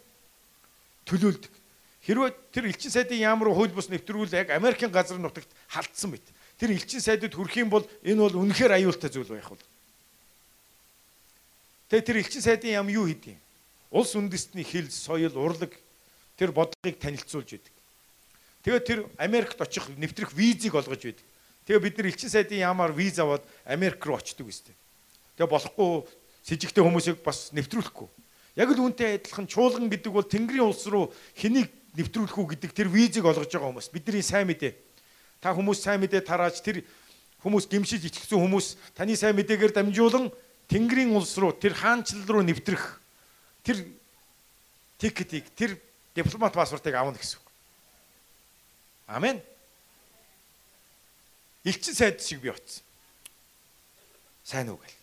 [1.06, 1.52] Төлөөлдөг.
[2.06, 6.22] Хэрвээ тэр элчин сайдын руу хууль бус нэвтрүүл яг Америкийн газар нутагт халтсан мэт.
[6.58, 9.62] Тэр элчин сайдад хүрэх юм бол энэ бол үнэхээр аюултай зүйл байх бол.
[11.90, 13.38] Тэгээ тэр элчин сайдын яам юу хийдэг?
[13.90, 15.74] Улс үндэстний хил, соёл, урлаг
[16.38, 17.74] тэр бодлогыг танилцуулж идэг.
[18.66, 21.22] Тэгээ тэр Америкт очих нэвтрэх визийг олгож байдаг.
[21.70, 24.74] Тэгээ бид нар элчин сайдын яамаар виз аваад Америк руу очдөг үстэй.
[25.38, 26.02] Тэгээ болохгүй
[26.42, 28.10] с ิจ гтэй хүмүүсийг бас нэвтрүүлэхгүй.
[28.58, 32.90] Яг л үүнтэй адилхан чуулган гэдэг бол Тэнгэрийн улс руу хэнийг нэвтрүүлэх үү гэдэг тэр
[32.90, 33.94] визийг олгож байгаа хүмүүс.
[33.94, 34.74] Бидний сайн мэдээ.
[35.38, 36.82] Та хүмүүс сайн мэдээ тарааж тэр
[37.46, 40.34] хүмүүс гимшиж итгэсэн хүмүүс таны сайн мэдээгээр дамжуулан
[40.66, 42.98] Тэнгэрийн улс руу тэр хаанчлал руу нэвтрэх
[43.62, 43.86] тэр
[44.98, 45.78] тикетийг тэр
[46.18, 47.45] дипломат паспортыг авна гэсэн.
[49.06, 49.42] Амен.
[51.64, 52.82] Элчин сайд шиг би утсан.
[54.42, 54.98] Сайн уу гэл.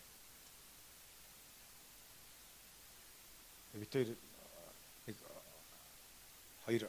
[3.80, 4.16] Би тэр
[5.08, 5.18] нэг
[6.66, 6.88] хоёр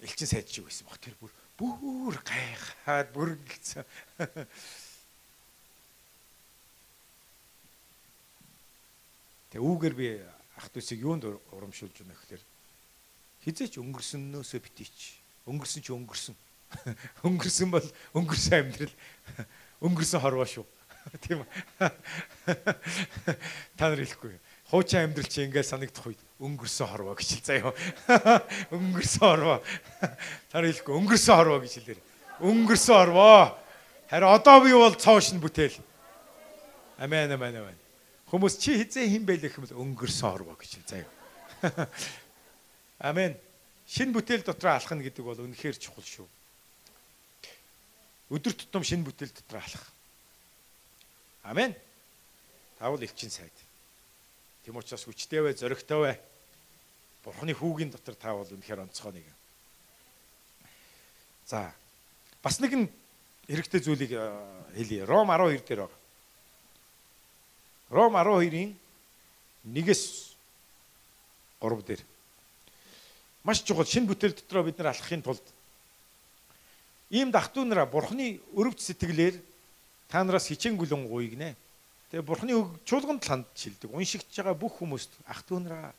[0.00, 1.00] элчин сайд шиг байсан баг.
[1.00, 3.84] Тэр бүр бүр гайхаад бүр гэлцэн.
[9.52, 10.20] Тэг үүгээр би
[10.60, 12.44] ах дүүсийг юунд урамшуулж байна гэхээр
[13.44, 15.15] хизээч өнгөрсөнөөсөө битээч
[15.46, 16.34] Өнгөрсөн чи өнгөрсөн.
[17.26, 17.86] Өнгөрсөн бол
[18.18, 18.94] өнгөрсөн амьдрал.
[19.80, 20.66] Өнгөрсөн хорвоо шүү.
[21.22, 21.44] Тийм?
[23.78, 24.34] Та нар хэлэхгүй.
[24.66, 27.70] Хуучин амьдрал чи ингээд санагдах үед өнгөрсөн хорвоо гэж хэл заяа.
[28.74, 29.62] Өнгөрсөн хорвоо.
[30.50, 32.00] Та нар хэлэхгүй өнгөрсөн хорвоо гэж хэлээр.
[32.42, 33.54] Өнгөрсөн хорвоо.
[34.10, 35.78] Харин одоо би бол цоош нь бүтээл.
[36.98, 37.78] Амен амен амен.
[38.26, 41.86] Хүмүүс чи хизээ хин байлэх юм бол өнгөрсөн хорвоо гэж хэл заяа.
[42.98, 43.38] Амен
[43.86, 46.28] шин бүтээл дотроо алхна гэдэг бол үнэхээр чухал шүү.
[48.34, 49.92] Өдөр тутам шин бүтээл дотроо алхах.
[51.46, 51.74] Амен.
[52.78, 53.54] Таавал элчин сайд.
[54.66, 56.20] Тэм учраас хүчтэй бай, зоригтой бай.
[57.22, 59.26] Бурхны хүүгийн дотор таавал үнэхээр онцгой нэг.
[61.46, 61.70] За.
[62.42, 62.90] Бас нэгэн
[63.46, 64.12] хэрэгтэй зүйлийг
[64.74, 65.06] хэлье.
[65.06, 66.02] Ром 12 дээр байгаа.
[67.90, 68.74] Ром 12-ийн
[69.62, 70.34] 1-с
[71.62, 72.02] 3 дээр
[73.46, 75.46] маш чухал шинэ бүтээл дотроо бид нар алхахын тулд
[77.14, 79.38] ийм дахтуу нараа бурхны өрөвч сэтгэлээр
[80.10, 81.54] та нараас хичээнгүлэн гуйгнэ.
[82.10, 82.52] Тэгээ бурхны
[82.82, 83.94] чуулганд ханд шилдэг.
[83.94, 85.94] Уншигч байгаа бүх хүмүүст ах トゥ нараа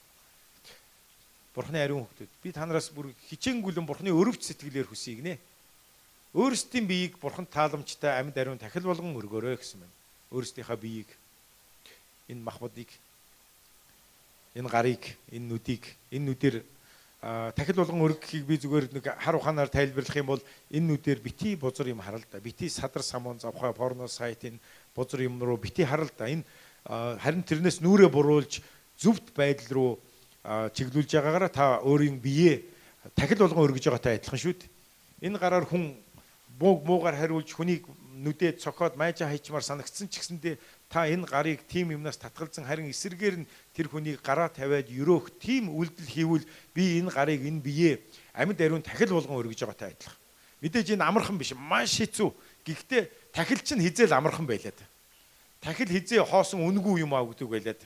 [1.56, 5.40] бурхны ариун хөвгдөд би та нараас бүр хичээнгүлэн бурхны өрөвч сэтгэлээр хүсье
[6.38, 9.96] Өөрсдийн биеийг бурханд тааламжтай амьд ариун тахил болгон өргөөрэй гэсэн байна.
[10.30, 11.10] Өөрсдийнхөө биеийг
[12.28, 12.92] энэ махбодыг
[14.54, 16.56] энэ гарыг энэ нүдийг энэ нүдээр
[17.28, 21.92] тахил болгон өргөхийг би зүгээр нэг хар ухаанаар тайлбарлах юм бол энэ нүдээр бити бузар
[21.92, 22.40] юм харал да.
[22.40, 24.60] Бити садар самун завхаа порно сайтын
[24.96, 26.32] бузар юм руу бити харал да.
[26.32, 26.48] Энэ
[26.88, 28.64] харин тэрнээс нүрээ буруулж
[28.96, 29.92] зөвхт байдал руу
[30.72, 32.64] чиглүүлж байгаагаараа та өөрийн биеэ
[33.12, 34.72] тахил болгон өргөж байгаатай адилхан шүү дээ.
[35.28, 36.00] Энэ гараар хүн
[36.56, 37.84] бууг муугаар хариулж хүнийг
[38.24, 40.56] нүдээ цохоод майжа хайчмаар санагдсан ч гэсэндээ
[40.90, 45.70] та энэ гарыг тийм юмнаас татгалзан харин эсэргээр нь тэр хүнийг гараа тавиад өрөөх тийм
[45.70, 48.02] үйлдэл хийвэл би энэ гарыг энэ биеэ
[48.34, 50.18] амьд ариун тахил болгон өргөж байгаатай адилхан.
[50.66, 52.34] Мэдээж энэ амархан биш маш хэцүү.
[52.66, 54.82] Гэхдээ тахил чинь хизээл амархан байлаад.
[55.62, 57.82] Тахил хизээ хоосон үнгүй юм аа гэдэг байлаад.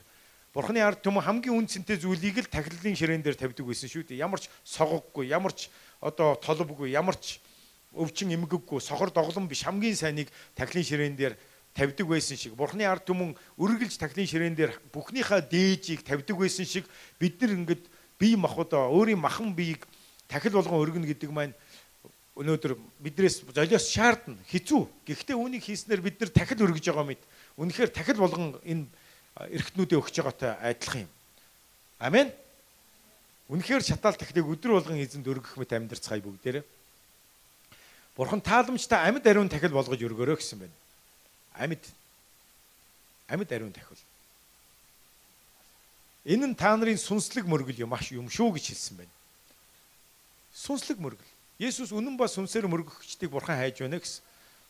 [0.56, 4.24] Бурхны ард түмэн хамгийн үн цэнтэй зүйлийг л тахилын ширээн дээр тавьдаг байсан шүү дээ.
[4.24, 5.68] Ямар ч согоггүй, ямар ч
[6.00, 7.44] одоо толбгүй, ямар ч
[7.92, 11.36] өвчин эмгэггүй, сохор доглон биш хамгийн сайныг тахилын ширээн дээр
[11.74, 16.86] тавьдаг байсан шиг бурхны ард түмэн үргэлж тахлын ширээн дээр бүхнийхээ дээжийг тавьдаг байсан шиг
[17.16, 17.84] бид нар ингээд
[18.20, 19.88] бие махбодоо өөрийн махан биеийг
[20.28, 21.56] тахил болгон өргөнө гэдэг маань
[22.36, 25.08] өнөөдөр биднээс золиос шаардна хэцүү.
[25.08, 27.24] Гэхдээ үүнийг хийснээр бид нар тахил өргөж байгаа мэд.
[27.56, 28.88] Үнэхээр тахил болгон энэ
[29.52, 31.12] эргэтнүүдээ өгч байгаатай адилхан юм.
[32.00, 32.28] Амен.
[33.52, 36.64] Үнэхээр шатаал тахилыг өдөр болгон эзэнд өргөх мэт амьдарцгаая бүгдээрээ.
[38.16, 40.76] Бурхан тааламжтай амьд ариун тахил болгож өргөөрэй гэсэн байна
[41.56, 41.84] амьд
[43.28, 44.00] амьд ариун тахил.
[46.26, 49.14] Энэ нь та нарын сүнслэг мөргөл юм маш юм шүү гэж хэлсэн байна.
[50.54, 51.32] Сүнслэг мөргөл.
[51.58, 54.22] Есүс үнэн ба сүнсээр мөргөгчдийг бурхан хайж байна гэсэн.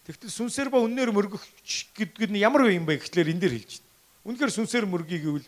[0.08, 3.90] Тэгтэл сүнсээр ба үннээр мөргөгч гэдэг нь ямар юм бэ гэхлээр энэ дэр хэлж байна.
[4.32, 5.48] Үнэхээр сүнсээр мөргий гэвэл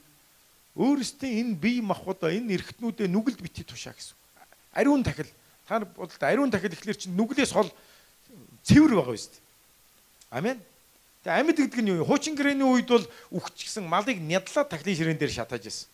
[0.76, 4.18] өөрөөсөө энэ бие махбодоо энэ эргэтнүүдэд нүгэлд бити тушаа гэсэн.
[4.74, 5.30] Ариун тахил.
[5.68, 7.70] Та нар бодлоо ариун тахил гэхлээр чинь нүглээс хол
[8.66, 9.42] цэвэр байгаа биз дээ.
[10.34, 10.58] Амен.
[11.24, 12.04] Тэгээ амьд гэдэг нь юу?
[12.04, 15.88] Хуучин гэрээний үед бол үхчихсэн малыг нядлаад тахлын ширээн дээр шатааж байсан.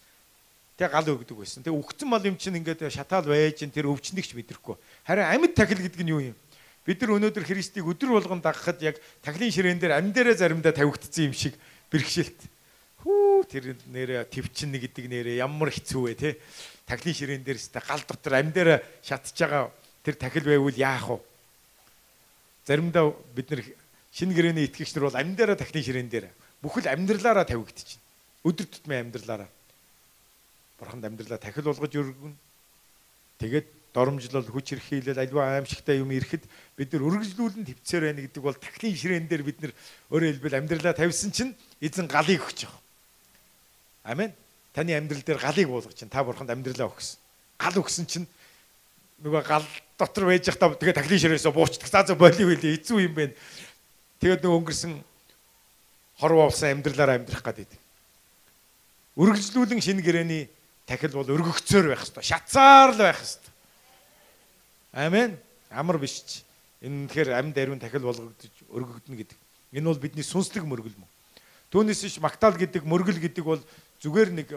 [0.73, 1.61] тэг гал өгдөг байсан.
[1.61, 4.73] Тэг үхсэн мал юм чинь ингээд шатаал байж тэр өвчнөгч мэдрэхгүй.
[5.06, 6.35] Харин амьд тахил гэдэг нь юу юм?
[6.81, 11.35] Бид нар өнөөдөр Христийг өдөр болгон дагахад яг тахилын ширээн дээр амьдаараа заримдаа тавигдсан юм
[11.38, 11.53] шиг
[11.93, 12.41] бэрхшээлт.
[13.06, 16.41] Хүү тэр нэрэ твчин гэдэг нэрэ ямар хэцүү вэ те?
[16.89, 19.69] Тахилын ширээн дээр өстө гал дотор амьдаараа шатж байгаа
[20.01, 21.18] тэр тахил байвал яах вэ?
[22.65, 23.61] Заримдаа бид нар
[24.14, 26.26] шинэ гэрээний итгэгч нар бол амьдаараа тахилын ширээн дээр
[26.61, 28.02] бүхэл амьдралаараа тавигдчихна.
[28.44, 29.49] Өдөр тутмын амьдралаараа
[30.80, 32.36] бурханд амьдралаа тахил болгож өргөн.
[33.40, 36.44] Тэгээд доромжлол хүч хэрхийлэл альва аимшигтай юм ирэхэд
[36.77, 39.73] бид нар өргөжлүүлэн төвцөр байна гэдэг бол тахлын ширээн дээр бид нар
[40.14, 42.81] өөрөөр хэлбэл амьдралаа тавьсан чинь эзэн галыг өгч байгаа.
[44.03, 44.31] Амен.
[44.72, 47.18] Таны амьдрал дээр галыг буулгаж чинь та бурханд амьдралаа өгсөн.
[47.57, 48.27] Гал өгсөн чинь
[49.26, 49.65] нөгөө гал
[49.98, 51.90] дотор байж захтаа тэгээ тахлын ширээсээ буучдаг.
[51.90, 53.34] За за боли үйл эзүү юм бэ.
[54.20, 54.94] Тэгээд нөгөө өнгөрсөн
[56.20, 57.80] хорвоо болсон амьдралаараа амьдрах гэдэг.
[59.16, 60.44] Үргэлжлүүлэн шинэ гэрээний
[60.84, 63.48] тахил бол өргөгцөөр байх хэвээр шатсаар л байх хэвээр.
[65.08, 65.32] Амен.
[65.72, 66.44] Амар биш ч.
[66.84, 69.38] Энэ тэгэхээр амьд ариун тахил болгогдож өргөгдөнө гэдэг.
[69.76, 71.12] Энэ бол бидний сүнслэг мөргөл мөн.
[71.70, 73.62] Түүнээс иш магтаал гэдэг мөргөл гэдэг бол
[74.02, 74.50] зүгээр нэг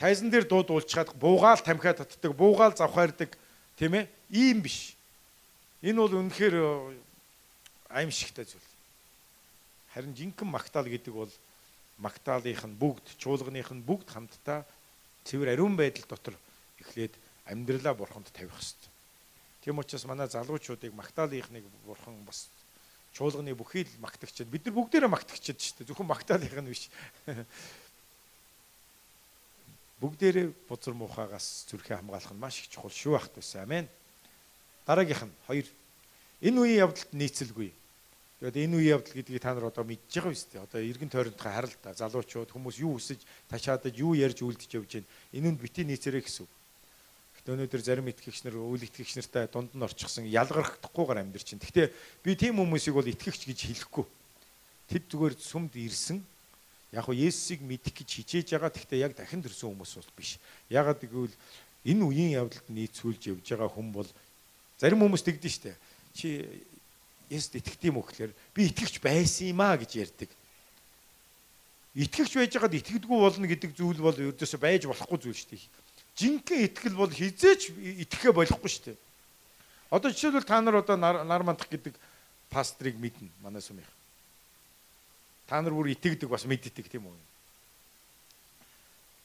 [0.00, 3.36] тайзан дээр дууд уулчаад буугаал тамхиа татдаг, буугаал завхаардаг
[3.78, 4.08] тийм ээ?
[4.32, 4.96] Ийм биш.
[5.84, 6.56] Энэ бол үнэхээр
[7.92, 8.69] аимшигтай зүйл.
[9.94, 11.32] Харин жинхэнэ магтаал гэдэг бол
[11.98, 14.62] магтаалынх нь бүгд, чуулганых нь бүгд хамтдаа
[15.26, 16.38] цэвэр ариун байдал дотор
[16.78, 17.18] эхлээд
[17.50, 18.90] амьдралаа бурханд тавих хэрэгтэй.
[19.66, 22.48] Тийм учраас манай залуучуудыг магтаалынхныг бурхан бас
[23.12, 25.88] чуулганы бүхий л магтагчд бид нар бүгдээрээ магтагчд шүү дээ.
[25.90, 26.86] Зөвхөн магтаалынх нь биш.
[30.00, 33.66] Бүгдээрээ бузар муухагаас зүрхээ хамгаалах нь маш их чухал шүү ахт байсан.
[33.66, 33.90] Амен.
[34.86, 35.66] Дараагийнх нь хоёр.
[36.40, 37.74] Энэ үеийн явдалд нийцэлгүй
[38.40, 40.64] Тэгээд энэ үе явдал гэдгийг та нар одоо мэдж байгаа биз дээ.
[40.64, 43.20] Одоо эргэн тойрондхоо харалта залуучууд хүмүүс юу хүсэж
[43.52, 45.12] тачаадаж юу ярьж үлдэж явж байна.
[45.36, 46.48] Энэ нь бити нийцэрэй гэсэн.
[47.36, 51.60] Гэхдээ өнөөдөр зарим итгэгч нар үйл итгэгч нартай дунд нь орчихсон ялгархдахгүйгээр амьдэр чинь.
[51.60, 51.92] Гэхдээ
[52.24, 54.08] би тийм хүмүүсийг бол итгэгч гэж хэлэхгүй.
[54.88, 56.24] Тэд зүгээр сүмд ирсэн.
[56.96, 58.72] Яг хоо Есүсийг мэдэх гэж хичээж байгаа.
[58.72, 60.40] Гэхдээ яг дахин төрсэн хүмүүс бол биш.
[60.72, 61.36] Ягаад гэвэл
[61.84, 64.08] энэ үеийн явдалд нийцүүлж явж байгаа хүн бол
[64.80, 65.76] зарим хүмүүс тэгдэж штэ.
[66.16, 66.44] Чи
[67.30, 70.30] Есүст итгэх юм уу гэхээр би итгэвч байсан юм аа гэж ярьдаг.
[71.94, 75.70] Итгэвч байж байгаад итгэдэггүй болно гэдэг зүйл бол ердөөсөө байж болохгүй зүйл шүү дээ.
[76.18, 77.70] Жинхэнэ итгэл бол хизээч
[78.02, 78.98] итгэхэ болохгүй шүү дээ.
[79.94, 81.94] Одоо жишээлбэл та нар одоо нар мандах гэдэг
[82.50, 83.90] пастрыг мэднэ манай сүмийнх.
[85.46, 87.14] Та нар бүр итгэдэг бас мэддэг тийм үү?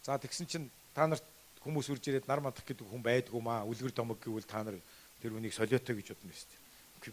[0.06, 1.26] За тэгсэн чинь та нарт
[1.66, 4.78] хүмүүс үрж ирээд нар мандах гэдэг хүн байдгүй маа үлгэр томог гэвэл та нар
[5.26, 6.65] тэр хүнийг солиотой гэж бодно шүү дээ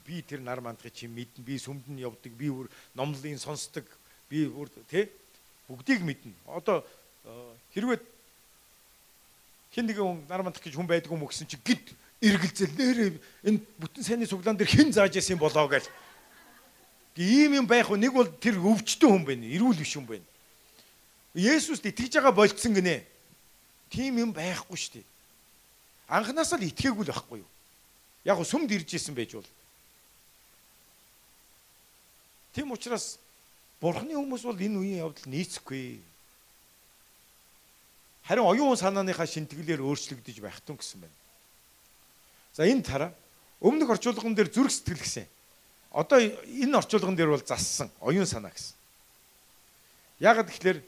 [0.07, 1.45] би тэр нар мандахыг чи мэднэ.
[1.45, 2.33] Би сүмд нь явдаг.
[2.33, 3.85] Би бүр номлын сонсдог.
[4.29, 5.09] Би бүр тэ?
[5.69, 6.33] Бүгдийг мэднэ.
[6.47, 6.85] Одоо
[7.25, 7.31] э,
[7.75, 8.01] хэрвээ
[9.75, 12.77] хин нэгэн хүн нар мандах гэж хүн байдгүй юм гэсэн чи гид эргэлзэл.
[12.77, 13.11] Нэрээ
[13.49, 15.89] энэ бүтэн сайнны суглаан дээр хэн зааж яасан болоо гэж
[17.17, 18.01] ийм юм байх уу?
[18.01, 19.49] Нэг бол тэр өвчтөн хүн байна.
[19.49, 20.27] Эрүүл биш хүн байна.
[21.33, 23.05] Есүст итгэж байгаа болцсон гинэ.
[23.89, 25.13] Тийм юм байхгүй шүү дээ
[26.13, 27.51] анханасаа л итгээгүй л байхгүй юу?
[28.29, 29.49] Яг сүмд ирж исэн байж бол
[32.53, 33.19] Тийм учраас
[33.81, 35.99] Бурхны хүмүүс бол энэ үеийн явдал нийцэхгүй.
[38.23, 41.19] Харин оюун санааныхаа шинтгэлээр өөрчлөгдөж байх тун гэсэн байна.
[42.55, 43.11] За энэ тараа
[43.59, 45.27] өмнөх орчуулган дээр зүрх сэтгэл гэсэн.
[45.91, 48.79] Одоо энэ орчуулган дээр бол зассан оюун санаа гэсэн.
[50.23, 50.87] Яагаад гэвэл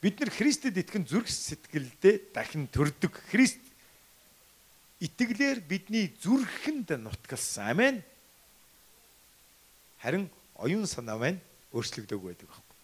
[0.00, 3.12] бид нар Христэд итгэн зүрх сэтгэлдээ дахин төрдөг.
[3.28, 3.60] Христ
[5.04, 7.68] итгэлээр бидний зүрхэнд нутгалсан.
[7.76, 8.00] Амен.
[10.00, 11.40] Харин оюун санаа маань
[11.72, 12.76] өөрчлөгдөг байдаг байхгүй.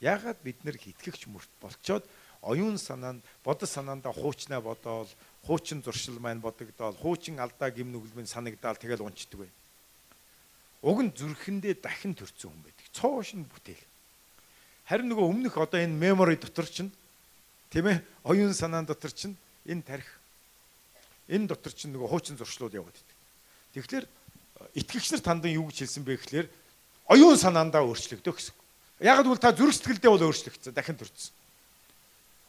[0.00, 2.04] Яагаад бид нэр итгэгч мөрт болцоод
[2.42, 5.08] оюун санаанд бодол санаандаа хуучнаа бодоол
[5.44, 9.50] хуучин зуршил маань бодогдоол хуучин алдаа гим нүгэлмэн санагдаал тэгэл унцдаг бай.
[10.82, 12.86] Уг нь зүрхэндээ дахин төрсөн хүн байдаг.
[12.96, 13.84] Цоошин бүтээл.
[14.88, 16.88] Харин нөгөө өмнөх одоо энэ мемори дотор чинь
[17.68, 19.36] тийм ээ оюун санаан дотор чинь
[19.68, 20.08] энэ тарих
[21.28, 23.16] энэ дотор чинь нөгөө хуучин зуршлууд яваад байдаг.
[23.76, 24.06] Тэгэхээр
[24.80, 26.48] итгэгч нар тандан юу гэж хэлсэн бэ гэхээр
[27.10, 28.54] оюун санаандаа өөрчлөгдөө гэсэн.
[29.02, 31.34] Яг л та зүрх сэтгэлдээ бол өөрчлөгдсөн, дахин төрсөн.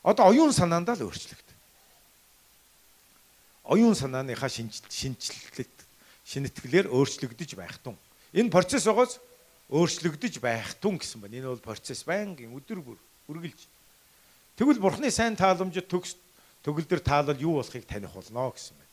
[0.06, 1.58] Одоо оюун санаандаа л өөрчлөгдөв.
[3.74, 5.78] Оюун санааныхаа шинжилэлт
[6.26, 7.98] шинэтгэлээр өөрчлөгдөж байх тун.
[8.34, 9.18] Энэ процесс байгоос
[9.72, 11.40] өөрчлөгдөж байх тун гэсэн байна.
[11.40, 13.00] Энэ бол процесс байнгын өдөр бүр
[13.32, 13.62] үргэлж.
[14.60, 16.20] Тэгвэл бурхны сайн тааламжид төгс
[16.66, 18.92] төгөлдөр таалал юу болохыг таних болно гэсэн байна.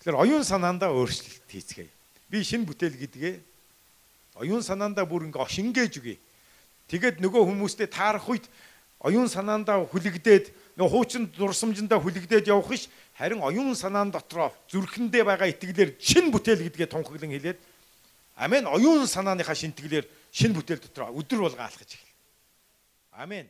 [0.00, 1.92] Тэгэхээр оюун санаандаа өөрчлөлт хийцгээе.
[2.30, 3.34] Би шинэ бүтээл гэдгээ
[4.40, 6.16] оюун санаандаа бүр ингээ шингээж үгүй.
[6.86, 8.46] Тэгээд нөгөө хүмүүстэй таарах үед
[9.00, 15.48] оюун санаандаа хүлэгдээд нөө хуучин дурсамжиндаа хүлэгдээд явах ш харин оюун санаан дотроо зүрхэндээ байгаа
[15.56, 17.58] итгэлээр шин бүтээл гэдгээ тунхаглан хэлээд
[18.36, 22.12] амен оюун санааныхаа шинтгэлээр шин бүтээл дотроо өдөр болго алхаж эхэл.
[23.16, 23.48] Амен.